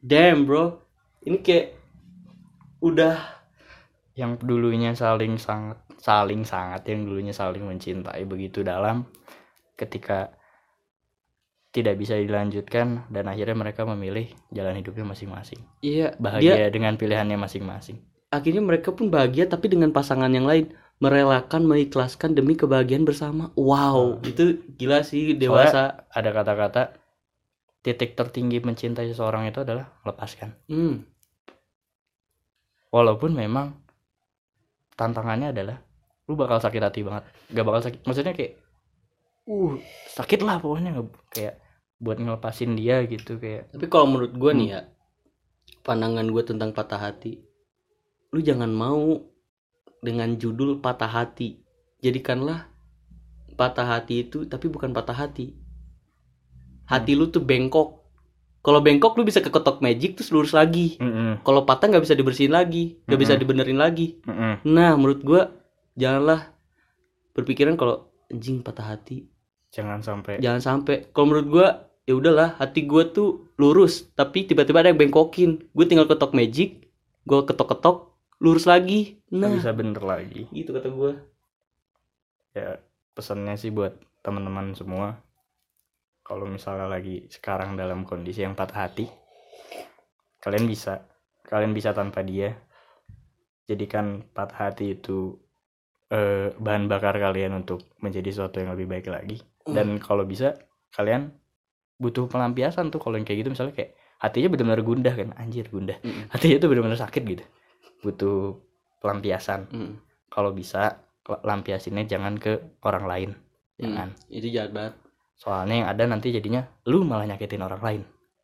Damn 0.00 0.48
bro. 0.48 0.80
Ini 1.20 1.44
kayak 1.44 1.76
udah 2.80 3.20
yang 4.16 4.40
dulunya 4.40 4.96
saling 4.96 5.36
sangat 5.36 5.84
saling 6.00 6.48
sangat 6.48 6.88
yang 6.88 7.04
dulunya 7.04 7.36
saling 7.36 7.60
mencintai 7.60 8.24
begitu 8.24 8.64
dalam 8.64 9.04
ketika 9.76 10.32
tidak 11.76 12.00
bisa 12.00 12.16
dilanjutkan 12.16 13.04
dan 13.12 13.28
akhirnya 13.28 13.68
mereka 13.68 13.84
memilih 13.84 14.32
jalan 14.48 14.80
hidupnya 14.80 15.12
masing-masing. 15.12 15.60
Iya 15.84 16.16
dia 16.16 16.20
bahagia 16.20 16.72
dengan 16.72 16.96
pilihannya 16.96 17.36
masing-masing 17.36 18.00
akhirnya 18.32 18.64
mereka 18.64 18.96
pun 18.96 19.12
bahagia 19.12 19.44
tapi 19.44 19.68
dengan 19.68 19.92
pasangan 19.92 20.32
yang 20.32 20.48
lain. 20.48 20.72
Merelakan 21.02 21.66
mengikhlaskan 21.66 22.38
demi 22.38 22.54
kebahagiaan 22.54 23.02
bersama. 23.02 23.50
Wow. 23.58 24.22
Itu 24.22 24.62
gila 24.78 25.02
sih 25.02 25.34
dewasa. 25.34 26.06
ada 26.14 26.30
kata-kata 26.30 27.02
titik 27.82 28.14
tertinggi 28.14 28.62
mencintai 28.62 29.10
seseorang 29.10 29.50
itu 29.50 29.66
adalah 29.66 29.90
lepaskan 30.06 30.54
hmm. 30.70 31.02
walaupun 32.94 33.34
memang 33.34 33.74
tantangannya 34.94 35.50
adalah 35.50 35.82
lu 36.30 36.38
bakal 36.38 36.62
sakit 36.62 36.78
hati 36.78 37.02
banget. 37.02 37.26
Gak 37.50 37.66
bakal 37.66 37.82
sakit 37.82 38.00
maksudnya 38.06 38.32
kayak 38.38 38.62
uh 39.50 39.74
sakit 40.14 40.40
lah 40.46 40.62
pokoknya. 40.62 41.02
Kayak 41.34 41.58
buat 41.98 42.22
ngelepasin 42.22 42.78
dia 42.78 43.02
gitu 43.10 43.42
kayak 43.42 43.74
Tapi 43.74 43.86
kalau 43.90 44.06
menurut 44.14 44.32
gue 44.38 44.52
nih 44.54 44.68
ya, 44.78 44.80
pandangan 45.82 46.26
gue 46.30 46.42
tentang 46.46 46.70
patah 46.70 46.98
hati, 47.02 47.42
lu 48.32 48.40
jangan 48.40 48.72
mau 48.72 49.20
dengan 50.02 50.34
judul 50.34 50.80
patah 50.82 51.08
hati. 51.08 51.60
Jadikanlah 52.02 52.66
patah 53.54 53.86
hati 53.86 54.26
itu, 54.26 54.48
tapi 54.48 54.66
bukan 54.66 54.90
patah 54.90 55.14
hati. 55.14 55.54
Hati 56.88 57.12
lu 57.14 57.30
tuh 57.30 57.44
bengkok. 57.44 58.02
Kalau 58.62 58.78
bengkok 58.82 59.14
lu 59.18 59.26
bisa 59.26 59.42
keketok 59.42 59.82
magic 59.82 60.18
terus 60.18 60.30
lurus 60.30 60.54
lagi. 60.54 60.98
Mm-mm, 60.98 61.42
Kalau 61.42 61.62
patah 61.66 61.90
nggak 61.90 62.02
bisa 62.02 62.14
dibersihin 62.14 62.54
lagi, 62.54 62.98
nggak 63.06 63.20
bisa 63.20 63.32
Mm-mm. 63.34 63.42
dibenerin 63.42 63.78
lagi. 63.78 64.18
mm-mm. 64.22 64.62
Nah, 64.66 64.94
menurut 64.94 65.20
gue 65.22 65.42
janganlah 65.94 66.50
berpikiran 67.32 67.76
kalau 67.76 68.08
anjing 68.28 68.60
patah 68.64 68.96
hati 68.96 69.28
jangan 69.72 70.00
sampai 70.04 70.36
jangan 70.40 70.60
sampai 70.60 71.08
kalau 71.12 71.32
menurut 71.32 71.48
gua 71.48 71.66
ya 72.04 72.12
udahlah 72.16 72.56
hati 72.60 72.84
gua 72.84 73.08
tuh 73.08 73.48
lurus 73.56 74.08
tapi 74.12 74.44
tiba-tiba 74.44 74.84
ada 74.84 74.92
yang 74.92 75.00
bengkokin 75.00 75.64
gue 75.72 75.84
tinggal 75.88 76.04
ketok 76.04 76.36
magic 76.36 76.92
gua 77.24 77.44
ketok-ketok 77.48 78.11
lurus 78.42 78.66
lagi. 78.66 79.22
Nah. 79.30 79.54
bisa 79.54 79.70
bener 79.70 80.02
lagi. 80.02 80.50
Gitu 80.50 80.74
kata 80.74 80.90
gua. 80.90 81.14
Ya 82.52 82.82
pesannya 83.14 83.54
sih 83.54 83.70
buat 83.70 83.94
teman-teman 84.26 84.74
semua 84.74 85.22
kalau 86.26 86.50
misalnya 86.50 86.90
lagi 86.90 87.26
sekarang 87.30 87.74
dalam 87.78 88.06
kondisi 88.06 88.40
yang 88.46 88.54
patah 88.54 88.86
hati 88.88 89.04
kalian 90.42 90.66
bisa 90.66 91.06
kalian 91.46 91.70
bisa 91.70 91.94
tanpa 91.94 92.26
dia. 92.26 92.58
Jadikan 93.62 94.26
patah 94.34 94.68
hati 94.68 94.98
itu 94.98 95.38
eh, 96.10 96.50
bahan 96.58 96.90
bakar 96.90 97.14
kalian 97.16 97.62
untuk 97.62 97.94
menjadi 98.02 98.28
sesuatu 98.34 98.58
yang 98.58 98.74
lebih 98.74 98.90
baik 98.90 99.06
lagi. 99.06 99.38
Dan 99.62 100.02
kalau 100.02 100.26
bisa 100.26 100.58
kalian 100.90 101.30
butuh 102.02 102.26
pelampiasan 102.26 102.90
tuh 102.90 102.98
kalau 102.98 103.16
yang 103.16 103.24
kayak 103.24 103.46
gitu. 103.46 103.54
Misalnya 103.54 103.78
kayak 103.78 103.94
hatinya 104.18 104.48
benar-benar 104.50 104.82
gundah 104.82 105.14
kan. 105.14 105.28
Anjir 105.38 105.70
gundah. 105.70 106.02
Mm. 106.02 106.26
hatinya 106.34 106.56
tuh 106.58 106.68
benar-benar 106.74 106.98
sakit 106.98 107.22
gitu 107.22 107.44
butuh 108.02 108.58
pelampiasan. 108.98 109.70
Mm. 109.70 109.94
kalau 110.28 110.50
bisa 110.50 111.02
lampiasinnya 111.22 112.04
jangan 112.04 112.34
ke 112.36 112.82
orang 112.82 113.04
lain 113.06 113.30
jangan 113.78 114.10
Mm. 114.12 114.36
itu 114.36 114.48
jahat 114.52 114.70
banget. 114.74 114.94
Soalnya 115.38 115.74
yang 115.82 115.88
ada 115.90 116.04
nanti 116.06 116.30
jadinya 116.30 116.62
lu 116.86 117.02
malah 117.02 117.26
nyakitin 117.26 117.62
orang 117.62 117.82
lain 117.82 118.02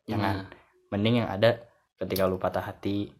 jangan 0.09 0.49
mending 0.89 1.23
yang 1.23 1.29
ada 1.29 1.63
ketika 1.99 2.27
lu 2.27 2.41
patah 2.41 2.65
hati 2.65 3.13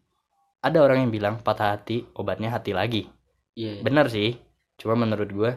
ada 0.59 0.83
orang 0.83 1.07
yang 1.07 1.11
bilang 1.11 1.39
patah 1.39 1.75
hati 1.75 2.03
obatnya 2.19 2.51
hati 2.51 2.75
lagi. 2.75 3.07
Iya. 3.55 3.79
Bener 3.83 4.11
sih. 4.11 4.35
Cuma 4.75 4.95
menurut 4.99 5.29
gua 5.31 5.51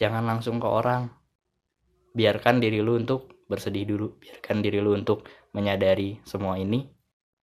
jangan 0.00 0.24
langsung 0.24 0.56
ke 0.56 0.68
orang. 0.68 1.12
Biarkan 2.12 2.60
diri 2.60 2.80
lu 2.80 2.96
untuk 2.96 3.44
bersedih 3.48 3.88
dulu. 3.88 4.20
Biarkan 4.20 4.64
diri 4.64 4.80
lu 4.80 4.96
untuk 4.96 5.28
menyadari 5.52 6.20
semua 6.24 6.56
ini. 6.56 6.84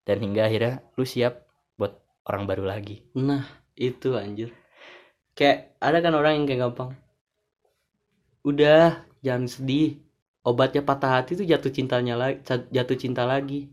Dan 0.02 0.18
hingga 0.22 0.50
akhirnya 0.50 0.82
lu 0.98 1.06
siap 1.06 1.49
orang 2.24 2.44
baru 2.44 2.64
lagi 2.64 3.04
nah 3.12 3.44
itu 3.74 4.14
anjir 4.14 4.52
kayak 5.32 5.76
ada 5.78 5.98
kan 5.98 6.12
orang 6.12 6.32
yang 6.36 6.44
kayak 6.44 6.60
gampang 6.66 6.92
udah 8.42 8.82
jangan 9.20 9.46
sedih 9.46 10.00
obatnya 10.42 10.80
patah 10.80 11.20
hati 11.20 11.36
tuh 11.36 11.44
jatuh 11.44 11.68
cintanya 11.68 12.16
lagi 12.16 12.40
jatuh 12.68 12.96
cinta 12.96 13.24
lagi 13.24 13.68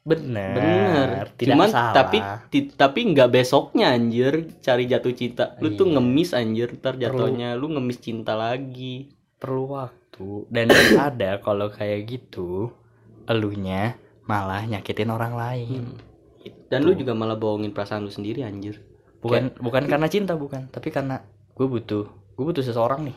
bener 0.00 0.54
Bener. 0.54 1.24
tidak 1.34 1.54
Cuman 1.58 1.68
salah 1.68 1.92
tapi 1.92 2.18
ti- 2.48 2.70
tapi 2.70 3.00
nggak 3.06 3.26
besoknya 3.28 3.90
anjir 3.90 4.54
cari 4.62 4.86
jatuh 4.86 5.10
cinta. 5.10 5.58
Lu 5.58 5.74
tuh 5.74 5.82
Iya. 5.84 5.98
ngemis 5.98 6.30
anjir 6.30 6.68
ntar 6.72 6.94
Perlu. 6.94 7.02
jatuhnya 7.02 7.48
lu 7.52 7.66
ngemis 7.68 7.98
cinta 7.98 8.32
lagi. 8.34 9.10
perlu 9.36 9.68
waktu 9.68 10.48
dan 10.48 10.72
ada 10.96 11.36
kalau 11.38 11.68
kayak 11.68 12.08
gitu 12.08 12.72
elunya 13.26 14.00
malah 14.24 14.64
nyakitin 14.64 15.12
orang 15.12 15.34
lain 15.34 15.82
Hmm. 15.84 15.98
Dan 16.66 16.82
lu 16.82 16.92
juga 16.92 17.14
malah 17.14 17.34
bohongin 17.34 17.70
perasaan 17.70 18.02
lu 18.02 18.10
sendiri 18.10 18.42
anjir. 18.42 18.82
bukan 19.16 19.50
bukan 19.58 19.90
karena 19.90 20.06
cinta 20.06 20.38
bukan 20.38 20.70
tapi 20.70 20.94
karena 20.94 21.18
gue 21.50 21.66
butuh 21.66 22.04
gue 22.06 22.44
butuh 22.46 22.62
seseorang 22.62 23.10
nih 23.10 23.16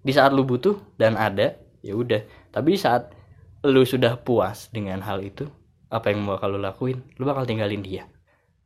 di 0.00 0.10
saat 0.10 0.34
lu 0.34 0.42
butuh 0.42 0.74
dan 0.98 1.14
ada 1.14 1.54
ya 1.86 1.94
udah 1.94 2.24
tapi 2.50 2.74
saat 2.74 3.14
lu 3.62 3.86
sudah 3.86 4.18
puas 4.18 4.72
dengan 4.72 4.98
hal 5.06 5.22
itu 5.22 5.46
apa 5.86 6.10
yang 6.10 6.26
bakal 6.26 6.50
lu 6.50 6.58
lakuin 6.58 7.04
lu 7.14 7.28
bakal 7.28 7.46
tinggalin 7.46 7.78
dia 7.78 8.10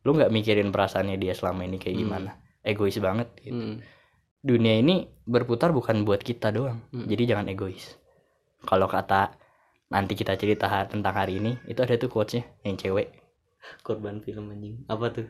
lu 0.07 0.17
nggak 0.17 0.33
mikirin 0.33 0.73
perasaannya 0.73 1.21
dia 1.21 1.37
selama 1.37 1.69
ini 1.69 1.77
kayak 1.77 1.97
Hmm. 1.97 2.03
gimana 2.07 2.31
egois 2.65 2.97
banget 2.97 3.29
gitu. 3.45 3.53
Hmm. 3.53 3.77
dunia 4.41 4.81
ini 4.81 5.05
berputar 5.27 5.75
bukan 5.75 6.07
buat 6.07 6.23
kita 6.23 6.49
doang 6.49 6.81
Hmm. 6.97 7.05
jadi 7.05 7.35
jangan 7.37 7.51
egois 7.51 7.99
kalau 8.65 8.89
kata 8.89 9.37
nanti 9.93 10.17
kita 10.17 10.33
cerita 10.37 10.71
tentang 10.89 11.13
hari 11.13 11.45
ini 11.45 11.61
itu 11.69 11.77
ada 11.77 11.93
tuh 11.97 12.09
quotesnya 12.09 12.49
yang 12.65 12.81
cewek 12.81 13.13
Korban 13.81 14.21
film 14.21 14.51
anjing. 14.51 14.85
Apa 14.87 15.11
tuh? 15.11 15.27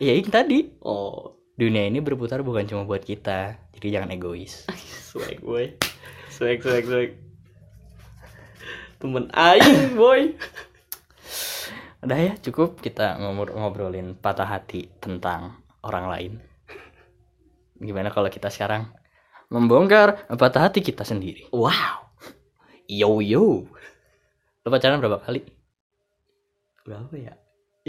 iya 0.00 0.16
ini 0.16 0.26
tadi 0.26 0.58
Oh, 0.80 1.36
dunia 1.54 1.84
ini 1.84 2.00
berputar 2.00 2.40
bukan 2.40 2.64
cuma 2.64 2.82
buat 2.84 3.00
kita 3.00 3.60
jadi 3.76 4.00
jangan 4.00 4.10
egois 4.10 4.64
swag 5.12 5.38
gue. 5.38 5.76
Swag 6.32 6.58
swag 6.60 6.84
swag. 6.84 7.10
temen 8.96 9.28
aing 9.30 9.94
boy 9.94 10.36
Udah 12.00 12.16
ya 12.16 12.32
cukup 12.36 12.80
kita 12.80 13.20
ngobrolin 13.20 14.16
patah 14.16 14.48
hati 14.48 14.88
tentang 15.00 15.60
orang 15.80 16.06
lain. 16.08 16.32
Gimana 17.76 18.08
kalau 18.08 18.28
kita 18.28 18.48
sekarang 18.48 18.88
membongkar 19.48 20.24
patah 20.32 20.68
hati 20.68 20.80
kita 20.80 21.04
sendiri? 21.04 21.44
wow 21.52 22.08
yo 22.88 23.20
yo 23.20 23.68
Lo 24.60 24.68
pacaran 24.68 24.96
berapa 24.96 25.20
kali? 25.20 25.44
berapa 26.80 27.12
ya 27.14 27.36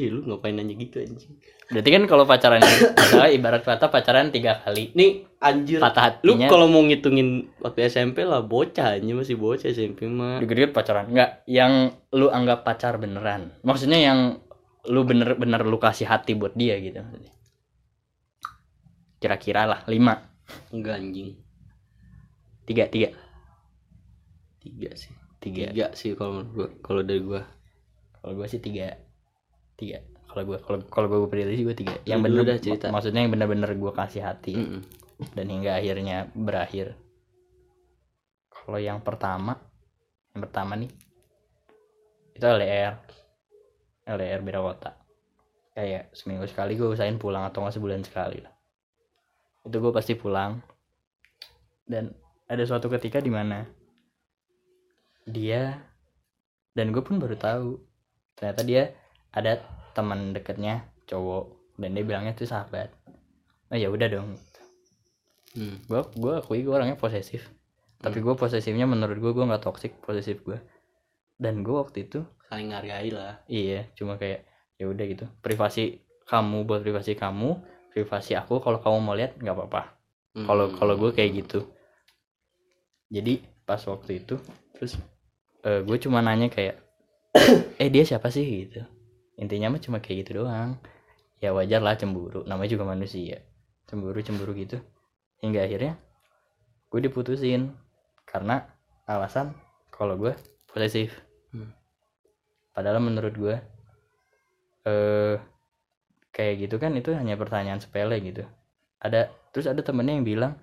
Ih 0.02 0.10
lu 0.10 0.26
ngapain 0.26 0.58
nanya 0.58 0.74
gitu 0.74 0.98
anjing? 0.98 1.38
Berarti 1.70 1.90
kan 1.94 2.04
kalau 2.10 2.26
pacaran 2.26 2.58
misalnya 2.98 3.30
ibarat 3.30 3.62
kata 3.62 3.94
pacaran 3.94 4.34
tiga 4.34 4.58
kali. 4.66 4.90
Nih 4.98 5.30
anjir. 5.38 5.78
Patah 5.78 6.18
Lu 6.26 6.34
hatinya 6.34 6.50
kalau 6.50 6.66
mau 6.66 6.82
ngitungin 6.82 7.54
waktu 7.62 7.86
SMP 7.86 8.26
lah 8.26 8.42
bocah 8.42 8.98
aja 8.98 9.14
masih 9.14 9.38
bocah 9.38 9.70
SMP 9.70 10.10
mah. 10.10 10.42
Dikit-dikit 10.42 10.74
pacaran. 10.74 11.14
Enggak 11.14 11.46
yang 11.46 11.94
lu 12.10 12.34
anggap 12.34 12.66
pacar 12.66 12.98
beneran. 12.98 13.54
Maksudnya 13.62 14.02
yang 14.02 14.20
lu 14.90 15.06
bener-bener 15.06 15.62
lu 15.62 15.78
kasih 15.78 16.10
hati 16.10 16.34
buat 16.34 16.58
dia 16.58 16.82
gitu. 16.82 16.98
Kira-kira 19.22 19.70
lah 19.70 19.86
lima. 19.86 20.18
Enggak 20.74 20.98
anjing. 20.98 21.38
Tiga 22.66 22.90
tiga. 22.90 23.14
Tiga 24.58 24.98
sih. 24.98 25.14
Tiga. 25.38 25.70
Tiga 25.70 25.88
sih 25.94 26.18
kalau 26.18 26.42
menurut 26.42 26.50
gua 26.58 26.68
Kalau 26.82 27.02
dari 27.06 27.22
gua. 27.22 27.46
Kalau 28.22 28.38
gue 28.38 28.46
sih 28.50 28.62
tiga 28.62 29.11
tiga. 29.76 30.00
Kalau 30.32 30.44
gue 30.48 30.58
kalau 30.64 30.80
kalau 30.88 31.06
gue 31.08 31.30
pribadi 31.30 31.60
sih 31.60 31.66
gue 31.68 31.76
tiga. 31.76 31.96
Yang 32.04 32.20
Lu 32.20 32.26
dulu 32.26 32.36
bener 32.42 32.48
dah 32.48 32.58
cerita. 32.60 32.86
mak- 32.88 32.94
maksudnya 33.00 33.22
yang 33.24 33.32
bener-bener 33.32 33.72
gue 33.76 33.92
kasih 33.92 34.22
hati 34.24 34.54
Mm-mm. 34.56 34.82
dan 35.36 35.46
hingga 35.48 35.72
akhirnya 35.76 36.18
berakhir. 36.32 36.96
Kalau 38.48 38.80
yang 38.80 39.02
pertama 39.02 39.58
yang 40.32 40.42
pertama 40.48 40.80
nih 40.80 40.92
itu 42.32 42.46
LDR 42.48 42.96
LDR 44.08 44.40
beda 44.40 44.64
kota 44.64 44.92
kayak 45.72 46.16
seminggu 46.16 46.48
sekali 46.48 46.80
gue 46.80 46.88
usahain 46.88 47.20
pulang 47.20 47.44
atau 47.44 47.60
nggak 47.64 47.76
sebulan 47.76 48.02
sekali 48.04 48.40
lah. 48.40 48.54
Itu 49.62 49.78
gue 49.78 49.92
pasti 49.92 50.16
pulang. 50.16 50.64
Dan 51.84 52.16
ada 52.48 52.64
suatu 52.64 52.88
ketika 52.88 53.20
di 53.20 53.28
mana 53.28 53.68
dia 55.28 55.80
dan 56.72 56.90
gue 56.90 57.04
pun 57.04 57.20
baru 57.20 57.36
tahu 57.36 57.70
ternyata 58.34 58.62
dia 58.64 58.84
ada 59.32 59.64
teman 59.96 60.36
deketnya 60.36 60.88
cowok 61.08 61.76
dan 61.80 61.96
dia 61.96 62.04
bilangnya 62.04 62.34
tuh 62.36 62.48
sahabat. 62.48 62.92
Oh 63.72 63.78
ya 63.80 63.88
udah 63.88 64.08
dong. 64.12 64.36
Hmm. 65.52 65.84
gue 65.84 66.02
gue 66.16 66.34
akui 66.40 66.64
gue 66.64 66.72
orangnya 66.72 66.96
posesif. 66.96 67.44
Tapi 68.00 68.24
gue 68.24 68.34
posesifnya 68.36 68.88
menurut 68.88 69.20
gue 69.20 69.32
gue 69.36 69.46
nggak 69.46 69.64
toxic 69.64 69.92
posesif 70.00 70.44
gue 70.48 70.60
dan 71.40 71.64
gue 71.64 71.76
waktu 71.76 72.08
itu 72.08 72.24
Saling 72.52 72.72
ngargai 72.72 73.10
lah. 73.16 73.40
Iya 73.48 73.88
cuma 73.96 74.20
kayak 74.20 74.44
ya 74.76 74.88
udah 74.92 75.06
gitu. 75.08 75.26
Privasi 75.40 76.04
kamu 76.28 76.68
buat 76.68 76.84
privasi 76.84 77.16
kamu 77.16 77.60
privasi 77.92 78.36
aku 78.40 78.64
kalau 78.64 78.80
kamu 78.80 78.98
mau 79.04 79.16
lihat 79.16 79.36
nggak 79.40 79.56
apa-apa. 79.56 79.84
Kalau 80.48 80.66
Hmm. 80.72 80.76
kalau 80.80 80.96
gue 80.96 81.12
kayak 81.12 81.32
gitu. 81.44 81.68
Jadi 83.12 83.44
pas 83.68 83.80
waktu 83.88 84.24
itu 84.24 84.40
terus 84.76 84.96
gue 85.64 85.98
cuma 86.02 86.20
nanya 86.24 86.48
kayak 86.52 86.80
eh 87.82 87.90
dia 87.92 88.04
siapa 88.04 88.28
sih? 88.34 88.44
gitu 88.44 88.84
intinya 89.42 89.74
mah 89.74 89.82
cuma 89.82 89.98
kayak 89.98 90.24
gitu 90.24 90.46
doang. 90.46 90.78
Ya 91.42 91.50
wajar 91.58 91.82
lah 91.82 91.98
cemburu. 91.98 92.46
Namanya 92.46 92.78
juga 92.78 92.86
manusia. 92.86 93.42
Cemburu 93.90 94.22
cemburu 94.22 94.54
gitu. 94.54 94.78
Hingga 95.42 95.66
akhirnya 95.66 95.98
gue 96.94 97.00
diputusin. 97.02 97.74
Karena 98.30 98.62
alasan 99.10 99.58
kalau 99.90 100.16
gue 100.16 100.38
posesif. 100.70 101.18
Hmm. 101.52 101.76
padahal 102.72 103.04
menurut 103.04 103.36
gue 103.36 103.60
eh 104.88 105.36
kayak 106.32 106.64
gitu 106.64 106.80
kan 106.80 106.96
itu 106.96 107.12
hanya 107.12 107.36
pertanyaan 107.36 107.84
sepele 107.84 108.16
gitu. 108.24 108.48
Ada 109.04 109.28
terus 109.52 109.68
ada 109.68 109.84
temennya 109.84 110.16
yang 110.16 110.24
bilang 110.24 110.54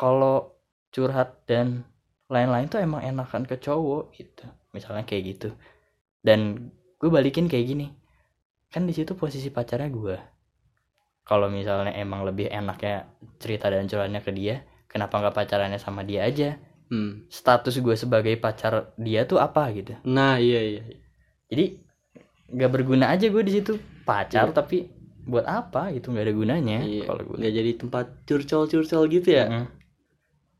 kalau 0.00 0.56
curhat 0.88 1.44
dan 1.44 1.84
lain-lain 2.32 2.66
tuh 2.72 2.80
emang 2.80 3.04
enakan 3.04 3.44
ke 3.44 3.60
cowok 3.60 4.16
gitu. 4.16 4.48
Misalnya 4.72 5.04
kayak 5.04 5.36
gitu. 5.36 5.48
Dan 6.24 6.72
gue 6.96 7.08
balikin 7.12 7.46
kayak 7.50 7.66
gini. 7.66 7.86
Kan 8.72 8.84
di 8.88 8.92
situ 8.92 9.14
posisi 9.14 9.48
pacarnya 9.52 9.88
gue 9.88 10.16
kalau 11.26 11.50
misalnya 11.50 11.90
emang 11.98 12.22
lebih 12.22 12.46
enaknya 12.46 13.10
cerita 13.42 13.66
dan 13.66 13.90
curhatnya 13.90 14.22
ke 14.22 14.30
dia 14.30 14.62
kenapa 14.86 15.18
nggak 15.18 15.34
pacarannya 15.34 15.82
sama 15.82 16.06
dia 16.06 16.22
aja? 16.22 16.54
Hmm. 16.86 17.26
status 17.26 17.82
gue 17.82 17.98
sebagai 17.98 18.38
pacar 18.38 18.94
dia 18.94 19.26
tuh 19.26 19.42
apa 19.42 19.74
gitu? 19.74 19.98
Nah 20.06 20.38
iya 20.38 20.62
iya 20.62 20.82
jadi 21.50 21.82
nggak 22.46 22.70
berguna 22.70 23.10
aja 23.10 23.26
gue 23.26 23.42
di 23.42 23.58
situ. 23.58 23.74
Pacar 24.06 24.54
tapi 24.54 24.86
buat 25.26 25.42
apa 25.50 25.90
gitu? 25.98 26.14
Nggak 26.14 26.30
ada 26.30 26.34
gunanya 26.38 26.78
Iya, 26.86 27.10
kalau 27.10 27.26
gue 27.26 27.36
nggak 27.42 27.54
jadi 27.58 27.70
tempat 27.74 28.06
curcol-curcol 28.22 29.02
gitu 29.10 29.28
ya. 29.34 29.46
Mm. 29.50 29.66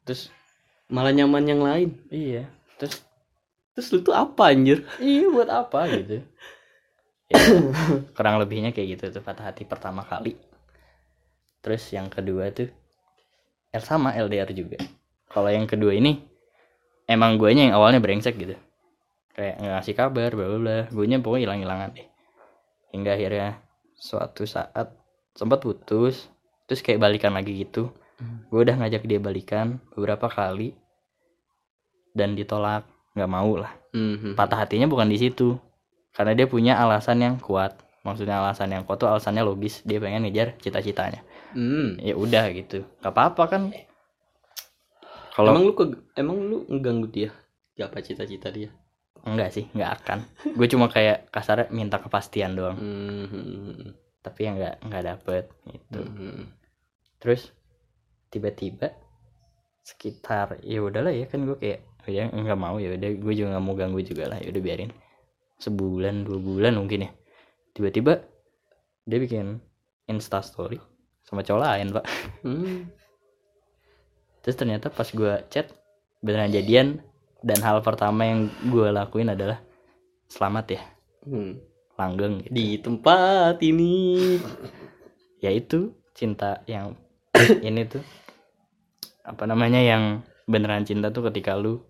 terus 0.03 0.35
Malah 0.91 1.15
nyaman 1.15 1.47
yang 1.47 1.63
lain. 1.63 1.95
iya. 2.11 2.51
Terus 2.75 3.06
Terus 3.77 3.93
lu 3.93 4.01
tuh 4.01 4.17
apa 4.17 4.57
anjir? 4.57 4.89
iya 5.05 5.29
buat 5.29 5.53
apa 5.53 5.85
gitu. 5.93 6.25
Ya, 7.29 7.37
kurang 8.17 8.41
lebihnya 8.41 8.73
kayak 8.73 8.97
gitu 8.97 9.21
tuh 9.21 9.23
patah 9.23 9.53
hati 9.53 9.69
pertama 9.69 10.01
kali. 10.01 10.33
Terus 11.61 11.85
yang 11.93 12.09
kedua 12.09 12.49
tuh 12.57 12.73
L 13.77 13.83
sama 13.85 14.17
LDR 14.17 14.49
juga. 14.57 14.81
Kalau 15.29 15.53
yang 15.53 15.69
kedua 15.69 15.93
ini 15.93 16.17
emang 17.05 17.37
guanya 17.37 17.69
yang 17.69 17.75
awalnya 17.77 18.01
brengsek 18.01 18.41
gitu. 18.41 18.57
Kayak 19.37 19.61
nggak 19.61 19.73
ngasih 19.77 19.95
kabar 19.95 20.31
bla 20.33 20.47
bla 20.49 20.59
bla. 20.59 20.79
Guanya 20.89 21.21
pokoknya 21.21 21.45
hilang 21.45 21.61
hilangan 21.61 21.91
deh. 21.93 22.09
Hingga 22.97 23.13
akhirnya 23.13 23.61
suatu 23.93 24.49
saat 24.49 24.89
sempat 25.37 25.61
putus 25.61 26.33
terus 26.65 26.81
kayak 26.81 27.05
balikan 27.05 27.37
lagi 27.37 27.53
gitu. 27.53 27.93
Hmm. 28.17 28.49
gue 28.49 28.65
udah 28.65 28.81
ngajak 28.81 29.05
dia 29.05 29.21
balikan 29.21 29.77
beberapa 29.93 30.33
kali 30.33 30.73
dan 32.17 32.33
ditolak 32.33 32.89
nggak 33.17 33.27
mau 33.27 33.57
lah 33.57 33.73
Mhm. 33.91 34.37
patah 34.37 34.61
hatinya 34.61 34.87
bukan 34.87 35.09
di 35.09 35.17
situ 35.17 35.57
karena 36.13 36.33
dia 36.33 36.47
punya 36.47 36.77
alasan 36.77 37.19
yang 37.19 37.37
kuat 37.37 37.75
maksudnya 38.05 38.39
alasan 38.39 38.71
yang 38.71 38.85
kuat 38.85 38.97
tuh 38.97 39.09
alasannya 39.09 39.43
logis 39.43 39.81
dia 39.83 39.97
pengen 39.97 40.23
ngejar 40.23 40.55
cita-citanya 40.57 41.25
Hmm. 41.51 41.97
ya 41.99 42.13
udah 42.15 42.53
gitu 42.53 42.85
nggak 43.01 43.11
apa-apa 43.11 43.43
kan 43.49 43.63
kalau 45.33 45.53
Emang 45.53 45.65
lu 45.65 45.73
ke 45.73 45.85
emang 46.15 46.37
lu 46.39 46.59
ngeganggu 46.67 47.09
dia? 47.09 47.31
Apa 47.77 48.01
cita-cita 48.01 48.49
dia? 48.49 48.73
enggak 49.21 49.51
sih 49.51 49.67
nggak 49.69 49.93
akan 49.97 50.19
gue 50.55 50.67
cuma 50.67 50.87
kayak 50.87 51.27
kasar 51.29 51.67
minta 51.69 51.99
kepastian 51.99 52.55
doang 52.55 52.79
Hmm. 52.79 53.91
tapi 54.21 54.45
yang 54.45 54.55
nggak 54.55 54.77
nggak 54.83 55.03
dapet 55.05 55.45
gitu 55.67 56.01
Hmm. 56.01 56.47
terus 57.19 57.51
tiba-tiba 58.29 58.95
sekitar 59.83 60.63
ya 60.63 60.79
udahlah 60.79 61.11
ya 61.11 61.27
kan 61.27 61.43
gue 61.43 61.57
kayak 61.57 61.81
"Oh 61.83 61.96
ya 62.11 62.31
nggak 62.31 62.59
mau 62.59 62.77
ya 62.79 62.95
udah 62.95 63.11
gue 63.17 63.33
juga 63.35 63.57
nggak 63.57 63.65
mau 63.65 63.75
ganggu 63.75 64.01
juga 64.03 64.31
lah 64.31 64.39
ya 64.43 64.49
udah 64.51 64.63
biarin 64.63 64.91
sebulan 65.59 66.27
dua 66.27 66.39
bulan 66.39 66.73
mungkin 66.77 67.09
ya 67.09 67.11
tiba-tiba 67.73 68.25
dia 69.07 69.19
bikin 69.23 69.61
insta 70.07 70.43
story 70.43 70.79
sama 71.27 71.43
cowok 71.43 71.63
lain 71.63 71.87
pak 71.95 72.05
Hmm. 72.43 72.87
terus 74.43 74.57
ternyata 74.57 74.91
pas 74.93 75.09
gue 75.11 75.33
chat 75.51 75.71
beneran 76.23 76.53
jadian 76.55 77.03
dan 77.43 77.59
hal 77.63 77.83
pertama 77.83 78.27
yang 78.27 78.51
gue 78.71 78.89
lakuin 78.91 79.31
adalah 79.33 79.63
selamat 80.27 80.67
ya 80.79 80.83
Hmm. 81.27 81.59
langgeng 81.99 82.39
gitu. 82.47 82.53
Di 82.55 82.67
tempat 82.79 83.59
ini. 83.67 84.39
ya 85.45 85.51
itu 85.51 85.91
cinta 86.15 86.63
yang 86.71 86.95
ini 87.67 87.83
tuh 87.83 88.03
apa 89.27 89.43
namanya 89.45 89.83
yang 89.83 90.23
beneran 90.47 90.87
cinta 90.87 91.11
tuh 91.11 91.27
ketika 91.29 91.59
lu 91.59 91.83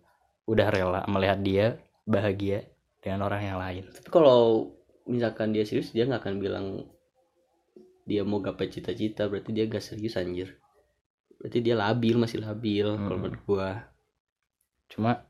udah 0.47 0.69
rela 0.71 1.01
melihat 1.07 1.39
dia 1.39 1.67
bahagia 2.03 2.63
dengan 2.99 3.27
orang 3.27 3.43
yang 3.45 3.59
lain 3.59 3.85
Tapi 3.91 4.09
kalau 4.09 4.71
misalkan 5.05 5.51
dia 5.51 5.63
serius 5.63 5.91
dia 5.91 6.03
nggak 6.03 6.23
akan 6.23 6.37
bilang 6.39 6.67
dia 8.03 8.23
mau 8.23 8.39
gapai 8.39 8.67
cita-cita 8.67 9.27
berarti 9.27 9.51
dia 9.51 9.67
gak 9.67 9.83
serius 9.83 10.15
anjir. 10.15 10.55
Berarti 11.37 11.59
dia 11.59 11.75
labil 11.75 12.15
masih 12.15 12.39
labil 12.39 12.87
kalau 12.87 13.19
Hmm. 13.19 13.23
menurut 13.27 13.43
gua. 13.45 13.71
cuma 14.87 15.27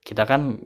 kita 0.00 0.24
kan 0.24 0.56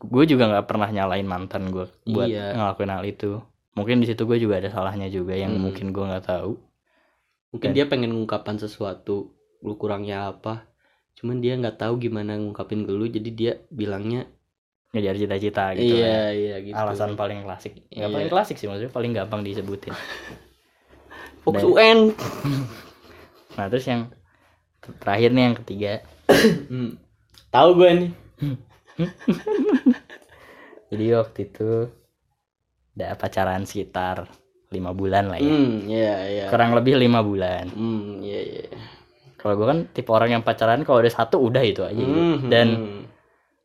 gue 0.00 0.24
juga 0.26 0.50
nggak 0.50 0.66
pernah 0.66 0.90
nyalain 0.90 1.22
mantan 1.22 1.70
gue 1.70 1.86
buat 2.04 2.26
Iya. 2.26 2.58
ngelakuin 2.58 2.90
hal 2.90 3.04
itu 3.06 3.38
mungkin 3.72 4.02
di 4.02 4.10
situ 4.10 4.26
gue 4.26 4.34
juga 4.36 4.58
ada 4.58 4.66
salahnya 4.66 5.06
juga 5.06 5.32
yang 5.32 5.54
Hmm. 5.54 5.70
mungkin 5.70 5.94
gue 5.94 6.04
nggak 6.04 6.26
tahu 6.26 6.58
Mungkin 7.50 7.70
Dan- 7.70 7.76
dia 7.76 7.86
pengen 7.86 8.10
ngungkapkan 8.10 8.58
sesuatu, 8.58 9.34
lu 9.60 9.74
kurangnya 9.74 10.30
apa. 10.30 10.69
Cuman 11.20 11.36
dia 11.36 11.52
nggak 11.54 11.76
tahu 11.76 12.00
gimana 12.00 12.34
ngungkapin 12.34 12.82
ke 12.82 12.90
lu 12.90 13.04
jadi 13.04 13.30
dia 13.30 13.52
bilangnya 13.68 14.24
ngejar 14.90 15.14
cita-cita 15.14 15.70
gitu 15.74 15.94
iya 15.94 16.08
kan. 16.26 16.32
iya 16.34 16.56
gitu. 16.60 16.74
alasan 16.74 17.14
paling 17.14 17.44
klasik 17.44 17.78
nggak 17.86 18.00
Iya. 18.00 18.10
paling 18.10 18.26
klasik 18.28 18.56
sih 18.56 18.66
maksudnya 18.66 18.90
paling 18.90 19.12
gampang 19.12 19.40
disebutin 19.40 19.94
Fox 21.42 21.54
Dan- 21.56 21.68
UN. 21.68 21.98
nah 23.54 23.66
terus 23.66 23.84
yang 23.84 24.10
terakhir 24.96 25.30
nih 25.30 25.44
yang 25.44 25.56
ketiga 25.56 25.92
Hmm. 26.66 26.94
Tahu 27.48 27.68
gue 27.76 27.90
nih. 27.92 28.10
jadi 30.88 31.04
waktu 31.16 31.40
itu 31.44 31.70
udah 32.92 33.10
pacaran 33.14 33.62
sekitar 33.62 34.26
lima 34.70 34.90
bulan 34.90 35.26
lah 35.26 35.38
ya 35.38 35.46
Hmm, 35.46 35.74
iya 35.84 36.14
iya. 36.26 36.44
kurang 36.46 36.72
lebih 36.72 36.94
lima 36.96 37.20
bulan 37.20 37.66
Hmm, 37.68 38.18
iya 38.20 38.40
iya. 38.40 38.64
Kalau 39.40 39.54
gue 39.54 39.66
kan 39.66 39.78
tipe 39.88 40.08
orang 40.08 40.30
yang 40.30 40.42
pacaran 40.42 40.84
kalau 40.84 41.00
ada 41.00 41.08
satu 41.08 41.40
udah 41.40 41.62
itu 41.62 41.80
aja 41.80 41.96
gitu. 41.96 42.12
Hmm, 42.12 42.46
dan 42.46 42.68
hmm. 42.76 43.02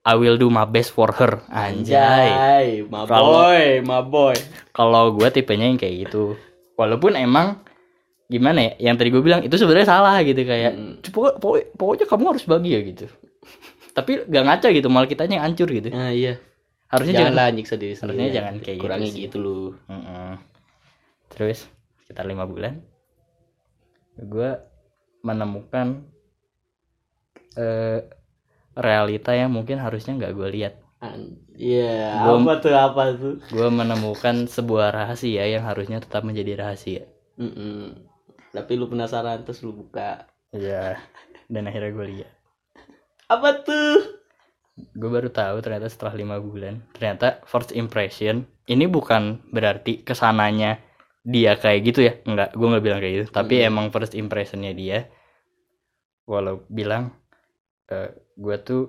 I 0.01 0.13
will 0.13 0.37
do 0.37 0.47
my 0.47 0.63
best 0.63 0.89
for 0.89 1.11
her 1.11 1.41
anjay 1.47 1.97
Anjay, 1.97 2.65
my 2.85 3.03
Kalau- 3.03 3.43
boy, 3.43 3.63
my 3.81 4.01
boy. 4.01 4.35
kalau 4.71 5.11
gue 5.11 5.27
tipenya 5.29 5.65
yang 5.65 5.75
kayak 5.75 6.07
gitu 6.07 6.39
walaupun 6.73 7.13
emang 7.13 7.59
gimana 8.25 8.57
ya 8.63 8.71
yang 8.83 8.95
tadi 8.95 9.09
gue 9.09 9.19
bilang 9.19 9.41
itu 9.41 9.53
sebenarnya 9.53 9.85
salah 9.87 10.17
gitu 10.19 10.39
kayak 10.39 10.71
Hmm. 10.71 10.97
"Pokok- 11.03 11.37
pokok- 11.37 11.69
pokoknya 11.73 12.05
kamu 12.05 12.23
harus 12.27 12.43
bahagia 12.43 12.79
gitu 12.83 13.05
tapi 13.91 14.23
gak 14.23 14.43
ngaca 14.43 14.67
gitu 14.69 14.87
malah 14.87 15.05
kitanya 15.05 15.37
yang 15.37 15.45
hancur 15.45 15.69
gitu 15.69 15.87
Nah, 15.87 16.09
iya. 16.09 16.35
harusnya 16.87 17.13
Jangan 17.15 17.25
jangan 17.25 17.35
lah 17.35 17.47
nyiksa 17.49 17.75
diri 17.75 17.93
sendiri. 17.93 18.05
Harusnya 18.17 18.29
jangan 18.33 18.53
kayak 18.59 18.75
gitu 18.75 18.83
Kurangnya 18.83 19.09
sih. 19.09 19.21
gitu 19.23 19.37
lu. 19.37 19.59
Mm-mm. 19.85 20.31
terus 21.27 21.59
sekitar 21.99 22.23
lima 22.23 22.45
bulan 22.45 22.79
gue 24.15 24.49
menemukan 25.25 26.05
eh 27.57 28.05
realita 28.75 29.31
yang 29.31 29.49
mungkin 29.49 29.79
harusnya 29.79 30.13
nggak 30.13 30.33
gue 30.35 30.49
lihat 30.53 30.73
Iya, 31.55 32.25
Gua- 32.25 32.41
apa 32.41 32.53
tuh 32.59 32.73
apa 32.73 33.03
tuh? 33.13 33.35
gue 33.45 33.67
menemukan 33.69 34.49
sebuah 34.49 34.89
rahasia 34.91 35.45
yang 35.45 35.63
harusnya 35.63 36.01
tetap 36.01 36.25
menjadi 36.25 36.57
rahasia 36.59 37.03
Mm-mm. 37.37 37.93
Tapi 38.49 38.71
lu 38.73 38.87
penasaran 38.87 39.43
terus 39.43 39.59
lu 39.61 39.75
buka. 39.75 40.25
ya 40.49 40.95
dan 41.45 41.67
akhirnya 41.67 41.91
gue 41.91 42.05
lihat 42.15 42.31
Apa 43.27 43.61
tuh? 43.61 44.21
gue 44.75 45.07
baru 45.07 45.31
tahu 45.31 45.63
ternyata 45.63 45.87
setelah 45.87 46.15
lima 46.15 46.35
bulan 46.35 46.83
ternyata 46.91 47.39
first 47.47 47.71
impression 47.71 48.43
ini 48.65 48.87
bukan 48.87 49.39
berarti 49.47 50.03
ke 50.03 50.11
sananya 50.11 50.83
dia 51.23 51.55
kayak 51.55 51.79
gitu 51.85 51.99
ya 52.03 52.13
enggak 52.23 52.51
gue 52.51 52.67
nggak 52.67 52.83
bilang 52.83 52.99
kayak 52.99 53.13
gitu 53.15 53.27
tapi 53.31 53.61
Hmm. 53.61 53.67
emang 53.69 53.85
first 53.87 54.11
impressionnya 54.13 54.75
dia 54.75 55.07
walau 56.25 56.65
bilang 56.67 57.13
eh, 57.87 58.09
gue 58.35 58.55
tuh 58.59 58.83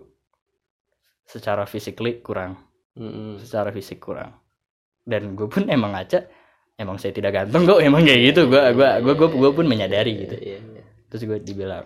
secara 1.27 1.67
physically 1.67 2.21
kurang. 2.21 2.57
Mm-mm. 2.97 3.37
secara 3.37 3.69
fisik 3.77 4.01
kurang. 4.01 4.33
Dan 5.05 5.37
gue 5.37 5.45
pun 5.47 5.69
emang 5.69 5.93
ngaca 5.93 6.25
emang 6.81 6.97
saya 6.97 7.13
tidak 7.13 7.37
ganteng 7.37 7.69
kok 7.69 7.77
emang 7.85 8.01
kayak 8.03 8.33
gitu. 8.33 8.49
Gue 8.49 8.73
gue 8.73 8.89
gue 9.05 9.15
gue 9.21 9.29
gue 9.37 9.51
pun 9.53 9.67
menyadari 9.69 10.13
gitu. 10.25 10.37
Iya, 10.41 10.59
iya. 10.65 10.83
terus 11.13 11.29
gue 11.29 11.39
dibilang 11.45 11.85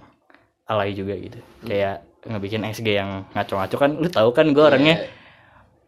alay 0.70 0.94
juga 0.94 1.18
gitu. 1.18 1.42
Kayak 1.66 2.07
ngebikin 2.22 2.62
SG 2.62 2.88
yang 2.94 3.26
ngaco-ngaco 3.34 3.74
kan 3.74 3.90
lu 3.98 4.07
tahu 4.07 4.30
kan 4.30 4.46
gue 4.55 4.62
orangnya. 4.62 4.96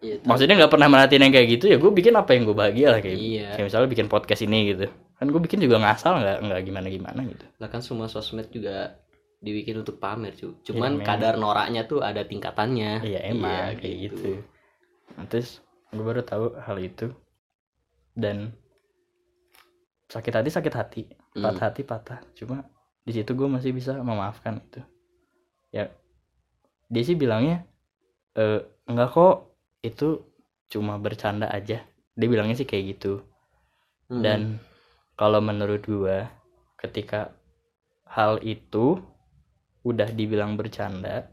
Iya, 0.02 0.18
tahu. 0.18 0.26
maksudnya 0.34 0.58
nggak 0.58 0.72
pernah 0.74 0.88
merhatiin 0.90 1.22
yang 1.22 1.34
kayak 1.38 1.48
gitu 1.54 1.64
ya 1.70 1.78
gue 1.78 1.90
bikin 1.94 2.18
apa 2.18 2.34
yang 2.34 2.42
gue 2.42 2.56
bahagia 2.58 2.90
lah 2.90 2.98
kayak 2.98 3.14
Iya. 3.14 3.46
kayak 3.54 3.66
misalnya 3.70 3.88
bikin 3.94 4.06
podcast 4.10 4.42
ini 4.42 4.74
gitu. 4.74 4.86
Kan 5.22 5.30
gue 5.30 5.38
bikin 5.38 5.62
juga 5.62 5.78
ngasal 5.78 6.18
nggak 6.18 6.36
nggak 6.50 6.60
gimana 6.66 6.86
gimana 6.90 7.20
gitu. 7.30 7.46
Lah 7.62 7.70
kan 7.70 7.78
semua 7.78 8.10
sosmed 8.10 8.50
juga 8.50 8.98
dibikin 9.42 9.82
untuk 9.82 9.98
pamer 9.98 10.32
cu. 10.38 10.54
Cuman 10.62 11.02
Iya, 11.02 11.04
kadar 11.04 11.34
noraknya 11.34 11.82
tuh 11.90 12.00
ada 12.00 12.22
tingkatannya. 12.22 13.02
Iya 13.02 13.20
emang 13.34 13.74
kayak 13.76 13.96
gitu, 14.08 14.40
Nah, 15.12 15.28
terus 15.28 15.60
gue 15.92 16.00
baru 16.00 16.24
tahu 16.24 16.56
hal 16.56 16.78
itu. 16.80 17.12
Dan 18.16 18.54
sakit 20.08 20.32
hati 20.32 20.48
sakit 20.48 20.74
hati. 20.74 21.02
Hmm. 21.36 21.44
patah 21.44 21.64
hati 21.68 21.82
patah. 21.82 22.20
Cuma 22.38 22.64
di 23.02 23.12
situ 23.12 23.34
gue 23.34 23.48
masih 23.50 23.74
bisa 23.74 23.98
memaafkan 23.98 24.62
itu. 24.62 24.80
Ya 25.74 25.90
dia 26.92 27.02
sih 27.02 27.16
bilangnya 27.18 27.66
eh 28.38 28.64
enggak 28.88 29.12
kok 29.12 29.36
itu 29.82 30.22
cuma 30.72 30.96
bercanda 30.96 31.50
aja. 31.50 31.84
Dia 32.16 32.28
bilangnya 32.30 32.56
sih 32.56 32.68
kayak 32.68 32.96
gitu. 32.96 33.26
Hmm. 34.12 34.20
dan 34.20 34.40
kalau 35.16 35.40
menurut 35.40 35.80
gua 35.88 36.28
ketika 36.76 37.32
hal 38.04 38.44
itu 38.44 39.00
udah 39.82 40.08
dibilang 40.14 40.54
bercanda. 40.54 41.26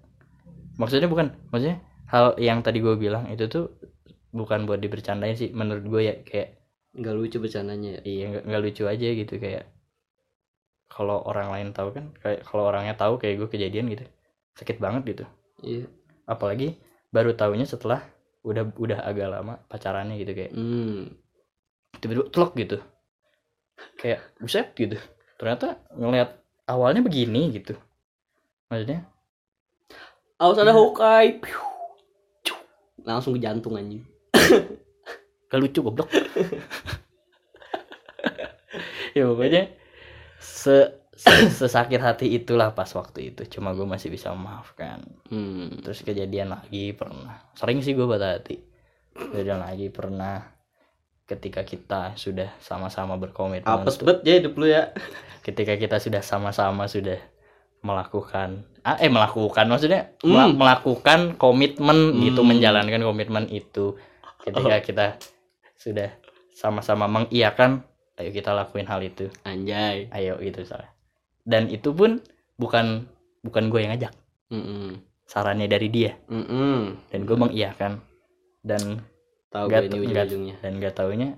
Maksudnya 0.80 1.10
bukan 1.12 1.36
maksudnya 1.54 1.84
hal 2.10 2.34
yang 2.42 2.66
tadi 2.66 2.82
gua 2.82 2.98
bilang 2.98 3.30
itu 3.30 3.46
tuh 3.46 3.70
bukan 4.34 4.66
buat 4.70 4.82
dibercandain 4.82 5.34
sih 5.38 5.50
menurut 5.54 5.86
gue 5.90 6.02
ya 6.06 6.16
kayak 6.22 6.62
nggak 6.94 7.16
lucu 7.18 7.38
bercandanya 7.42 8.00
ya? 8.00 8.02
Iya 8.06 8.26
nggak 8.34 8.44
nggak 8.46 8.62
lucu 8.62 8.84
aja 8.86 9.08
gitu 9.14 9.34
kayak 9.42 9.66
kalau 10.90 11.22
orang 11.26 11.54
lain 11.54 11.70
tahu 11.74 11.94
kan 11.94 12.14
kayak 12.18 12.42
kalau 12.46 12.70
orangnya 12.70 12.98
tahu 12.98 13.22
kayak 13.22 13.46
gue 13.46 13.50
kejadian 13.50 13.90
gitu 13.94 14.06
sakit 14.58 14.78
banget 14.82 15.02
gitu. 15.18 15.26
Iya. 15.66 15.86
Apalagi 16.30 16.78
baru 17.10 17.34
tahunya 17.34 17.66
setelah 17.66 18.06
udah 18.46 18.70
udah 18.78 19.00
agak 19.06 19.28
lama 19.30 19.62
pacarannya 19.70 20.16
gitu 20.22 20.32
kayak 20.34 20.52
hmm. 20.54 21.14
tiba-tiba 22.02 22.26
telok 22.34 22.54
gitu. 22.58 22.78
Kayak 23.98 24.26
buset 24.42 24.74
gitu. 24.78 24.98
Ternyata 25.38 25.82
ngelihat 25.94 26.38
awalnya 26.70 27.02
begini 27.02 27.50
gitu 27.54 27.78
maksudnya? 28.70 29.02
Awas 30.38 30.56
ada 30.56 30.72
Hawkeye. 30.72 31.42
Cuk. 32.42 32.60
langsung 33.02 33.34
ke 33.34 33.42
jantung 33.42 33.76
anjing. 33.76 34.06
Gak 35.50 35.60
lucu 35.60 35.82
goblok. 35.82 36.08
Ya 39.10 39.26
pokoknya 39.26 39.74
se, 40.38 40.86
se- 41.12 41.50
sesakit 41.52 41.98
hati 41.98 42.30
itulah 42.30 42.72
pas 42.72 42.88
waktu 42.88 43.34
itu. 43.34 43.42
Cuma 43.50 43.74
gue 43.74 43.84
masih 43.84 44.14
bisa 44.14 44.30
memaafkan. 44.30 45.02
Hmm. 45.28 45.82
terus 45.82 46.06
kejadian 46.06 46.54
lagi 46.54 46.94
pernah. 46.94 47.42
Sering 47.58 47.82
sih 47.82 47.98
gue 47.98 48.06
patah 48.06 48.38
hati. 48.38 48.62
Kejadian 49.12 49.60
lagi 49.60 49.90
pernah 49.90 50.46
ketika 51.26 51.62
kita 51.62 52.14
sudah 52.14 52.54
sama-sama 52.62 53.18
berkomitmen 53.18 53.66
apes 53.66 53.98
untuk- 53.98 54.08
bet 54.08 54.20
ya 54.24 54.38
hidup 54.38 54.54
lu 54.56 54.70
ya. 54.70 54.94
Ketika 55.42 55.74
kita 55.74 55.98
sudah 55.98 56.22
sama-sama 56.22 56.86
sudah 56.86 57.18
melakukan 57.80 58.68
ah, 58.84 59.00
eh 59.00 59.08
melakukan 59.08 59.66
maksudnya 59.68 60.12
Hmm. 60.24 60.56
melakukan 60.56 61.36
komitmen 61.40 62.20
gitu 62.24 62.44
Hmm. 62.44 62.50
menjalankan 62.56 63.02
komitmen 63.04 63.46
itu. 63.52 63.96
Ketika 64.44 64.78
kita 64.84 65.06
sudah 65.80 66.12
sama-sama 66.56 67.08
mengiyakan 67.08 67.84
ayo 68.20 68.30
kita 68.36 68.52
lakuin 68.52 68.88
hal 68.88 69.00
itu. 69.04 69.32
Anjay. 69.48 70.12
Ayo 70.12 70.36
gitu 70.44 70.64
salah 70.68 70.92
dan 71.50 71.66
itu 71.72 71.90
pun 71.96 72.22
bukan 72.62 73.10
bukan 73.42 73.64
gue 73.74 73.80
yang 73.82 73.92
ngajak. 73.96 74.14
Mm-mm. 74.50 75.02
sarannya 75.30 75.70
dari 75.70 75.88
dia. 75.94 76.18
Mm-mm. 76.30 77.10
dan 77.10 77.20
gue 77.26 77.38
mengiyakan. 77.38 78.02
Dan 78.62 79.02
tahu 79.50 79.66
gue 79.72 79.88
ini 79.88 79.98
ujung-ujungnya. 80.10 80.56
dan 80.62 80.72
gak 80.78 80.94
taunya 80.98 81.30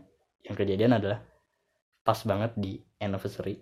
yang 0.43 0.55
kejadian 0.57 0.97
adalah 0.99 1.23
pas 2.01 2.17
banget 2.25 2.51
di 2.57 2.81
anniversary 2.97 3.61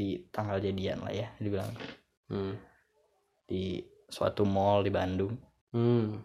di 0.00 0.24
tanggal 0.32 0.56
jadian 0.56 1.04
lah 1.04 1.12
ya 1.12 1.28
dibilang 1.36 1.68
hmm. 2.32 2.56
di 3.44 3.84
suatu 4.08 4.48
mall 4.48 4.80
di 4.80 4.88
Bandung 4.88 5.36
Hmm. 5.70 6.18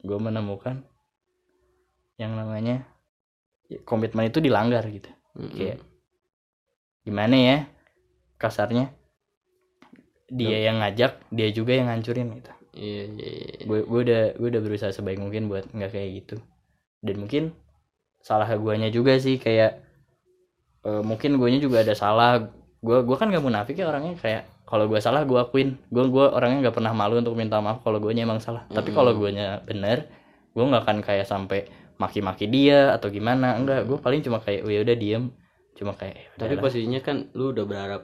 gue 0.00 0.16
menemukan 0.16 0.80
yang 2.16 2.32
namanya 2.32 2.80
ya, 3.68 3.76
komitmen 3.84 4.32
itu 4.32 4.40
dilanggar 4.40 4.80
gitu 4.88 5.12
Mm-mm. 5.36 5.52
Kayak- 5.52 5.84
gimana 7.04 7.36
ya 7.36 7.56
kasarnya 8.40 8.88
dia 10.26 10.58
yang 10.64 10.80
ngajak 10.80 11.22
dia 11.28 11.48
juga 11.52 11.76
yang 11.76 11.92
ngancurin 11.92 12.40
gitu 12.40 12.52
iya 12.72 13.04
iya 13.04 13.30
iya. 13.36 13.56
gue 13.68 13.78
gue 13.84 14.00
udah 14.08 14.22
gue 14.40 14.48
udah 14.48 14.62
berusaha 14.64 14.90
sebaik 14.96 15.20
mungkin 15.20 15.52
buat 15.52 15.68
nggak 15.76 15.92
kayak 15.92 16.10
gitu 16.24 16.36
dan 17.04 17.14
mungkin 17.20 17.44
salah 18.24 18.48
guanya 18.56 18.88
juga 18.88 19.12
sih 19.20 19.36
kayak 19.36 19.76
eh, 20.88 21.02
mungkin 21.04 21.36
guanya 21.36 21.60
juga 21.60 21.84
ada 21.84 21.92
salah 21.92 22.48
gue 22.86 22.98
gue 23.02 23.16
kan 23.18 23.26
gak 23.26 23.42
munafik 23.42 23.74
ya 23.74 23.90
orangnya 23.90 24.14
kayak 24.14 24.46
kalau 24.62 24.86
gue 24.86 24.98
salah 24.98 25.26
gue 25.26 25.38
akuin. 25.38 25.74
Gue 25.90 26.06
gue 26.06 26.26
orangnya 26.26 26.70
nggak 26.70 26.76
pernah 26.78 26.94
malu 26.94 27.18
untuk 27.18 27.34
minta 27.34 27.58
maaf 27.58 27.82
kalau 27.82 27.98
gue 27.98 28.10
emang 28.14 28.38
salah. 28.38 28.66
Tapi 28.70 28.90
Mm-mm. 28.90 28.98
kalau 28.98 29.12
guanya 29.18 29.62
bener 29.62 30.06
gue 30.54 30.64
nggak 30.64 30.82
akan 30.86 30.98
kayak 31.02 31.26
sampai 31.26 31.66
maki-maki 31.98 32.46
dia 32.46 32.94
atau 32.94 33.10
gimana. 33.10 33.54
Enggak 33.58 33.86
gue 33.86 33.98
paling 33.98 34.22
cuma 34.22 34.38
kayak 34.42 34.66
"Oh, 34.66 34.70
ya 34.70 34.82
udah 34.86 34.96
diem. 34.98 35.30
Cuma 35.74 35.94
kayak 35.94 36.14
"Ya 36.18 36.26
tapi 36.38 36.54
udahlah." 36.58 36.64
posisinya 36.66 37.00
kan 37.02 37.16
lu 37.34 37.54
udah 37.54 37.64
berharap 37.66 38.02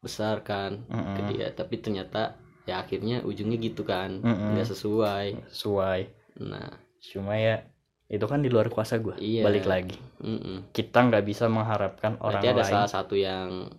besar 0.00 0.40
kan 0.40 0.84
Mm-mm. 0.88 1.16
ke 1.16 1.20
dia. 1.36 1.46
Tapi 1.52 1.74
ternyata 1.80 2.36
ya 2.64 2.80
akhirnya 2.80 3.20
ujungnya 3.20 3.60
gitu 3.60 3.84
kan. 3.84 4.20
Nggak 4.24 4.68
sesuai. 4.72 5.52
Sesuai. 5.52 6.00
Nah. 6.48 6.70
Cuma 7.00 7.36
ya 7.36 7.64
itu 8.10 8.24
kan 8.26 8.42
di 8.42 8.50
luar 8.50 8.66
kuasa 8.72 8.98
gue 8.98 9.14
Iya. 9.22 9.46
balik 9.46 9.64
lagi. 9.68 9.96
Mm-mm. 10.24 10.72
kita 10.74 10.98
nggak 11.06 11.24
bisa 11.24 11.46
mengharapkan 11.46 12.18
orang 12.18 12.42
berarti 12.42 12.56
ada 12.56 12.64
lain. 12.66 12.72
salah 12.74 12.90
satu 12.90 13.14
yang 13.14 13.70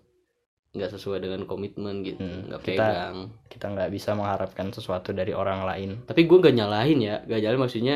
nggak 0.72 0.88
sesuai 0.90 1.20
dengan 1.20 1.44
komitmen 1.44 2.00
gitu 2.00 2.24
Hmm, 2.24 2.48
nggak 2.48 2.62
kita- 2.64 2.80
pegang. 2.80 3.18
kita 3.52 3.66
nggak 3.68 3.90
bisa 3.92 4.16
mengharapkan 4.16 4.68
sesuatu 4.72 5.12
dari 5.12 5.36
orang 5.36 5.68
lain. 5.68 5.90
Tapi 6.08 6.24
gue 6.24 6.38
gak 6.40 6.56
nyalahin 6.56 7.00
ya 7.00 7.16
gak 7.22 7.40
nyalahin 7.40 7.60
maksudnya 7.60 7.96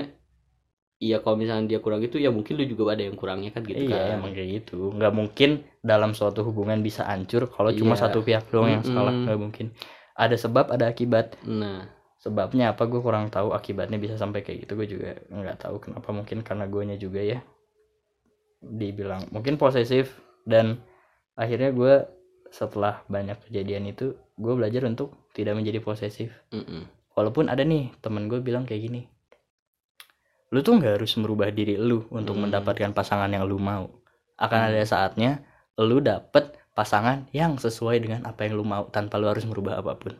iya 0.96 1.20
kalau 1.20 1.36
misalnya 1.36 1.68
dia 1.68 1.80
kurang 1.80 2.00
itu 2.00 2.16
ya 2.18 2.32
mungkin 2.32 2.56
lu 2.56 2.64
juga 2.66 2.96
ada 2.96 3.04
yang 3.04 3.16
kurangnya 3.16 3.52
kan 3.52 3.64
gitu 3.64 3.80
iya 3.86 4.12
kan. 4.12 4.20
emang 4.20 4.32
kayak 4.32 4.50
gitu. 4.60 4.92
Nggak 4.92 5.14
mungkin 5.14 5.50
dalam 5.80 6.12
suatu 6.12 6.44
hubungan 6.44 6.80
bisa 6.80 7.04
hancur 7.04 7.48
kalau 7.48 7.72
cuma 7.72 7.96
Iya. 7.96 8.02
satu 8.08 8.20
pihak 8.20 8.48
doang 8.48 8.68
yang 8.70 8.84
salah 8.84 9.12
nggak 9.12 9.40
mungkin. 9.40 9.72
Ada 10.16 10.36
sebab 10.36 10.72
ada 10.72 10.88
akibat. 10.88 11.40
Nah. 11.44 11.92
Sebabnya 12.18 12.74
apa? 12.74 12.88
Gue 12.88 13.00
kurang 13.00 13.30
tahu 13.30 13.52
akibatnya 13.52 13.96
bisa 13.96 14.16
sampai 14.16 14.42
kayak 14.42 14.66
gitu. 14.66 14.74
Gue 14.76 14.88
juga 14.90 15.16
nggak 15.30 15.62
tahu 15.62 15.78
kenapa 15.80 16.10
mungkin 16.10 16.42
karena 16.42 16.66
guanya 16.66 16.96
juga 16.96 17.20
ya. 17.22 17.40
Dibilang 18.60 19.30
mungkin 19.30 19.56
posesif 19.56 20.10
dan 20.44 20.82
akhirnya 21.36 21.70
gue 21.70 21.94
setelah 22.56 23.04
banyak 23.12 23.36
kejadian 23.52 23.92
itu 23.92 24.16
gue 24.40 24.54
belajar 24.56 24.88
untuk 24.88 25.12
tidak 25.36 25.60
menjadi 25.60 25.84
posesif. 25.84 26.32
Mm-mm. 26.56 26.88
walaupun 27.16 27.52
ada 27.52 27.64
nih 27.64 27.92
temen 28.00 28.32
gue 28.32 28.40
bilang 28.40 28.64
kayak 28.64 28.88
gini 28.88 29.02
lu 30.52 30.64
tuh 30.64 30.80
nggak 30.80 31.00
harus 31.00 31.16
merubah 31.20 31.52
diri 31.52 31.76
lu 31.76 32.08
untuk 32.12 32.36
Hmm. 32.40 32.48
mendapatkan 32.48 32.96
pasangan 32.96 33.28
yang 33.28 33.44
lu 33.44 33.60
mau. 33.60 33.92
Akan 34.40 34.60
Hmm. 34.62 34.68
ada 34.72 34.84
saatnya 34.88 35.44
lu 35.76 36.00
dapet 36.00 36.56
pasangan 36.72 37.28
yang 37.36 37.60
sesuai 37.60 37.98
dengan 38.00 38.22
apa 38.24 38.48
yang 38.48 38.56
lu 38.56 38.64
mau 38.64 38.88
tanpa 38.88 39.20
lu 39.20 39.28
harus 39.28 39.44
merubah 39.44 39.80
apa 39.80 39.96
pun. 40.00 40.16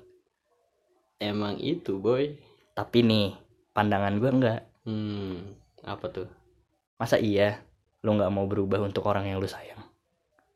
Emang 1.22 1.56
itu 1.62 1.96
boy. 2.00 2.36
Tapi 2.76 3.00
nih 3.00 3.28
pandangan 3.72 4.20
gue 4.20 4.30
enggak 4.32 4.60
hmm 4.84 5.36
apa 5.88 6.06
tuh? 6.12 6.28
Masa 7.00 7.16
iya 7.16 7.64
lu 8.04 8.16
nggak 8.16 8.34
mau 8.34 8.44
berubah 8.50 8.84
untuk 8.84 9.08
orang 9.08 9.30
yang 9.30 9.40
lu 9.40 9.48
sayang 9.48 9.80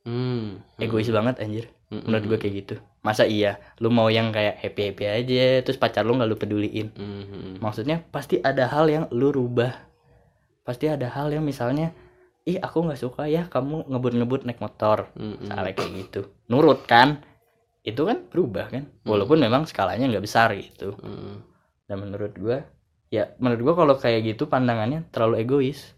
hmm 0.08 0.80
egois 0.80 1.10
banget 1.12 1.40
anjir. 1.44 1.68
Mm-mm. 1.90 2.06
menurut 2.06 2.26
gue 2.30 2.38
kayak 2.38 2.56
gitu. 2.66 2.76
Masa 3.02 3.26
iya? 3.26 3.58
Lu 3.82 3.90
mau 3.90 4.14
yang 4.14 4.30
kayak 4.30 4.62
happy 4.62 4.94
happy 4.94 5.06
aja 5.10 5.66
terus 5.66 5.82
pacar 5.82 6.06
lu 6.06 6.14
nggak 6.14 6.30
lu 6.30 6.38
peduliin. 6.38 6.94
Mhm. 6.94 7.58
maksudnya 7.66 8.06
pasti 8.14 8.38
ada 8.46 8.70
hal 8.70 8.86
yang 8.86 9.06
lu 9.10 9.34
rubah. 9.34 9.74
Pasti 10.62 10.86
ada 10.86 11.10
hal 11.10 11.34
yang 11.34 11.42
misalnya 11.42 11.90
ih 12.46 12.62
aku 12.62 12.86
nggak 12.86 13.02
suka 13.02 13.26
ya 13.26 13.50
kamu 13.50 13.90
ngebut-ngebut 13.90 14.46
naik 14.46 14.62
motor. 14.62 15.10
Mm-mm. 15.18 15.50
misalnya 15.50 15.74
kayak 15.74 15.92
gitu. 15.98 16.22
Nurut 16.46 16.86
kan? 16.86 17.26
Itu 17.82 18.06
kan 18.06 18.30
berubah 18.30 18.70
kan? 18.70 18.86
Walaupun 19.02 19.42
memang 19.42 19.66
skalanya 19.66 20.06
nggak 20.06 20.26
besar 20.30 20.54
gitu. 20.54 20.94
Mm-mm. 21.02 21.42
dan 21.90 22.06
menurut 22.06 22.38
gua 22.38 22.70
ya 23.10 23.34
menurut 23.42 23.66
gua 23.66 23.74
kalau 23.82 23.98
kayak 23.98 24.30
gitu 24.30 24.46
pandangannya 24.46 25.10
terlalu 25.10 25.42
egois. 25.42 25.98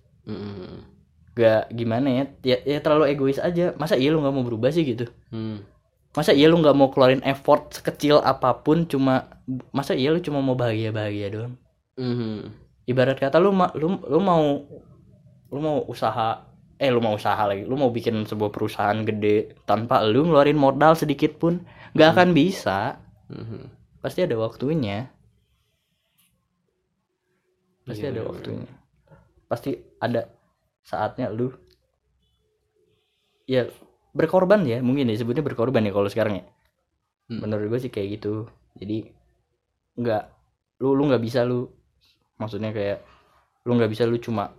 Gak 1.34 1.72
gimana 1.72 2.08
ya 2.12 2.24
ya, 2.42 2.58
ya 2.62 2.80
terlalu 2.80 3.10
egois 3.10 3.38
aja 3.38 3.72
masa 3.76 3.96
iya 3.96 4.12
lu 4.12 4.20
nggak 4.20 4.32
mau 4.32 4.44
berubah 4.44 4.68
sih 4.68 4.84
gitu 4.84 5.08
Hmm. 5.28 5.64
masa 6.12 6.32
iya 6.32 6.46
lu 6.46 6.58
nggak 6.58 6.74
mau 6.74 6.88
keluarin 6.88 7.24
effort 7.24 7.72
sekecil 7.72 8.20
apa 8.20 8.52
pun 8.58 8.84
cuma 8.84 9.32
masa 9.72 9.94
iya 9.94 10.10
lu 10.10 10.20
cuma 10.20 10.40
mau 10.40 10.54
bahagia 10.54 10.92
bahagia 10.92 11.28
doang 11.30 11.54
Mhm. 11.96 12.52
ibarat 12.86 13.16
kata 13.16 13.38
lu 13.38 13.52
ma- 13.52 13.72
lu 13.72 14.00
lu 14.02 14.20
mau 14.20 14.44
lu 15.48 15.60
mau 15.60 15.84
usaha 15.86 16.44
eh 16.76 16.90
lu 16.90 17.00
mau 17.00 17.14
usaha 17.14 17.40
lagi 17.42 17.64
lu 17.64 17.76
mau 17.76 17.90
bikin 17.90 18.26
sebuah 18.26 18.50
perusahaan 18.50 19.00
gede 19.02 19.56
tanpa 19.64 20.04
lu 20.04 20.26
ngeluarin 20.26 20.58
modal 20.58 20.94
sedikit 20.94 21.38
pun 21.38 21.64
nggak 21.94 22.10
akan 22.12 22.30
bisa 22.32 23.00
Mhm. 23.28 23.72
pasti 24.00 24.20
ada 24.20 24.36
waktunya 24.36 25.08
pasti 27.84 28.02
Iya, 28.02 28.10
ada 28.10 28.20
bener-bener. 28.20 28.32
waktunya 28.32 28.70
pasti 29.46 29.72
ada 29.98 30.22
saatnya 30.82 31.30
lu 31.30 31.54
ya 33.46 33.68
berkorban 34.12 34.64
ya 34.64 34.80
mungkin 34.80 35.08
disebutnya 35.08 35.42
berkorban 35.42 35.84
ya 35.84 35.92
kalau 35.92 36.08
sekarang 36.08 36.42
ya 36.42 36.46
Hmm. 37.32 37.48
menurut 37.48 37.72
gue 37.72 37.80
sih 37.80 37.88
kayak 37.88 38.20
gitu 38.20 38.44
jadi 38.76 39.08
nggak 39.96 40.24
lu 40.84 40.92
lu 40.92 41.08
nggak 41.08 41.24
bisa 41.24 41.48
lu 41.48 41.72
maksudnya 42.36 42.76
kayak 42.76 43.00
lu 43.64 43.80
nggak 43.80 43.88
bisa 43.88 44.04
lu 44.04 44.20
cuma 44.20 44.52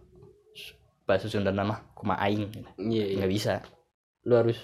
bahasa 1.05 1.29
Sunda 1.29 1.53
nama 1.53 1.85
kuma 1.93 2.17
aing 2.17 2.49
gitu. 2.49 2.65
Iya, 2.81 3.05
iya. 3.05 3.17
nggak 3.21 3.29
bisa 3.29 3.53
lu 4.25 4.41
harus 4.41 4.57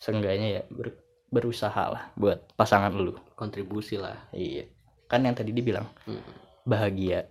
seenggaknya 0.00 0.48
ya 0.56 0.62
ber- 0.72 0.96
berusaha 1.28 1.84
lah 1.84 2.16
buat 2.16 2.48
pasangan 2.56 2.96
lu 2.96 3.12
kontribusi 3.36 4.00
lah 4.00 4.16
iya 4.32 4.64
kan 5.04 5.20
yang 5.20 5.36
tadi 5.36 5.52
dibilang 5.52 5.84
Hmm. 6.08 6.24
bahagia 6.64 7.28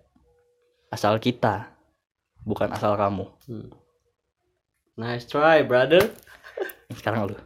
asal 0.93 1.17
kita 1.17 1.72
bukan 2.43 2.69
asal 2.71 2.95
kamu. 2.95 3.25
Hmm. 3.47 3.69
nice 4.93 5.25
try 5.25 5.65
brother. 5.65 6.05
Sekarang 6.97 7.33
lu. 7.33 7.37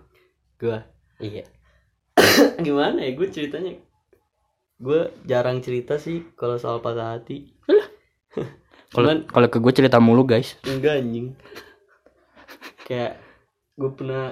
Gua. 0.59 0.83
Iya. 1.17 1.47
Gimana 2.65 3.01
ya 3.01 3.11
gue 3.15 3.27
ceritanya? 3.29 3.77
Gue 4.77 5.09
jarang 5.25 5.63
cerita 5.63 5.97
sih 5.97 6.27
kalau 6.35 6.59
soal 6.59 6.83
patah 6.83 7.17
hati. 7.17 7.53
Kalau 8.87 9.19
kalau 9.27 9.51
ke 9.51 9.59
gue 9.59 9.73
cerita 9.75 9.99
mulu 9.99 10.23
guys. 10.23 10.55
Enggak 10.63 11.03
anjing. 11.03 11.35
Kayak 12.87 13.19
gue 13.75 13.91
pernah 13.91 14.31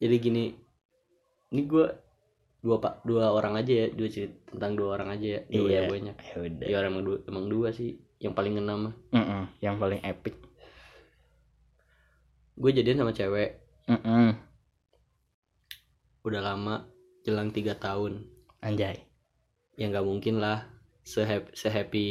jadi 0.00 0.16
gini. 0.16 0.56
Ini 1.52 1.62
gue 1.68 1.86
dua 2.64 2.80
pak 2.80 3.04
dua 3.04 3.28
orang 3.36 3.60
aja 3.60 3.84
ya 3.84 3.86
dua 3.92 4.08
cerita 4.08 4.56
tentang 4.56 4.72
dua 4.72 4.96
orang 4.96 5.12
aja 5.20 5.26
ya. 5.36 5.40
Dua 5.52 5.68
Iya. 5.68 5.80
ya 5.84 5.90
banyak. 5.92 6.16
Ya 6.16 6.36
udah. 6.40 6.66
Ya 6.72 6.76
orang 6.80 6.90
emang 6.96 7.04
dua, 7.04 7.16
emang 7.28 7.44
dua 7.52 7.68
sih 7.76 8.00
yang 8.24 8.32
paling 8.32 8.56
ngena 8.56 8.74
mah. 8.88 8.94
Mm-mm, 9.12 9.42
yang 9.60 9.76
paling 9.76 10.00
epic. 10.00 10.40
Gue 12.56 12.72
jadian 12.72 13.04
sama 13.04 13.12
cewek. 13.12 13.60
Mm-mm. 13.84 14.32
udah 16.24 16.40
lama 16.40 16.88
jelang 17.20 17.52
tiga 17.52 17.76
tahun. 17.76 18.24
Anjay. 18.64 19.04
Ya 19.76 19.92
nggak 19.92 20.08
mungkin 20.08 20.40
lah 20.40 20.64
sehappy 21.04 21.52
sehappy 21.52 22.06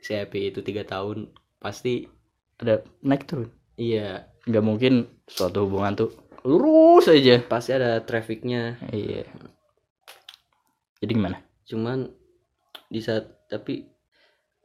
sehappy 0.00 0.48
itu 0.48 0.64
tiga 0.64 0.88
tahun 0.88 1.28
pasti 1.60 2.08
ada 2.56 2.80
naik 3.04 3.28
turun? 3.28 3.52
Iya. 3.76 4.24
Nggak 4.48 4.64
mungkin 4.64 5.20
suatu 5.28 5.68
hubungan 5.68 6.00
tuh 6.00 6.10
lurus 6.48 7.12
aja. 7.12 7.44
Pasti 7.44 7.76
ada 7.76 8.00
trafficnya. 8.00 8.80
Iya. 8.88 9.28
Jadi 11.04 11.12
gimana? 11.12 11.44
Cuman 11.68 12.08
di 12.88 13.04
saat 13.04 13.44
tapi 13.52 13.84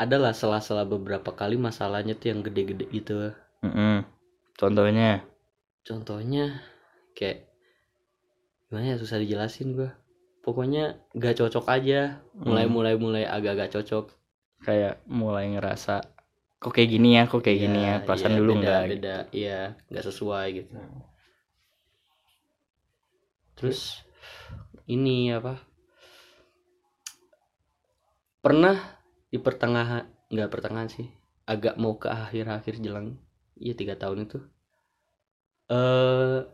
adalah 0.05 0.33
sela-sela 0.39 0.83
beberapa 0.93 1.31
kali 1.39 1.55
masalahnya 1.67 2.13
tuh 2.19 2.27
yang 2.31 2.39
gede-gede 2.45 2.85
gitu. 2.97 3.13
Mm-mm. 3.63 4.03
contohnya? 4.59 5.23
Contohnya 5.87 6.45
kayak 7.17 7.47
gimana 8.67 8.85
ya 8.93 8.97
susah 9.01 9.17
dijelasin 9.23 9.75
gua. 9.77 9.91
Pokoknya 10.43 10.99
gak 11.15 11.39
cocok 11.39 11.65
aja. 11.71 12.19
Mulai 12.35 12.65
Hmm. 12.67 12.73
mulai 12.75 12.93
mulai 12.99 13.23
agak-agak 13.23 13.69
cocok. 13.79 14.05
Kayak 14.63 14.99
mulai 15.07 15.45
ngerasa 15.55 15.95
kok 16.59 16.71
kayak 16.75 16.89
gini 16.95 17.09
ya? 17.19 17.23
Kok 17.27 17.41
kayak 17.43 17.59
gini 17.59 17.79
ya? 17.83 17.95
Iya, 17.99 18.05
perasaan 18.07 18.33
iya, 18.33 18.39
dulu 18.39 18.51
beda, 18.51 18.59
enggak 18.59 18.81
beda. 18.91 19.15
Iya 19.31 19.59
nggak 19.91 20.05
sesuai 20.07 20.45
gitu. 20.55 20.73
Terus 23.55 23.79
ini 24.89 25.31
apa? 25.31 25.59
Pernah 28.43 29.02
di 29.33 29.41
pertengahan 29.41 30.05
nggak 30.29 30.51
pertengahan 30.53 30.93
sih. 30.93 31.09
Agak 31.49 31.81
mau 31.81 31.97
ke 31.97 32.05
akhir-akhir 32.05 32.77
jelang. 32.77 33.17
Iya 33.57 33.73
tiga 33.73 33.97
tahun 33.97 34.29
itu. 34.29 34.37
Eh 35.73 36.45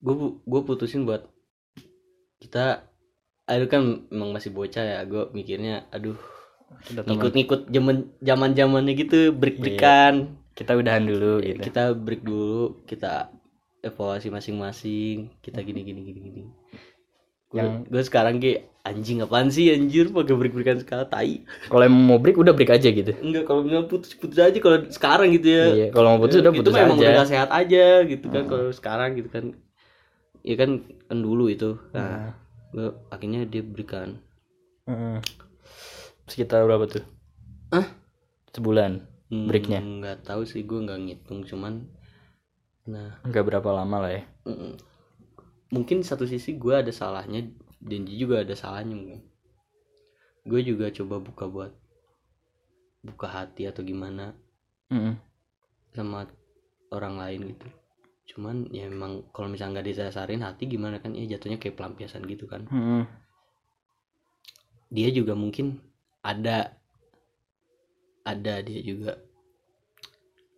gue 0.00 0.14
gue 0.44 0.60
putusin 0.64 1.08
buat 1.08 1.28
kita 2.40 2.88
aduh 3.44 3.68
kan 3.68 4.08
emang 4.08 4.32
masih 4.32 4.48
bocah 4.48 4.80
ya 4.80 4.98
gue 5.04 5.28
mikirnya 5.36 5.84
aduh 5.92 6.16
ngikut-ngikut 6.88 7.68
zaman 7.68 8.08
zaman 8.22 8.50
zamannya 8.56 8.96
gitu 8.96 9.34
break 9.36 9.60
breakan 9.60 10.40
kita 10.56 10.78
udahan 10.78 11.04
dulu 11.04 11.42
gitu. 11.44 11.60
kita 11.60 11.92
break 11.92 12.22
dulu 12.24 12.80
kita 12.88 13.28
evaluasi 13.84 14.32
masing-masing 14.32 15.34
kita 15.44 15.60
gini 15.60 15.84
gini 15.84 16.00
gini 16.00 16.20
gini 16.30 16.42
Yang- 17.50 17.90
gue 17.90 18.02
sekarang 18.06 18.38
kayak 18.38 18.70
anjing 18.80 19.20
apaan 19.20 19.52
sih 19.52 19.68
anjir 19.68 20.08
pakai 20.08 20.34
break 20.38 20.54
breakan 20.56 20.80
sekarang 20.80 21.04
tai 21.06 21.44
kalau 21.68 21.84
emang 21.84 22.00
mau 22.00 22.16
break 22.16 22.38
udah 22.38 22.54
break 22.54 22.72
aja 22.72 22.88
gitu 22.88 23.12
enggak 23.12 23.44
kalau 23.44 23.60
misalnya 23.60 23.84
putus 23.84 24.16
putus 24.16 24.40
aja 24.40 24.56
kalau 24.56 24.88
sekarang 24.88 25.28
gitu 25.36 25.48
ya 25.50 25.64
iya 25.68 25.86
kalau 25.92 26.16
mau 26.16 26.20
putus 26.24 26.40
udah 26.40 26.48
itu 26.48 26.58
putus 26.64 26.72
mah 26.72 26.82
emang 26.86 26.96
udah 26.96 27.10
aja 27.10 27.18
gak 27.20 27.28
sehat 27.28 27.50
aja 27.52 27.84
gitu 28.06 28.26
kan 28.30 28.42
Hmm. 28.46 28.50
kalau 28.50 28.66
sekarang 28.72 29.10
gitu 29.18 29.28
kan 29.28 29.44
ya 30.40 30.54
kan 30.56 30.70
kan 31.04 31.18
dulu 31.20 31.52
itu 31.52 31.76
Nah. 31.92 32.32
gue 32.70 32.88
akhirnya 33.10 33.44
dia 33.44 33.60
berikan 33.60 34.16
Mm-mm. 34.86 35.20
sekitar 36.24 36.64
berapa 36.64 36.86
tuh 36.86 37.04
Hah? 37.70 37.86
sebulan 38.50 39.04
Breaknya? 39.30 39.78
Hmm, 39.78 40.02
nggak 40.02 40.26
tahu 40.26 40.42
sih 40.42 40.64
gue 40.64 40.78
nggak 40.80 40.98
ngitung 41.04 41.44
cuman 41.44 41.86
nah 42.82 43.20
nggak 43.22 43.44
berapa 43.44 43.70
lama 43.70 43.96
lah 44.00 44.10
ya 44.10 44.22
Mm-mm. 44.48 44.74
Mungkin 45.70 46.02
satu 46.02 46.26
sisi 46.26 46.58
gue 46.58 46.74
ada 46.74 46.90
salahnya 46.90 47.46
dan 47.80 48.00
dia 48.04 48.16
juga 48.18 48.42
ada 48.42 48.54
salahnya 48.58 48.94
mungkin. 48.98 49.20
Gue 50.44 50.60
juga 50.66 50.90
coba 50.90 51.16
buka 51.22 51.44
buat 51.46 51.72
buka 53.00 53.26
hati 53.32 53.64
atau 53.64 53.80
gimana 53.80 54.36
Mm-mm. 54.92 55.16
sama 55.94 56.28
orang 56.92 57.16
lain 57.16 57.40
gitu. 57.56 57.68
Cuman 58.34 58.68
ya 58.74 58.86
memang 58.90 59.30
kalau 59.32 59.48
misalnya 59.48 59.80
nggak 59.80 59.88
disasarin 59.94 60.42
hati 60.44 60.66
gimana 60.68 60.98
kan? 60.98 61.14
Ya 61.16 61.24
jatuhnya 61.36 61.56
kayak 61.56 61.78
pelampiasan 61.78 62.26
gitu 62.28 62.44
kan. 62.50 62.66
Mm-mm. 62.68 63.06
dia 64.90 65.06
juga 65.14 65.38
mungkin 65.38 65.78
ada 66.20 66.74
ada 68.26 68.54
dia 68.60 68.80
juga. 68.82 69.22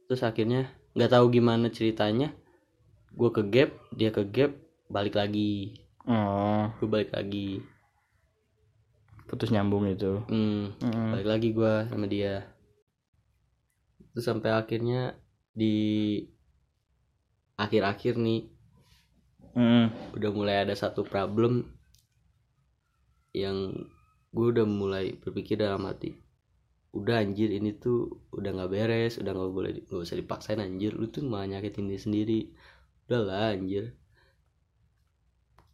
Terus 0.09 0.25
akhirnya 0.25 0.73
nggak 0.97 1.13
tahu 1.13 1.27
gimana 1.31 1.69
ceritanya. 1.69 2.33
Gue 3.13 3.29
ke 3.29 3.45
gap 3.45 3.71
dia 3.93 4.09
ke 4.09 4.25
gap 4.25 4.62
balik 4.93 5.17
lagi. 5.17 5.73
Oh. 6.05 6.69
Gue 6.77 6.89
balik 6.93 7.17
lagi. 7.17 7.65
Putus 9.25 9.49
nyambung 9.49 9.89
itu 9.89 10.21
hmm, 10.29 10.77
Mm-mm. 10.85 11.09
balik 11.17 11.29
lagi 11.33 11.49
gue 11.57 11.75
sama 11.89 12.05
dia. 12.05 12.45
Terus 14.13 14.29
sampai 14.29 14.53
akhirnya 14.53 15.17
di 15.57 16.21
akhir-akhir 17.57 18.21
nih 18.21 18.53
Mm-mm. 19.57 19.89
udah 20.21 20.31
mulai 20.37 20.69
ada 20.69 20.77
satu 20.77 21.09
problem 21.09 21.65
yang 23.33 23.73
gue 24.37 24.47
udah 24.53 24.69
mulai 24.69 25.17
berpikir 25.17 25.57
dalam 25.57 25.89
hati. 25.89 26.13
Udah 26.93 27.25
anjir 27.25 27.49
ini 27.57 27.73
tuh 27.81 28.29
udah 28.37 28.53
nggak 28.53 28.69
beres 28.69 29.17
udah 29.17 29.33
nggak 29.33 29.49
boleh 29.49 29.73
nggak 29.89 30.05
usah 30.05 30.21
dipaksain 30.21 30.61
anjir. 30.61 30.93
Lu 30.93 31.09
tuh 31.09 31.25
malah 31.25 31.57
nyakitin 31.57 31.89
diri 31.89 32.01
sendiri. 32.05 32.41
Udahlah 33.09 33.57
anjir 33.57 33.97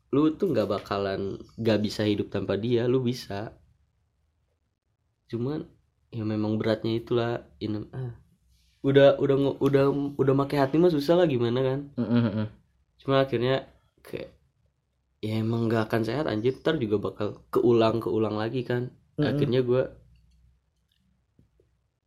lu 0.09 0.33
tuh 0.33 0.57
nggak 0.57 0.69
bakalan 0.69 1.37
nggak 1.61 1.79
bisa 1.85 2.09
hidup 2.09 2.33
tanpa 2.33 2.57
dia 2.57 2.89
lu 2.89 3.05
bisa. 3.05 3.53
Cuman 5.29 5.69
ya 6.09 6.25
memang 6.25 6.57
beratnya 6.57 6.97
itulah 6.97 7.45
ini 7.61 7.85
ah. 7.93 8.17
Udah 8.81 9.21
udah 9.21 9.61
udah 9.61 9.85
udah 10.17 10.35
make 10.39 10.57
hati 10.57 10.81
mah 10.81 10.89
susah 10.89 11.21
lah 11.21 11.27
gimana 11.29 11.61
kan. 11.61 11.81
Mm-mm. 11.99 12.49
cuma 12.99 13.23
akhirnya 13.23 13.63
kayak 14.03 14.35
ya 15.23 15.39
emang 15.39 15.71
gak 15.71 15.87
akan 15.87 16.03
sehat 16.03 16.27
anjir 16.27 16.59
ntar 16.59 16.83
juga 16.83 16.99
bakal 16.99 17.43
keulang 17.53 18.01
keulang 18.01 18.35
lagi 18.39 18.65
kan. 18.65 18.91
Akhirnya 19.19 19.61
gue 19.67 19.83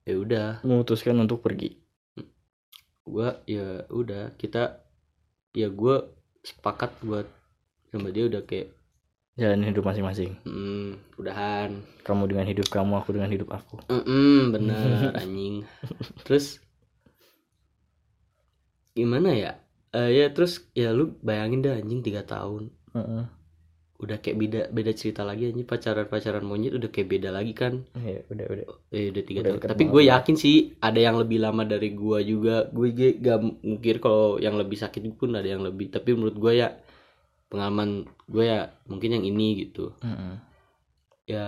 ya 0.08 0.16
udah. 0.18 0.48
Memutuskan 0.66 1.20
untuk 1.20 1.44
pergi. 1.44 1.78
Gue 3.04 3.30
ya 3.46 3.84
udah 3.92 4.34
kita 4.40 4.82
ya 5.52 5.68
gue 5.68 5.96
sepakat 6.42 6.96
buat 7.04 7.28
sama 7.92 8.08
dia 8.16 8.24
udah 8.32 8.42
kayak 8.50 8.68
jalan 9.40 9.68
hidup 9.68 9.84
masing-masing. 9.88 10.32
Hmm, 10.48 11.00
udahan. 11.20 11.72
Kamu 12.08 12.24
dengan 12.32 12.46
hidup 12.52 12.68
kamu 12.72 12.94
aku 13.00 13.10
dengan 13.16 13.32
hidup 13.36 13.50
aku. 13.52 13.76
Mm-mm, 13.92 14.52
bener 14.56 15.12
anjing. 15.22 15.56
Terus 16.26 16.46
gimana 18.96 19.30
ya? 19.44 19.52
Eh 19.92 20.10
ya 20.24 20.26
terus 20.36 20.54
ya 20.72 20.90
lu 20.98 21.20
bayangin 21.28 21.60
dah 21.66 21.74
anjing 21.80 22.02
tiga 22.08 22.24
tahun. 22.24 22.72
Mm-mm. 22.96 23.24
udah 24.02 24.18
kayak 24.18 24.38
beda 24.42 24.62
beda 24.74 24.92
cerita 24.98 25.22
lagi 25.30 25.44
anjing. 25.50 25.68
Pacaran 25.70 26.08
pacaran 26.10 26.42
monyet 26.50 26.74
udah 26.74 26.90
kayak 26.90 27.10
beda 27.14 27.30
lagi 27.38 27.54
kan? 27.54 27.74
Iya, 27.94 28.26
udah 28.34 28.46
udah. 28.54 28.66
Eh 28.96 29.14
udah 29.14 29.24
tiga 29.30 29.40
Udah 29.46 29.52
tahun. 29.62 29.72
Tapi 29.72 29.84
gue 29.94 30.04
yakin 30.10 30.36
sih 30.44 30.56
ada 30.82 31.00
yang 31.08 31.16
lebih 31.22 31.38
lama 31.46 31.64
dari 31.74 31.90
gue 31.94 32.20
juga. 32.26 32.66
Gue 32.74 32.88
gak 32.98 33.40
mungkin 33.62 33.96
kalau 34.02 34.42
yang 34.42 34.56
lebih 34.58 34.78
sakit 34.82 35.02
pun 35.22 35.38
ada 35.38 35.46
yang 35.46 35.62
lebih. 35.62 35.94
Tapi 35.94 36.10
menurut 36.18 36.34
gue 36.34 36.54
ya 36.66 36.68
pengalaman 37.52 38.08
gue 38.32 38.48
ya 38.48 38.72
mungkin 38.88 39.20
yang 39.20 39.26
ini 39.28 39.68
gitu. 39.68 39.92
Mm-mm. 40.00 40.40
Ya 41.28 41.48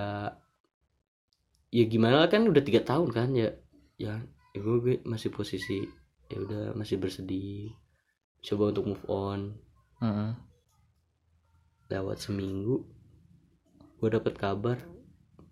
ya 1.73 1.83
gimana 1.89 2.21
lah 2.21 2.29
kan 2.29 2.45
udah 2.45 2.61
tiga 2.61 2.85
tahun 2.85 3.09
kan 3.09 3.33
ya 3.33 3.49
ya, 3.97 4.21
ya 4.53 4.59
gue, 4.61 4.77
gue 4.77 4.95
masih 5.09 5.33
posisi 5.33 5.81
ya 6.29 6.37
udah 6.37 6.77
masih 6.77 7.01
bersedih 7.01 7.73
coba 8.45 8.69
untuk 8.69 8.93
move 8.93 9.05
on 9.09 9.57
Mm-mm. 9.97 10.37
lewat 11.89 12.21
seminggu 12.21 12.85
gue 13.97 14.09
dapet 14.11 14.37
kabar 14.37 14.77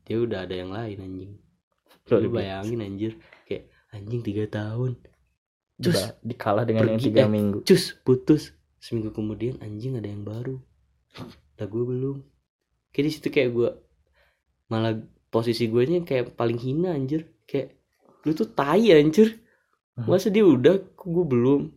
dia 0.05 0.21
udah 0.21 0.45
ada 0.45 0.53
yang 0.53 0.69
lain 0.69 0.97
anjing 1.01 1.33
lu 2.11 2.29
bayangin 2.29 2.83
anjir 2.83 3.13
kayak 3.47 3.71
anjing 3.95 4.21
tiga 4.21 4.45
tahun 4.51 4.99
Cus, 5.81 6.13
dikalah 6.21 6.61
dengan 6.61 6.93
yang 6.93 7.01
pergi, 7.01 7.07
tiga 7.09 7.23
eh. 7.25 7.31
minggu 7.31 7.59
cus 7.65 7.97
putus 8.05 8.53
seminggu 8.81 9.13
kemudian 9.13 9.61
anjing 9.61 9.93
ada 9.93 10.09
yang 10.09 10.25
baru. 10.25 10.57
Lah 11.61 11.67
gue 11.69 11.83
belum. 11.85 12.17
Kayak 12.89 13.05
di 13.05 13.11
situ 13.13 13.27
kayak 13.29 13.49
gue 13.53 13.69
malah 14.73 14.97
posisi 15.29 15.69
gue 15.69 15.85
nya 15.85 16.01
kayak 16.01 16.33
paling 16.33 16.57
hina 16.57 16.97
anjir. 16.97 17.29
Kayak 17.45 17.77
lu 18.25 18.33
tuh 18.33 18.49
tai 18.49 18.89
anjir. 18.89 19.37
Masa 20.01 20.33
dia 20.33 20.41
udah 20.41 20.81
kok 20.97 21.05
gue 21.05 21.25
belum? 21.29 21.69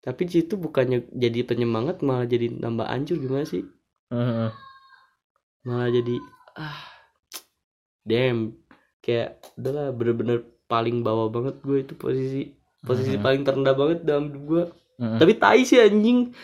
Tapi 0.00 0.20
di 0.24 0.40
situ 0.40 0.56
bukannya 0.56 1.12
jadi 1.12 1.44
penyemangat 1.44 2.00
malah 2.00 2.24
jadi 2.24 2.48
nambah 2.48 2.88
hancur 2.88 3.20
gimana 3.20 3.44
sih? 3.44 3.68
Malah 5.68 5.92
jadi 5.92 6.16
ah 6.56 6.88
damn. 8.08 8.56
Kayak 9.04 9.44
udahlah 9.60 9.92
bener-bener 9.92 10.38
paling 10.64 11.04
bawah 11.04 11.28
banget 11.28 11.60
gue 11.60 11.84
itu 11.84 11.92
posisi. 12.00 12.56
Posisi 12.80 13.20
paling 13.20 13.44
terendah 13.44 13.76
banget 13.76 14.08
dalam 14.08 14.32
hidup 14.32 14.44
gue 14.48 14.64
Mm-mm. 15.00 15.16
tapi 15.16 15.32
tai 15.40 15.64
sih 15.64 15.80
anjing. 15.80 16.36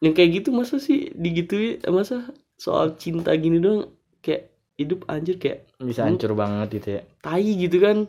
Yang 0.00 0.14
kayak 0.16 0.30
gitu 0.40 0.48
masa 0.56 0.80
sih 0.80 1.12
digituin? 1.12 1.84
Masa 1.92 2.32
soal 2.56 2.96
cinta 2.96 3.36
gini 3.36 3.60
doang 3.60 3.92
kayak 4.24 4.48
hidup 4.80 5.04
anjir 5.12 5.36
kayak 5.36 5.68
bisa 5.76 6.08
hancur 6.08 6.32
banget 6.32 6.80
gitu 6.80 6.88
ya. 6.96 7.02
tai 7.20 7.44
gitu 7.44 7.76
kan. 7.84 8.08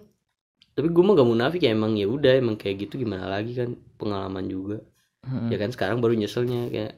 Tapi 0.72 0.88
gue 0.88 1.04
mah 1.04 1.20
gak 1.20 1.28
munafik 1.28 1.62
ya 1.68 1.76
emang 1.76 2.00
ya 2.00 2.08
udah 2.08 2.40
emang 2.40 2.56
kayak 2.56 2.88
gitu 2.88 3.04
gimana 3.04 3.28
lagi 3.28 3.52
kan 3.60 3.76
pengalaman 4.00 4.48
juga. 4.48 4.80
Mm-mm. 5.22 5.54
ya 5.54 5.58
kan 5.62 5.70
sekarang 5.70 6.02
baru 6.02 6.18
nyeselnya 6.18 6.72
kayak 6.74 6.98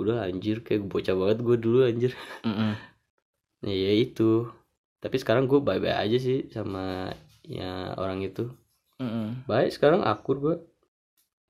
udah 0.00 0.24
anjir 0.24 0.64
kayak 0.64 0.88
bocah 0.88 1.12
banget 1.12 1.38
gue 1.42 1.56
dulu 1.58 1.78
anjir. 1.84 2.12
Mm-mm. 2.46 2.72
ya, 3.68 3.74
ya 3.74 3.92
itu. 3.98 4.46
Tapi 5.02 5.16
sekarang 5.18 5.50
gue 5.50 5.58
bye 5.58 5.82
bye 5.82 5.98
aja 5.98 6.14
sih 6.16 6.46
sama 6.54 7.10
ya 7.42 7.98
orang 7.98 8.22
itu. 8.22 8.46
Mm-mm. 9.02 9.50
baik 9.50 9.74
sekarang 9.74 10.06
akur 10.06 10.38
gue 10.38 10.56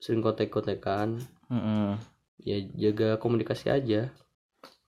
sering 0.02 0.18
kontek 0.18 0.50
kontekan 0.50 1.22
Mm-mm. 1.46 1.94
ya 2.42 2.58
jaga 2.74 3.22
komunikasi 3.22 3.70
aja. 3.70 4.10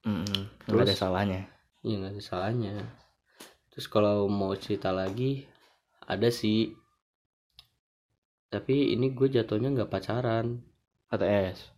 Nggak 0.02 0.74
ada 0.74 0.90
Terus? 0.90 0.98
salahnya. 0.98 1.40
Ya 1.86 1.94
nggak 2.02 2.18
ada 2.18 2.22
salahnya. 2.22 2.74
Terus 3.70 3.86
kalau 3.86 4.26
mau 4.26 4.50
cerita 4.58 4.90
lagi 4.90 5.46
ada 6.02 6.26
sih. 6.34 6.74
Tapi 8.50 8.90
ini 8.90 9.14
gue 9.14 9.30
jatuhnya 9.30 9.70
nggak 9.70 9.90
pacaran. 9.90 10.58
ATS 11.14 11.70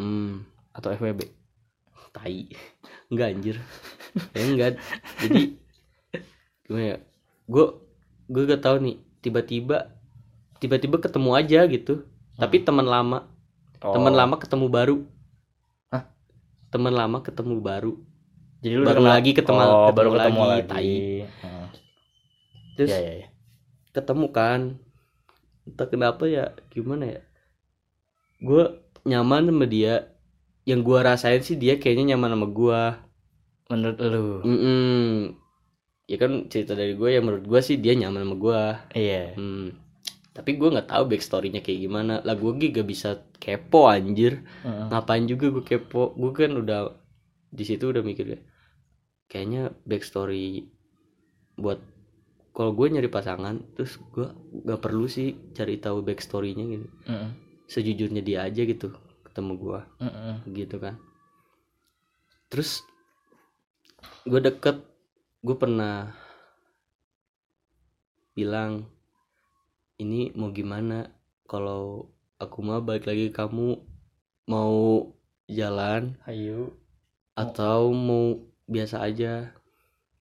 hmm. 0.00 0.48
Atau 0.72 0.96
FWB 0.96 1.28
tai. 2.16 2.48
Enggak 3.12 3.36
anjir. 3.36 3.56
Ya 4.32 4.40
enggak 4.48 4.80
jadi 5.20 5.60
gimana 6.64 6.84
ya? 6.96 6.98
Gue 7.44 7.64
gue 8.32 8.42
gak 8.48 8.64
tahu 8.64 8.80
nih. 8.80 8.96
Tiba-tiba 9.20 9.92
tiba-tiba 10.56 10.96
ketemu 11.04 11.30
aja 11.36 11.60
gitu 11.68 12.08
tapi 12.38 12.62
teman 12.62 12.86
lama. 12.86 13.26
Oh. 13.78 13.94
teman 13.94 14.14
lama 14.14 14.34
ketemu 14.38 14.66
baru. 14.70 14.96
Hah? 15.90 16.06
teman 16.70 16.94
lama 16.94 17.18
ketemu 17.22 17.58
baru. 17.58 17.92
Jadi 18.58 18.74
lu 18.74 18.86
baru 18.86 19.02
lagi 19.06 19.30
ketemu 19.34 19.58
oh, 19.58 19.66
ketemu 19.66 19.94
baru 19.94 20.10
ketemu 20.14 20.40
lagi, 20.42 20.50
lagi, 20.50 20.66
tai. 20.66 20.98
Hmm. 21.42 21.66
terus 22.74 22.90
ya 22.90 22.98
ya 22.98 23.12
ya 23.22 23.28
ketemu 23.94 24.26
kan. 24.30 24.60
Entah 25.66 25.86
kenapa 25.90 26.24
ya 26.30 26.54
gimana 26.70 27.04
ya. 27.06 27.22
Gue 28.38 28.78
nyaman 29.02 29.50
sama 29.50 29.66
dia. 29.66 30.14
Yang 30.68 30.80
gue 30.84 30.98
rasain 31.00 31.42
sih 31.42 31.56
dia 31.56 31.80
kayaknya 31.80 32.14
nyaman 32.14 32.34
sama 32.36 32.46
gue 32.50 32.80
menurut 33.68 33.98
lu? 34.00 34.28
Mm-mm. 34.44 35.36
ya 36.08 36.16
kan 36.16 36.48
cerita 36.48 36.72
dari 36.72 36.96
gue 36.96 37.08
ya 37.12 37.20
menurut 37.20 37.44
gue 37.44 37.60
sih 37.60 37.76
dia 37.76 37.92
nyaman 37.92 38.24
sama 38.24 38.36
gue 38.40 38.62
iya. 38.96 39.36
Hmm. 39.36 39.76
Tapi 40.38 40.54
gue 40.54 40.70
nggak 40.70 40.86
tahu 40.86 41.04
backstorynya 41.10 41.58
kayak 41.66 41.82
gimana 41.90 42.22
lah 42.22 42.38
gue 42.38 42.70
gak 42.70 42.86
bisa 42.86 43.26
kepo 43.42 43.90
anjir 43.90 44.46
Heeh. 44.62 44.86
ngapain 44.86 45.26
juga 45.26 45.50
gue 45.50 45.66
kepo 45.66 46.14
gue 46.14 46.30
kan 46.30 46.54
udah 46.54 46.94
di 47.50 47.64
situ 47.66 47.90
udah 47.90 48.06
mikir 48.06 48.38
kayak, 48.38 48.44
kayaknya 49.26 49.74
backstory 49.82 50.70
buat 51.58 51.82
kalau 52.54 52.70
gue 52.70 52.86
nyari 52.86 53.10
pasangan 53.10 53.58
terus 53.74 53.98
gue 54.14 54.30
gak 54.62 54.78
perlu 54.78 55.10
sih 55.10 55.34
cari 55.58 55.82
tahu 55.82 56.06
backstorynya 56.06 56.64
gitu 56.70 56.86
Heeh. 57.10 57.30
sejujurnya 57.66 58.22
dia 58.22 58.46
aja 58.46 58.62
gitu 58.62 58.94
ketemu 59.26 59.52
gue 59.58 59.80
Heeh. 60.06 60.34
gitu 60.54 60.78
kan 60.78 60.94
terus 62.46 62.86
gue 64.22 64.38
deket 64.38 64.78
gue 65.42 65.56
pernah 65.58 66.14
bilang 68.38 68.86
ini 69.98 70.30
mau 70.32 70.54
gimana? 70.54 71.10
Kalau 71.44 72.06
aku 72.38 72.58
mah 72.62 72.80
balik 72.80 73.10
lagi 73.10 73.34
kamu 73.34 73.82
mau 74.48 75.10
jalan 75.50 76.14
ayo. 76.30 76.72
atau 77.34 77.90
mau 77.90 78.38
biasa 78.70 79.02
aja? 79.02 79.52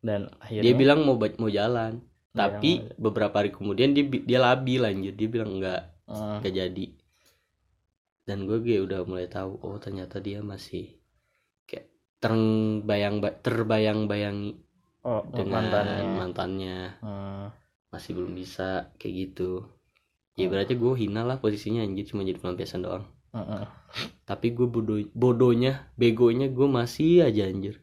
Dan 0.02 0.34
akhirnya? 0.42 0.66
Dia 0.66 0.74
bilang 0.74 1.06
mau 1.06 1.16
mau 1.18 1.50
jalan. 1.50 2.02
Dia 2.34 2.38
tapi 2.38 2.86
beberapa 3.02 3.42
hari 3.42 3.50
kemudian 3.54 3.98
dia 3.98 4.06
dia 4.06 4.40
labil 4.42 4.86
anjir 4.86 5.14
dia 5.18 5.30
bilang 5.30 5.58
enggak 5.58 5.90
Heeh. 6.06 6.38
gak 6.46 6.54
jadi. 6.54 6.86
Dan 8.28 8.44
gue 8.44 8.60
gue 8.60 8.78
udah 8.84 9.08
mulai 9.08 9.26
tahu 9.32 9.58
oh 9.64 9.78
ternyata 9.80 10.20
dia 10.20 10.44
masih 10.44 11.00
kayak 11.66 11.90
terbayang 12.20 13.24
terbayang 13.42 14.06
bayangi 14.06 14.60
oh, 15.02 15.26
dengan 15.34 15.66
mantannya. 15.66 16.04
mantannya. 16.14 16.78
Heeh. 17.02 17.67
Masih 17.98 18.14
belum 18.14 18.38
bisa 18.38 18.94
kayak 19.02 19.16
gitu. 19.34 19.66
Ya 20.38 20.46
berarti 20.48 20.78
gue 20.78 20.94
hina 20.94 21.26
lah 21.26 21.42
posisinya 21.42 21.82
anjir 21.82 22.06
cuma 22.06 22.22
jadi 22.22 22.38
pelampiasan 22.38 22.86
doang. 22.86 23.06
Heeh. 23.34 23.66
tapi 24.24 24.56
gue 24.56 24.66
bodoh 24.66 24.98
bodohnya 25.12 25.92
begonya 26.00 26.48
gue 26.48 26.68
masih 26.70 27.26
aja 27.26 27.50
anjir. 27.50 27.82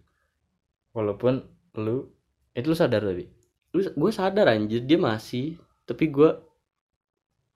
Walaupun 0.94 1.42
lu 1.76 2.08
itu 2.54 2.66
lu 2.70 2.76
sadar 2.78 3.02
tapi? 3.02 3.26
Gue 3.74 4.10
sadar 4.14 4.46
anjir 4.50 4.86
dia 4.86 4.96
masih. 4.96 5.58
Tapi 5.84 6.08
gue 6.08 6.30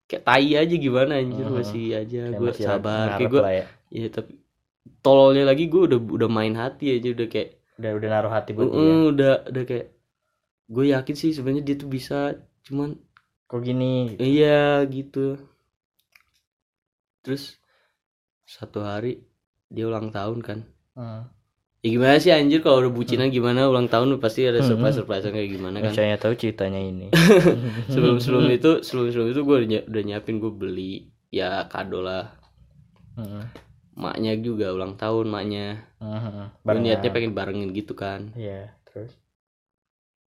kayak 0.09 0.25
tai 0.25 0.57
aja 0.57 0.75
gimana 0.75 1.21
anjir 1.21 1.47
Mhm. 1.47 1.55
masih 1.55 1.87
aja 1.95 2.23
gue 2.33 2.51
sabar. 2.57 3.17
Kayak 3.21 3.31
gue 3.31 3.43
ya. 3.45 3.67
ya 3.89 4.09
tapi 4.13 4.33
tololnya 5.01 5.45
lagi 5.47 5.69
gue 5.69 5.83
udah 5.89 5.99
udah 6.01 6.29
main 6.29 6.57
hati 6.57 6.97
aja 6.97 7.09
udah 7.13 7.27
kayak 7.29 7.61
udah 7.79 7.91
udah 7.95 8.09
naruh 8.09 8.33
hati 8.33 8.51
buat 8.57 8.69
dia. 8.73 8.81
"Mm, 8.81 9.03
udah 9.15 9.33
udah 9.53 9.65
kayak 9.65 9.87
gue 10.69 10.85
yakin 10.93 11.15
sih 11.17 11.31
sebenarnya 11.33 11.65
dia 11.65 11.77
tuh 11.77 11.89
bisa 11.89 12.37
cuman 12.69 13.01
kok 13.45 13.61
gini 13.61 14.13
iya 14.19 14.85
gitu. 14.85 15.41
Terus 17.21 17.57
satu 18.45 18.81
hari 18.81 19.25
dia 19.67 19.85
ulang 19.85 20.09
tahun 20.09 20.41
kan. 20.41 20.59
Hmm. 20.93 21.29
ya 21.79 21.89
gimana 21.89 22.19
sih 22.19 22.29
anjir? 22.29 22.59
Kalau 22.59 22.83
udah 22.83 22.91
bucinan 22.91 23.29
gimana? 23.29 23.65
Ulang 23.65 23.87
tahun 23.87 24.19
pasti 24.19 24.45
ada 24.45 24.59
Hmm. 24.59 24.69
surprise 24.69 24.97
surprise 24.97 25.25
kayak 25.25 25.51
gimana 25.51 25.79
kan? 25.79 25.93
Misalnya 25.93 26.19
tahu 26.19 26.35
ceritanya 26.35 26.81
ini. 26.81 27.07
Sebelum 27.93 28.19
sebelum 28.19 28.51
itu 28.51 28.83
sebelum 28.83 29.07
sebelum 29.09 29.29
itu 29.31 29.41
gue 29.41 29.57
udah, 29.57 29.69
ny- 29.69 29.87
udah 29.87 30.03
nyiapin 30.05 30.37
gue 30.39 30.51
beli 30.51 30.93
ya 31.31 31.65
kado 31.67 32.03
lah. 32.03 32.35
Hmm. 33.15 33.47
maknya 33.99 34.39
juga 34.39 34.71
ulang 34.71 34.95
tahun 34.95 35.27
maknya. 35.27 35.67
Hmm. 35.99 36.51
gue 36.51 36.63
Barengan. 36.63 36.83
niatnya 36.87 37.11
pengen 37.11 37.33
barengin 37.35 37.71
gitu 37.73 37.95
kan. 37.95 38.31
Iya, 38.35 38.75
terus 38.87 39.11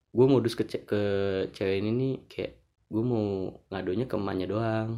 gue 0.08 0.26
modus 0.26 0.56
ke 0.56 0.64
ce- 0.64 0.84
ke 0.88 1.00
cewek 1.52 1.84
ini 1.84 1.90
nih 1.92 2.14
kayak 2.30 2.52
gue 2.88 3.02
mau 3.04 3.52
ngadonya 3.68 4.08
ke 4.08 4.14
emaknya 4.16 4.46
doang. 4.48 4.90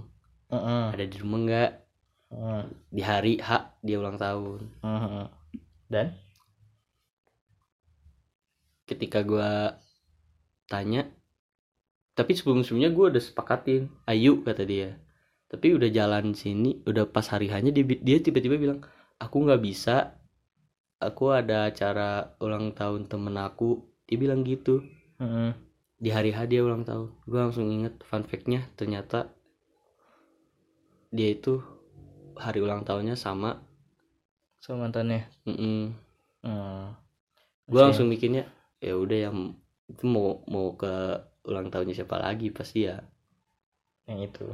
Heeh. 0.50 0.84
ada 0.90 1.04
di 1.06 1.16
rumah 1.22 1.38
nggak? 1.46 1.70
Heeh. 2.30 2.62
di 2.94 3.02
hari 3.02 3.34
H 3.42 3.78
dia 3.82 3.98
ulang 3.98 4.18
tahun. 4.18 4.60
Heeh. 4.82 5.26
Dan? 5.90 6.06
Ketika 8.86 9.22
gue 9.22 9.50
tanya 10.70 11.06
tapi 12.14 12.36
sebelum 12.36 12.60
sebelumnya 12.60 12.90
gue 12.92 13.06
udah 13.16 13.22
sepakatin. 13.22 13.88
Ayo 14.04 14.42
kata 14.44 14.62
dia. 14.66 14.98
Tapi 15.50 15.74
udah 15.74 15.90
jalan 15.90 16.36
sini 16.36 16.84
udah 16.86 17.08
pas 17.10 17.26
hari 17.26 17.50
hanya 17.50 17.74
dia 17.74 17.82
dia 17.82 18.18
tiba-tiba 18.22 18.60
bilang 18.60 18.84
aku 19.18 19.36
nggak 19.46 19.62
bisa. 19.62 20.14
Aku 21.00 21.32
ada 21.32 21.72
acara 21.72 22.36
ulang 22.44 22.76
tahun 22.76 23.08
temen 23.08 23.34
aku. 23.40 23.82
Dia 24.04 24.20
bilang 24.20 24.44
gitu 24.44 24.84
Heeh. 25.20 25.52
di 26.00 26.08
hari 26.08 26.32
H 26.32 26.48
dia 26.48 26.64
ulang 26.64 26.82
tahun 26.82 27.12
gue 27.28 27.38
langsung 27.38 27.68
inget 27.68 28.00
fun 28.08 28.24
fact-nya 28.24 28.64
ternyata 28.74 29.28
dia 31.12 31.28
itu 31.28 31.60
hari 32.38 32.62
ulang 32.64 32.86
tahunnya 32.86 33.18
sama 33.18 33.60
sama 34.60 34.88
mantannya. 34.88 35.28
mm 35.44 35.92
Hmm. 36.40 36.96
gue 37.68 37.76
langsung 37.76 38.08
mikirnya 38.08 38.48
ya 38.80 38.96
udah 38.96 39.28
yang 39.28 39.36
itu 39.92 40.08
mau 40.08 40.40
mau 40.48 40.72
ke 40.72 40.88
ulang 41.44 41.68
tahunnya 41.68 41.92
siapa 41.92 42.16
lagi 42.16 42.48
pasti 42.48 42.88
ya 42.88 43.04
yang 44.08 44.24
itu. 44.24 44.48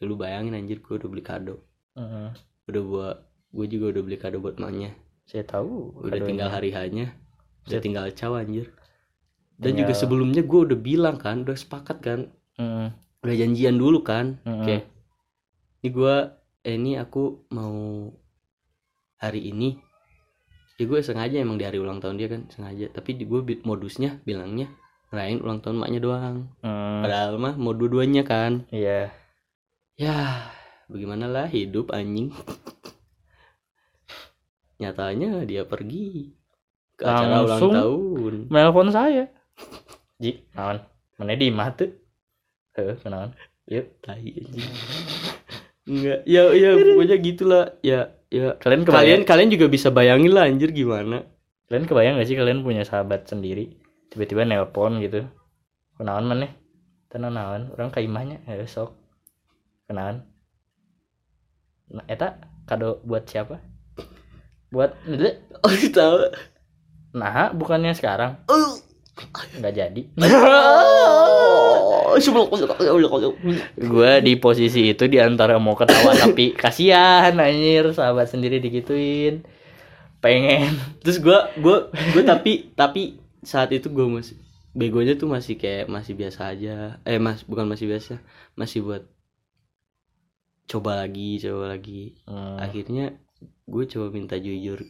lu 0.00 0.16
bayangin 0.16 0.56
anjir 0.56 0.80
gue 0.80 0.94
udah 0.96 1.04
beli 1.12 1.20
kado 1.20 1.60
Heeh. 1.92 2.32
udah 2.64 2.82
buat 2.88 3.16
gue 3.52 3.66
juga 3.68 3.92
udah 3.92 4.02
beli 4.08 4.16
kado 4.16 4.40
buat 4.40 4.56
maknya 4.56 4.96
Saya 5.28 5.44
tahu. 5.44 6.00
udah 6.00 6.16
kadonya. 6.16 6.28
tinggal 6.32 6.48
hari 6.48 6.70
hanya 6.72 7.06
udah 7.68 7.80
tinggal 7.84 8.08
caw 8.16 8.32
anjir 8.40 8.72
dan 9.58 9.74
juga 9.74 9.92
sebelumnya 9.92 10.46
gue 10.46 10.60
udah 10.70 10.78
bilang 10.78 11.18
kan 11.18 11.42
udah 11.42 11.58
sepakat 11.58 11.98
kan 11.98 12.20
Heeh. 12.56 12.94
udah 13.26 13.34
janjian 13.34 13.74
dulu 13.74 14.06
kan 14.06 14.38
Heeh. 14.46 14.62
Oke. 14.62 14.76
Ini 15.78 15.88
gua 15.94 16.14
eh 16.66 16.74
ini 16.74 16.98
aku 16.98 17.46
mau 17.54 18.10
hari 19.18 19.50
ini. 19.50 19.78
Ya 20.78 20.86
gue 20.86 21.00
sengaja 21.02 21.38
emang 21.38 21.58
di 21.58 21.66
hari 21.66 21.78
ulang 21.78 21.98
tahun 21.98 22.18
dia 22.18 22.28
kan 22.30 22.46
sengaja. 22.50 22.90
Tapi 22.90 23.18
di 23.18 23.24
gue 23.26 23.42
modusnya 23.62 24.22
bilangnya 24.22 24.70
ngerayain 25.10 25.42
ulang 25.42 25.58
tahun 25.62 25.78
maknya 25.78 26.00
doang. 26.02 26.36
Hmm. 26.62 27.02
Padahal 27.02 27.38
mah 27.38 27.54
mau 27.58 27.74
dua-duanya 27.74 28.22
kan. 28.26 28.66
Iya. 28.74 29.10
Ya 29.98 30.50
bagaimana 30.90 31.30
lah 31.30 31.46
hidup 31.50 31.94
anjing. 31.94 32.34
Nyatanya 34.82 35.42
dia 35.46 35.66
pergi 35.66 36.34
ke 36.98 37.06
acara 37.06 37.42
ulang 37.42 37.46
Langsung 37.50 37.72
tahun. 37.74 38.34
Nelpon 38.50 38.90
saya. 38.90 39.30
Ji, 40.18 40.42
naon? 40.54 40.82
Mana 41.18 41.38
di 41.38 41.46
imah 41.50 41.68
tuh? 41.78 41.90
Heeh, 42.74 42.94
kenaon? 43.02 43.30
Yuk. 43.70 43.86
Tai 44.02 44.18
anjing. 44.18 44.70
Enggak, 45.88 46.20
ya 46.28 46.42
ya 46.52 46.70
pokoknya 46.76 47.16
gitulah. 47.22 47.64
Ya 47.80 48.18
ya 48.28 48.58
Kalian 48.60 48.84
kalian 48.84 48.84
kebayang, 48.84 49.22
kalian 49.24 49.48
juga 49.54 49.66
bisa 49.72 49.88
bayangin 49.88 50.32
lah 50.36 50.44
anjir 50.44 50.70
gimana. 50.72 51.24
kalian 51.68 51.84
kebayang 51.84 52.16
gak 52.16 52.28
sih 52.32 52.36
kalian 52.36 52.64
punya 52.64 52.80
sahabat 52.80 53.28
sendiri 53.28 53.76
tiba-tiba 54.08 54.40
nelpon 54.48 55.04
gitu 55.04 55.28
kenaon 56.00 56.24
mana 56.24 56.48
tenan 57.12 57.36
naon 57.36 57.68
orang 57.76 57.92
ke 57.92 58.00
imahnya 58.00 58.40
ya 58.48 58.64
sok 58.64 58.96
kenaon 59.84 60.24
nah, 61.92 62.04
eta 62.08 62.40
kado 62.64 63.04
buat 63.04 63.28
siapa 63.28 63.60
buat. 64.72 64.96
Oh, 65.58 65.74
tahu. 65.74 66.30
nah 67.18 67.50
bukannya 67.50 67.90
sekarang 67.90 68.38
nggak 69.58 69.74
jadi. 69.74 70.02
Gue 73.78 74.12
di 74.24 74.32
posisi 74.38 74.90
itu 74.90 75.04
di 75.06 75.18
antara 75.18 75.58
mau 75.58 75.74
ketawa 75.78 76.14
tapi 76.22 76.54
kasihan 76.54 77.34
anjir. 77.36 77.90
Sahabat 77.94 78.30
sendiri 78.30 78.62
digituin. 78.62 79.42
Pengen. 80.18 80.74
Terus 81.02 81.22
gua 81.22 81.50
gua 81.62 81.90
gua 81.92 82.22
tapi 82.26 82.74
tapi 82.74 83.22
saat 83.46 83.70
itu 83.70 83.86
gua 83.90 84.10
masih 84.10 84.34
begonya 84.74 85.14
tuh 85.14 85.30
masih 85.30 85.54
kayak 85.58 85.86
masih 85.86 86.14
biasa 86.18 86.54
aja. 86.54 86.98
Eh 87.06 87.22
mas 87.22 87.46
bukan 87.46 87.66
masih 87.70 87.86
biasa, 87.86 88.18
masih 88.58 88.82
buat 88.82 89.06
coba 90.68 91.00
lagi, 91.00 91.40
coba 91.40 91.74
lagi. 91.74 92.18
Hmm, 92.28 92.60
Akhirnya 92.60 93.16
gue 93.64 93.84
coba 93.88 94.12
minta 94.12 94.36
jujur 94.36 94.84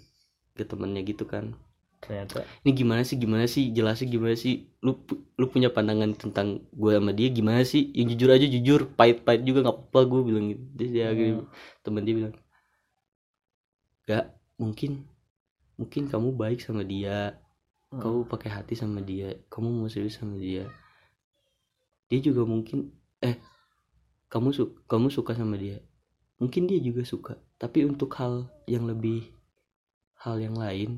ke 0.59 0.65
temennya 0.67 1.07
gitu 1.07 1.25
kan. 1.25 1.55
Ternyata 2.03 2.41
Ini 2.63 2.71
gimana 2.81 3.03
sih, 3.09 3.17
gimana 3.23 3.45
sih, 3.55 3.65
jelasnya 3.77 4.07
gimana 4.15 4.35
sih? 4.45 4.55
Lu 4.85 4.93
lu 5.41 5.47
punya 5.53 5.69
pandangan 5.77 6.11
tentang 6.23 6.49
gue 6.81 6.93
sama 6.97 7.13
dia 7.19 7.29
gimana 7.39 7.63
sih? 7.73 7.83
Yang 7.99 8.07
jujur 8.15 8.29
aja 8.37 8.47
jujur, 8.55 8.81
pahit-pahit 8.99 9.43
juga 9.49 9.59
nggak 9.65 9.77
apa-apa 9.77 10.01
gue 10.11 10.21
bilang 10.29 10.45
gitu. 10.53 10.63
Terus 10.77 10.91
dia 10.95 11.05
akhirnya 11.13 11.35
temen 11.85 12.03
dia 12.07 12.15
bilang, 12.19 12.35
gak 14.09 14.25
mungkin, 14.63 14.91
mungkin 15.81 16.03
kamu 16.13 16.29
baik 16.43 16.61
sama 16.67 16.83
dia, 16.93 17.19
Hmm. 17.93 18.01
kamu 18.03 18.19
pakai 18.33 18.51
hati 18.57 18.75
sama 18.77 19.01
dia, 19.11 19.29
kamu 19.53 19.69
mau 19.79 19.89
serius 19.93 20.17
sama 20.21 20.37
dia. 20.47 20.65
Dia 22.09 22.21
juga 22.25 22.43
mungkin, 22.53 22.79
eh, 23.25 23.37
kamu 24.33 24.49
su 24.57 24.65
kamu 24.91 25.09
suka 25.17 25.33
sama 25.41 25.57
dia, 25.65 25.79
mungkin 26.41 26.69
dia 26.71 26.81
juga 26.81 27.03
suka. 27.13 27.35
Tapi 27.63 27.79
untuk 27.91 28.11
hal 28.21 28.49
yang 28.69 28.85
lebih, 28.89 29.21
hal 30.25 30.37
yang 30.41 30.57
lain, 30.59 30.91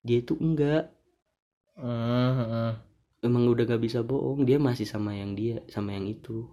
dia 0.00 0.18
itu 0.20 0.34
enggak. 0.40 0.92
Hmm, 1.76 2.32
hmm. 2.36 2.70
Emang 3.20 3.44
udah 3.52 3.64
gak 3.68 3.82
bisa 3.84 4.00
bohong, 4.00 4.48
dia 4.48 4.56
masih 4.56 4.88
sama 4.88 5.12
yang 5.12 5.36
dia, 5.36 5.60
sama 5.68 5.92
yang 5.92 6.08
itu. 6.08 6.48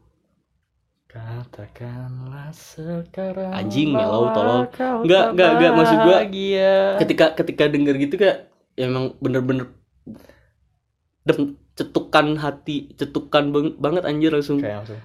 Katakanlah 1.08 2.52
sekarang 2.52 3.56
Anjing, 3.56 3.96
tolol. 3.96 4.68
kau 4.76 5.08
Nggak, 5.08 5.26
nggak, 5.34 5.52
nggak, 5.56 5.72
maksud 5.72 5.98
gua- 6.04 6.20
bahagia. 6.20 6.74
Ketika 7.00 7.26
ketika 7.40 7.64
denger 7.72 7.96
gitu 8.04 8.16
kayak 8.20 8.52
ya 8.76 8.92
emang 8.92 9.16
bener-bener 9.24 9.72
dem- 11.24 11.56
cetukan 11.80 12.36
hati, 12.36 12.92
cetukan 13.00 13.56
bang- 13.56 13.78
banget 13.80 14.04
anjir 14.04 14.36
langsung. 14.36 14.60
kayak 14.60 14.84
langsung 14.84 15.00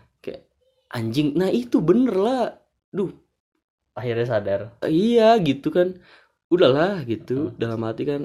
Anjing, 0.93 1.33
nah 1.33 1.49
itu 1.49 1.81
bener 1.81 2.13
lah. 2.13 2.61
Duh, 2.93 3.09
akhirnya 3.93 4.27
sadar 4.29 4.61
iya 4.89 5.37
gitu 5.41 5.69
kan 5.69 6.01
udahlah 6.53 7.03
gitu 7.09 7.37
Hmm. 7.49 7.55
dalam 7.63 7.81
hati 7.89 8.03
kan 8.11 8.23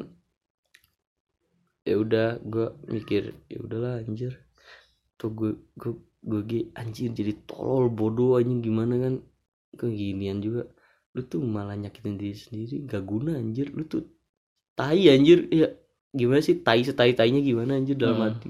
ya 1.87 1.95
udah 2.03 2.27
gue 2.43 2.67
mikir 2.91 3.23
ya 3.47 3.57
udahlah 3.63 4.03
anjir. 4.03 4.33
Tuh 5.19 5.31
gue 5.39 5.51
gue 5.81 5.93
gue 6.27 6.41
ge- 6.49 6.69
anjir 6.75 7.09
jadi 7.15 7.33
tolol 7.47 7.87
bodoh 7.99 8.35
anjing 8.39 8.59
gimana 8.67 8.95
kan? 8.99 9.13
Keginian 9.79 10.43
juga. 10.43 10.67
Lu 11.15 11.21
tuh 11.31 11.39
malah 11.41 11.75
nyakitin 11.79 12.15
diri 12.21 12.35
sendiri 12.35 12.75
gak 12.91 13.03
guna 13.07 13.39
anjir. 13.41 13.71
Lu 13.71 13.83
tuh 13.87 14.03
tai 14.77 15.07
anjir 15.15 15.47
ya 15.49 15.67
gimana 16.11 16.41
sih? 16.43 16.59
Tai 16.65 16.81
setai 16.83 17.15
tainya 17.19 17.39
gimana 17.39 17.79
anjir 17.79 17.95
dalam 17.95 18.19
Hmm. 18.19 18.27
hati? 18.27 18.49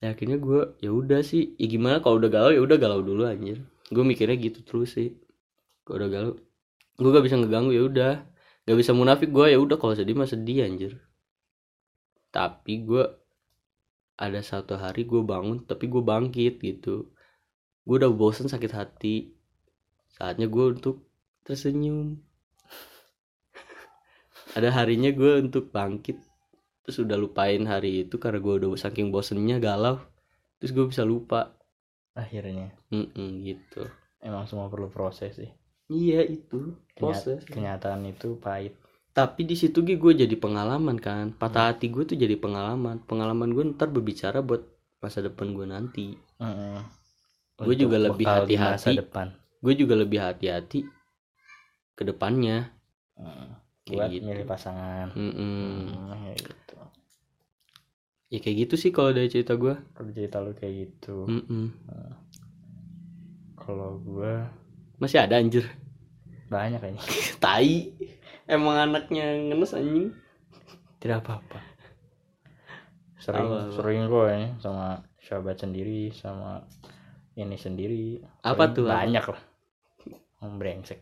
Ya 0.00 0.16
akhirnya 0.16 0.38
gue 0.40 0.60
ya 0.84 0.90
udah 0.90 1.20
sih. 1.22 1.54
Ya 1.60 1.66
gimana 1.70 2.00
kalau 2.02 2.16
udah 2.20 2.30
galau 2.32 2.50
ya 2.56 2.60
udah 2.64 2.76
galau 2.80 3.00
dulu 3.04 3.22
anjir. 3.28 3.62
Gue 3.94 4.02
mikirnya 4.02 4.36
gitu 4.40 4.60
terus 4.66 4.96
sih. 4.96 5.14
Kalau 5.86 5.96
udah 6.02 6.10
galau 6.10 6.32
gue 7.00 7.10
gak 7.16 7.24
bisa 7.24 7.36
ngeganggu 7.40 7.72
ya 7.72 7.82
udah 7.86 8.12
gak 8.70 8.78
bisa 8.86 8.94
munafik 8.94 9.34
gue 9.34 9.50
ya 9.50 9.58
udah 9.58 9.82
kalau 9.82 9.98
sedih 9.98 10.14
mah 10.14 10.30
sedih 10.30 10.62
anjir. 10.62 11.02
Tapi 12.30 12.86
gue 12.86 13.02
ada 14.14 14.38
satu 14.46 14.78
hari 14.78 15.10
gue 15.10 15.26
bangun 15.26 15.66
tapi 15.66 15.90
gue 15.90 15.98
bangkit 15.98 16.62
gitu. 16.62 17.10
Gue 17.82 17.96
udah 17.98 18.14
bosen 18.14 18.46
sakit 18.46 18.70
hati. 18.70 19.34
Saatnya 20.14 20.46
gue 20.46 20.78
untuk 20.78 21.02
tersenyum. 21.42 22.22
Ada 24.56 24.70
harinya 24.70 25.10
gue 25.10 25.42
untuk 25.42 25.74
bangkit 25.74 26.22
terus 26.86 27.02
udah 27.02 27.18
lupain 27.18 27.66
hari 27.66 28.06
itu 28.06 28.22
karena 28.22 28.38
gue 28.38 28.54
udah 28.54 28.70
saking 28.78 29.10
bosennya 29.10 29.58
galau. 29.58 29.98
Terus 30.62 30.70
gue 30.70 30.86
bisa 30.86 31.02
lupa. 31.02 31.58
Akhirnya. 32.14 32.70
Mm-mm, 32.94 33.42
gitu. 33.42 33.90
Emang 34.22 34.46
semua 34.46 34.70
perlu 34.70 34.86
proses 34.86 35.34
sih 35.34 35.50
iya 35.90 36.22
itu. 36.22 36.78
Proses. 36.94 37.42
kenyataan 37.48 38.04
itu 38.06 38.36
pahit. 38.38 38.76
Tapi 39.10 39.42
di 39.42 39.56
situ 39.58 39.82
gue 39.82 40.12
jadi 40.14 40.36
pengalaman 40.38 41.00
kan. 41.02 41.34
Patah 41.34 41.74
hati 41.74 41.90
gue 41.90 42.06
tuh 42.06 42.14
jadi 42.14 42.38
pengalaman. 42.38 43.02
Pengalaman 43.04 43.50
gue 43.50 43.64
ntar 43.74 43.90
berbicara 43.90 44.38
buat 44.44 44.62
masa 45.02 45.24
depan 45.24 45.50
gue 45.50 45.66
nanti. 45.66 46.14
Gua 47.60 47.74
Untuk 47.74 47.76
juga 47.76 47.96
lebih 47.98 48.24
hati-hati. 48.24 48.96
depan. 49.02 49.26
Gue 49.60 49.74
juga 49.76 49.94
lebih 49.98 50.18
hati-hati 50.22 50.86
ke 51.98 52.02
depannya. 52.06 52.70
Heeh. 53.18 53.48
Kayak 53.84 53.96
buat 53.96 54.10
gitu. 54.14 54.24
milih 54.30 54.46
pasangan. 54.46 55.06
Hmm, 55.16 56.14
kayak 56.14 56.38
gitu. 56.46 56.76
Ya 58.30 58.38
kayak 58.38 58.56
gitu 58.62 58.74
sih 58.78 58.94
kalau 58.94 59.10
dari 59.10 59.26
cerita 59.26 59.58
gue 59.58 59.74
kalau 59.90 60.10
cerita 60.14 60.38
lu 60.38 60.54
kayak 60.54 60.74
gitu. 60.86 61.26
Mm-mm. 61.26 61.74
kalau 63.58 63.98
gua 64.02 64.48
masih 65.02 65.18
ada 65.22 65.36
anjir 65.40 65.66
banyak 66.50 66.80
kayaknya. 66.82 67.02
Tai. 67.44 67.72
Emang 68.44 68.76
anaknya 68.76 69.38
ngenes 69.38 69.72
anjing. 69.72 70.10
Tidak 70.98 71.22
apa-apa. 71.22 71.62
Sering 73.16 73.46
Apa-apa. 73.46 73.72
sering 73.72 74.00
kok 74.04 74.26
ya 74.26 74.38
sama 74.58 74.86
sahabat 75.22 75.56
sendiri 75.56 76.10
sama 76.10 76.66
ini 77.38 77.54
sendiri. 77.54 78.18
Apa 78.42 78.68
Sering 78.68 78.74
tuh, 78.74 78.84
apa? 78.84 78.94
banyak 79.06 79.24
lah. 79.30 79.42
Om 80.40 80.54
brengsek. 80.58 81.00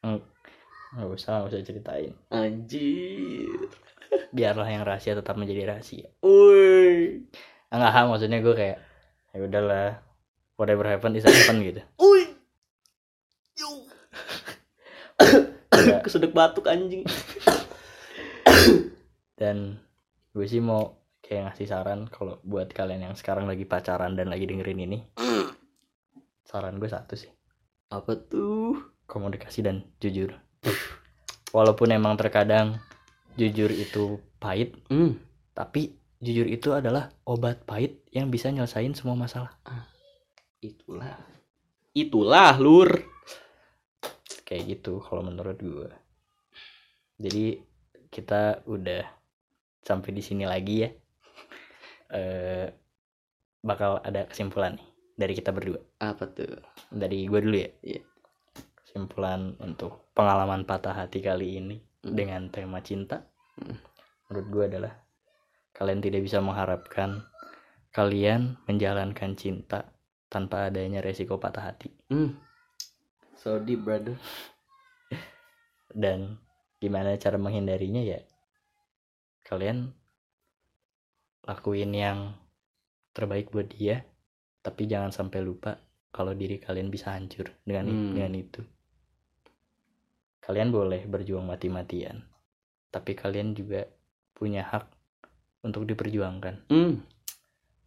Nggak- 0.00 0.24
usah 1.10 1.42
nggak 1.42 1.50
usah 1.50 1.66
ceritain. 1.66 2.12
Anjir. 2.30 3.68
Biarlah 4.30 4.68
yang 4.68 4.86
rahasia 4.86 5.14
tetap 5.14 5.34
menjadi 5.34 5.74
rahasia. 5.74 6.06
Uy. 6.22 7.26
enggak 7.70 7.94
ah, 7.94 8.06
maksudnya 8.06 8.42
gue 8.42 8.54
kayak 8.54 8.78
ya 9.30 9.38
udahlah 9.42 10.02
whatever 10.58 10.82
happen 10.84 11.14
is 11.14 11.22
happen 11.22 11.62
gitu. 11.62 11.80
Uy. 11.96 12.26
Enggak. 15.70 15.99
Kesedek 16.10 16.34
batuk 16.34 16.66
anjing. 16.66 17.06
dan 19.38 19.78
gue 20.34 20.42
sih 20.42 20.58
mau 20.58 20.98
kayak 21.22 21.54
ngasih 21.54 21.70
saran 21.70 22.10
kalau 22.10 22.42
buat 22.42 22.74
kalian 22.74 23.06
yang 23.06 23.14
sekarang 23.14 23.46
lagi 23.46 23.62
pacaran 23.62 24.18
dan 24.18 24.26
lagi 24.26 24.50
dengerin 24.50 24.90
ini 24.90 24.98
saran 26.50 26.82
gue 26.82 26.90
satu 26.90 27.14
sih 27.14 27.30
Apa 27.94 28.18
tuh? 28.26 28.74
komunikasi 29.06 29.62
dan 29.62 29.86
jujur 30.02 30.34
walaupun 31.56 31.94
emang 31.94 32.18
terkadang 32.18 32.82
jujur 33.38 33.70
itu 33.70 34.18
pahit 34.42 34.74
Hmm. 34.90 35.14
tapi 35.54 35.94
jujur 36.18 36.50
itu 36.50 36.74
adalah 36.74 37.14
obat 37.22 37.62
pahit 37.70 38.02
yang 38.10 38.34
bisa 38.34 38.50
nyelesain 38.50 38.98
semua 38.98 39.14
masalah 39.14 39.54
Itulah. 40.60 41.16
Itulah, 41.96 42.52
Lur. 42.60 43.00
Kayak 44.50 44.66
gitu 44.68 44.98
kalau 44.98 45.22
menurut 45.22 45.54
gue 45.56 45.88
jadi 47.16 47.62
kita 48.10 48.66
udah 48.66 49.06
sampai 49.80 50.10
di 50.10 50.18
sini 50.20 50.42
lagi 50.42 50.82
ya 50.82 50.90
eh 52.18 52.66
bakal 53.62 54.02
ada 54.02 54.26
kesimpulan 54.26 54.74
nih 54.74 54.88
dari 55.14 55.32
kita 55.32 55.52
berdua 55.52 55.78
Apa 56.00 56.26
tuh? 56.26 56.58
dari 56.90 57.24
gue 57.24 57.38
dulu 57.38 57.56
ya 57.56 57.70
Iya. 57.86 58.02
kesimpulan 58.76 59.54
untuk 59.60 60.10
pengalaman 60.10 60.64
patah 60.64 60.96
hati 60.96 61.20
kali 61.20 61.56
ini 61.56 61.76
Hmm. 62.00 62.16
dengan 62.16 62.48
tema 62.48 62.80
cinta 62.80 63.20
Hmm. 63.54 63.76
menurut 64.26 64.46
gue 64.48 64.64
adalah 64.66 64.92
kalian 65.70 66.00
tidak 66.00 66.24
bisa 66.24 66.40
mengharapkan 66.40 67.28
kalian 67.92 68.56
menjalankan 68.64 69.36
cinta 69.36 69.92
tanpa 70.26 70.66
adanya 70.66 70.98
resiko 70.98 71.36
patah 71.36 71.68
hati 71.68 71.92
Hmm. 72.08 72.40
So 73.40 73.56
deep, 73.56 73.88
brother. 73.88 74.20
dan 75.90 76.38
gimana 76.78 77.18
cara 77.18 77.34
menghindarinya 77.34 77.98
ya 77.98 78.22
kalian 79.42 79.90
lakuin 81.42 81.90
yang 81.90 82.38
terbaik 83.10 83.50
buat 83.50 83.66
dia 83.66 84.06
tapi 84.62 84.86
jangan 84.86 85.10
sampai 85.10 85.42
lupa 85.42 85.82
kalau 86.14 86.30
diri 86.30 86.62
kalian 86.62 86.94
bisa 86.94 87.10
hancur 87.10 87.50
dengan 87.66 87.90
Hmm. 87.90 88.14
dengan 88.14 88.32
itu 88.38 88.62
kalian 90.38 90.70
boleh 90.70 91.10
berjuang 91.10 91.42
mati-matian 91.42 92.22
tapi 92.94 93.18
kalian 93.18 93.58
juga 93.58 93.82
punya 94.30 94.62
hak 94.62 94.86
untuk 95.66 95.90
diperjuangkan 95.90 96.70
Hmm. 96.70 97.02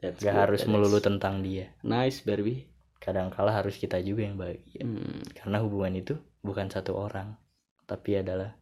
That's 0.03 0.19
gak 0.19 0.35
good, 0.35 0.41
harus 0.43 0.61
that 0.67 0.71
melulu 0.75 0.99
is 0.99 1.07
tentang 1.07 1.39
dia 1.39 1.71
Nice, 1.87 2.19
Barbie. 2.19 2.67
Kadangkala 3.03 3.51
harus 3.51 3.75
kita 3.75 3.99
juga 3.99 4.23
yang 4.23 4.39
bahagia 4.39 4.79
Hmm. 4.79 5.19
karena 5.35 5.59
hubungan 5.59 5.99
itu 5.99 6.15
bukan 6.39 6.71
satu 6.71 6.95
orang 6.95 7.35
tapi 7.83 8.15
adalah 8.15 8.55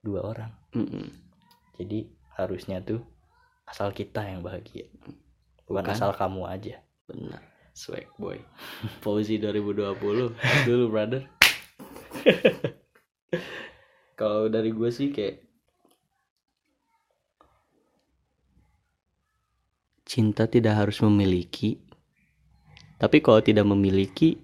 dua 0.00 0.24
orang 0.24 0.52
Mm-mm. 0.72 1.12
Jadi 1.76 2.08
harusnya 2.36 2.80
tuh 2.80 3.04
asal 3.64 3.92
kita 3.92 4.24
yang 4.24 4.40
bahagia. 4.40 4.88
Bukan 5.68 5.84
Bukan. 5.84 5.92
asal 5.92 6.12
kamu 6.12 6.48
aja. 6.48 6.80
Benar. 7.08 7.40
Swag 7.72 8.08
boy. 8.16 8.40
Fauzi 9.04 9.36
2020. 9.36 10.32
Dulu, 10.68 10.84
brother. 10.88 11.28
Kalau 14.20 14.48
dari 14.48 14.70
gue 14.70 14.90
sih 14.92 15.08
kayak 15.10 15.44
cinta 20.04 20.44
tidak 20.46 20.76
harus 20.86 21.00
memiliki. 21.00 21.80
Tapi 23.02 23.18
kalau 23.18 23.42
tidak 23.42 23.66
memiliki 23.66 24.38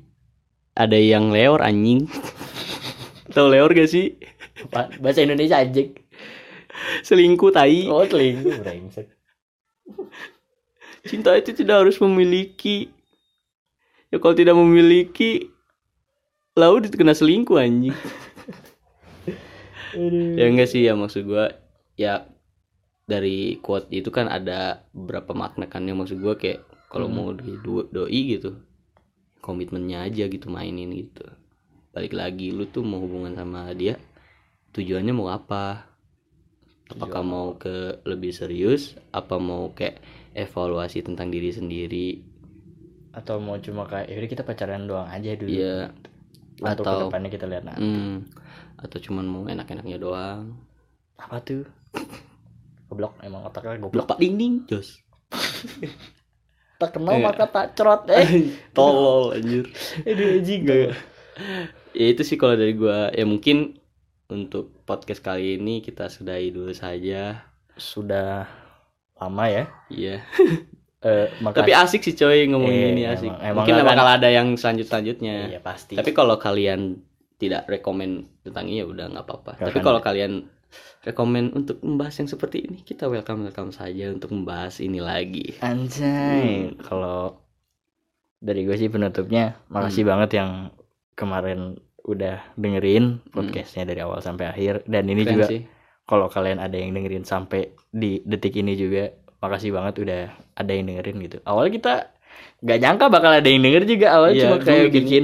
ada 0.75 0.99
yang 0.99 1.31
leor 1.31 1.63
anjing. 1.63 2.11
Tahu 3.35 3.55
leor 3.55 3.71
gak 3.71 3.87
sih? 3.87 4.19
Apa? 4.67 4.91
Bahasa 4.99 5.23
Indonesia 5.23 5.63
anjing. 5.63 5.95
Selingkuh 7.07 7.55
tai. 7.55 7.87
Oh, 7.87 8.03
selingkuh 8.03 8.59
brengsek. 8.59 9.07
Cinta 11.07 11.39
itu 11.39 11.55
tidak 11.55 11.87
harus 11.87 12.03
memiliki. 12.03 12.91
Ya 14.11 14.19
kalau 14.19 14.35
tidak 14.35 14.59
memiliki 14.59 15.55
lalu 16.59 16.91
kena 16.91 17.15
selingkuh 17.15 17.63
anjing. 17.63 17.95
ya 20.39 20.45
enggak 20.51 20.69
sih 20.69 20.85
ya 20.85 20.93
maksud 20.93 21.25
gua 21.25 21.49
ya 21.97 22.29
dari 23.09 23.57
quote 23.64 23.89
itu 23.89 24.13
kan 24.13 24.29
ada 24.29 24.85
beberapa 24.93 25.33
makna 25.33 25.64
kan 25.64 25.89
yang 25.89 25.97
maksud 25.97 26.21
gua 26.21 26.37
kayak 26.37 26.67
kalau 26.89 27.07
Hmm. 27.07 27.15
mau 27.15 27.29
di 27.31 27.53
do- 27.59 27.87
doi 27.87 28.21
gitu 28.31 28.57
komitmennya 29.39 30.05
aja 30.05 30.25
gitu 30.25 30.49
mainin 30.49 30.91
gitu 30.91 31.25
balik 31.91 32.13
lagi 32.13 32.51
lu 32.51 32.65
tuh 32.65 32.83
mau 32.83 32.99
hubungan 32.99 33.33
sama 33.33 33.71
dia 33.73 33.97
tujuannya 34.71 35.11
mau 35.11 35.29
apa 35.29 35.89
apakah 36.89 37.21
Tujuan 37.21 37.27
mau 37.27 37.49
ke 37.55 37.75
lebih 38.03 38.31
serius 38.31 38.97
apa 39.11 39.37
mau 39.37 39.71
kayak 39.71 40.01
evaluasi 40.35 41.03
tentang 41.03 41.29
diri 41.29 41.51
sendiri 41.51 42.09
Atau 43.11 43.41
mau 43.41 43.59
cuma 43.59 43.83
kayak 43.83 44.09
yaudah 44.09 44.31
kita 44.31 44.43
pacaran 44.43 44.87
doang 44.87 45.09
aja 45.09 45.35
dulu. 45.35 45.51
Iya. 45.51 45.91
Atau- 46.61 46.87
ke 46.87 47.03
depannya 47.05 47.31
kita 47.31 47.47
lihat 47.47 47.65
nah. 47.65 47.75
hmm, 47.75 48.15
atau 48.79 48.99
cuman 49.01 49.25
mau 49.25 49.43
enak-enaknya 49.45 49.99
doang 49.99 50.55
Apa 51.17 51.41
tuh? 51.41 51.67
Goblok 52.87 53.19
emang 53.21 53.43
otaknya 53.43 53.77
goblok. 53.77 53.93
blok 53.93 54.07
pak 54.07 54.19
ding 54.19 54.37
ding 54.37 54.55
jos 54.65 55.03
Tak 56.79 56.95
kenal 56.95 57.18
Iya. 57.18 57.26
maka 57.26 57.45
tak 57.45 57.67
cerot 57.75 58.07
eh. 58.09 58.55
tolol 58.76 59.34
anjir. 59.34 59.67
Aduh 60.00 60.38
anjing 60.38 60.63
Nggak. 60.63 60.95
ya 61.92 62.07
itu 62.09 62.22
sih 62.22 62.34
kalau 62.34 62.55
dari 62.55 62.72
gua. 62.72 63.11
Ya 63.11 63.22
mungkin 63.22 63.83
untuk 64.26 64.84
podcast 64.84 65.18
kali 65.18 65.59
ini 65.59 65.80
kita 65.80 66.07
sudahi 66.07 66.49
dulu 66.49 66.71
saja. 66.71 67.50
Sudah 67.75 68.46
lama 69.14 69.45
ya. 69.46 69.64
iya. 69.88 70.22
Eh, 70.99 71.30
tapi 71.55 71.71
asik 71.71 72.03
sih 72.03 72.11
coy 72.13 72.50
ngomongin 72.50 72.75
Iya, 72.75 72.91
ini 72.91 73.03
asik. 73.07 73.30
emang- 73.30 73.38
emang 73.41 73.57
mungkin 73.63 73.72
nggak 73.72 73.87
bakal 73.87 74.09
ada 74.11 74.29
yang 74.29 74.59
selanjut 74.59 74.83
selanjutnya 74.84 75.46
Iya 75.46 75.63
pasti. 75.63 75.95
tapi 75.95 76.11
kalau 76.11 76.34
kalian 76.37 76.99
tidak 77.38 77.71
rekomen 77.71 78.26
tentang 78.42 78.67
ini 78.67 78.83
ya 78.83 78.87
udah 78.88 79.07
nggak 79.07 79.22
apa-apa. 79.22 79.63
Tapi 79.63 79.79
kalau 79.79 80.03
kalian 80.03 80.50
rekomen 81.00 81.53
untuk 81.53 81.80
membahas 81.80 82.18
yang 82.18 82.28
seperti 82.28 82.64
ini 82.64 82.80
kita 82.80 83.07
welcome 83.07 83.45
welcome 83.45 83.70
saja 83.70 84.08
untuk 84.08 84.30
membahas 84.30 84.78
ini 84.78 84.99
lagi 84.99 85.57
Anjay, 85.58 86.76
kalau 86.80 87.40
dari 88.38 88.62
gue 88.62 88.74
sih 88.74 88.86
penutupnya 88.86 89.58
makasih 89.66 90.04
Hmm. 90.04 90.11
banget 90.14 90.30
yang 90.36 90.50
kemarin 91.12 91.61
udah 92.00 92.40
dengerin 92.54 93.20
podcastnya 93.28 93.84
dari 93.84 94.00
awal 94.00 94.18
sampai 94.18 94.46
akhir 94.46 94.84
dan 94.84 95.04
ini 95.04 95.22
Keren 95.22 95.32
juga 95.34 95.46
kalau 96.04 96.26
kalian 96.26 96.57
ada 96.57 96.72
yang 96.72 96.92
dengerin 96.92 97.22
sampai 97.22 97.68
di 97.90 98.24
detik 98.24 98.57
ini 98.57 98.72
juga 98.72 99.12
makasih 99.38 99.70
banget 99.70 99.95
udah 99.99 100.22
ada 100.54 100.72
yang 100.72 100.88
dengerin 100.88 101.16
gitu. 101.20 101.38
Awalnya 101.45 101.72
kita 101.74 101.95
nggak 102.64 102.78
nyangka 102.80 103.07
bakal 103.07 103.30
ada 103.34 103.45
yang 103.45 103.61
denger 103.61 103.82
juga 103.84 104.07
awalnya 104.16 104.34
Iya, 104.34 104.42
cuma 104.46 104.57
kayak 104.58 104.88
gini. 104.88 104.95
bikin 104.95 105.22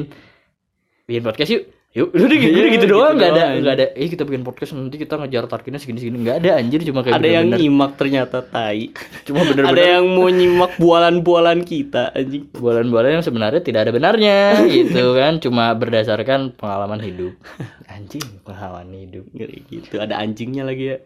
bikin 1.04 1.22
podcast 1.22 1.50
yuk. 1.50 1.62
Yuk, 1.94 2.10
udah 2.10 2.26
Iya, 2.26 2.26
udah 2.26 2.58
gitu 2.58 2.68
gitu 2.74 2.86
doang, 2.90 3.14
nggak 3.14 3.30
ada, 3.38 3.44
nggak 3.54 3.74
ada. 3.78 3.86
Eh 3.94 4.10
kita 4.10 4.26
bikin 4.26 4.42
podcast 4.42 4.74
nanti 4.74 4.98
kita 4.98 5.14
ngejar 5.14 5.46
targetnya 5.46 5.78
segini 5.78 6.02
segini, 6.02 6.26
nggak 6.26 6.42
ada 6.42 6.58
anjir 6.58 6.82
cuma 6.82 7.06
kayak 7.06 7.22
ada 7.22 7.28
yang 7.30 7.46
nyimak 7.54 7.94
ternyata 7.94 8.42
tai. 8.42 8.90
Cuma 9.30 9.46
ada 9.46 9.54
bener-bener 9.54 10.02
yang 10.02 10.06
mau 10.10 10.26
nyimak 10.26 10.74
bualan-bualan 10.82 11.62
kita 11.62 12.10
anjing. 12.10 12.50
Bualan-bualan 12.50 13.22
yang 13.22 13.22
sebenarnya 13.22 13.62
tidak 13.62 13.86
ada 13.86 13.92
benarnya 13.94 14.58
gitu 14.74 15.14
kan, 15.14 15.38
cuma 15.38 15.70
berdasarkan 15.78 16.58
pengalaman 16.58 16.98
hidup. 16.98 17.38
Anjing, 17.94 18.42
pengalaman 18.42 18.90
hidup. 18.90 19.30
Ngeri 19.30 19.62
gitu. 19.70 20.02
Ada 20.02 20.18
anjingnya 20.18 20.66
lagi 20.66 20.84
ya. 20.90 20.98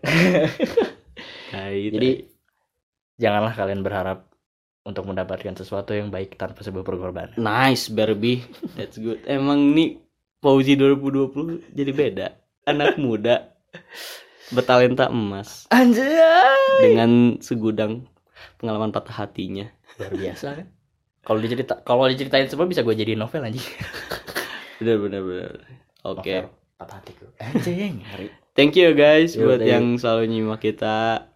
Tai, 1.52 1.76
Jadi 1.92 2.24
janganlah 3.20 3.52
kalian 3.52 3.84
berharap 3.84 4.24
untuk 4.88 5.04
mendapatkan 5.04 5.52
sesuatu 5.52 5.92
yang 5.92 6.08
baik 6.08 6.40
tanpa 6.40 6.64
sebuah 6.64 6.80
pengorbanan. 6.80 7.36
nice 7.36 7.92
Barbie. 7.92 8.40
That's 8.72 8.96
good. 8.96 9.20
Emang 9.28 9.76
nih 9.76 10.07
Fauzi 10.38 10.74
2020 10.74 11.74
jadi 11.74 11.90
beda 11.90 12.26
anak 12.64 12.94
muda 12.96 13.52
bertalenta 14.48 15.08
emas 15.08 15.66
Anjay. 15.68 16.80
dengan 16.80 17.36
segudang 17.38 18.06
pengalaman 18.56 18.90
patah 18.90 19.26
hatinya 19.26 19.66
Luar 19.98 20.14
biasa 20.14 20.46
kan? 20.54 20.66
Kalau 21.20 21.38
dicerita 21.38 21.74
kalau 21.82 22.06
diceritain 22.06 22.46
semua 22.46 22.64
bisa 22.64 22.80
gue 22.80 22.94
jadi 22.94 23.12
novel 23.12 23.42
anjing. 23.42 23.66
bener 24.78 24.96
bener 24.96 25.20
bener 25.20 25.52
oke 26.02 26.22
Novel 26.22 26.54
patah 26.76 26.96
hatiku. 27.02 27.26
Anjing, 27.36 28.00
ngeri. 28.00 28.28
thank 28.54 28.72
you 28.72 28.94
guys 28.94 29.34
Yo, 29.34 29.42
buat 29.44 29.58
thank 29.58 29.66
you. 29.66 29.74
yang 29.74 29.86
selalu 29.96 30.22
nyimak 30.28 30.62
kita 30.62 31.26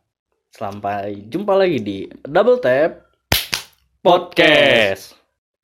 Sampai 0.48 1.24
jumpa 1.26 1.56
lagi 1.56 1.80
di 1.80 1.98
Double 2.22 2.60
Tap 2.60 3.08
Podcast. 4.04 5.21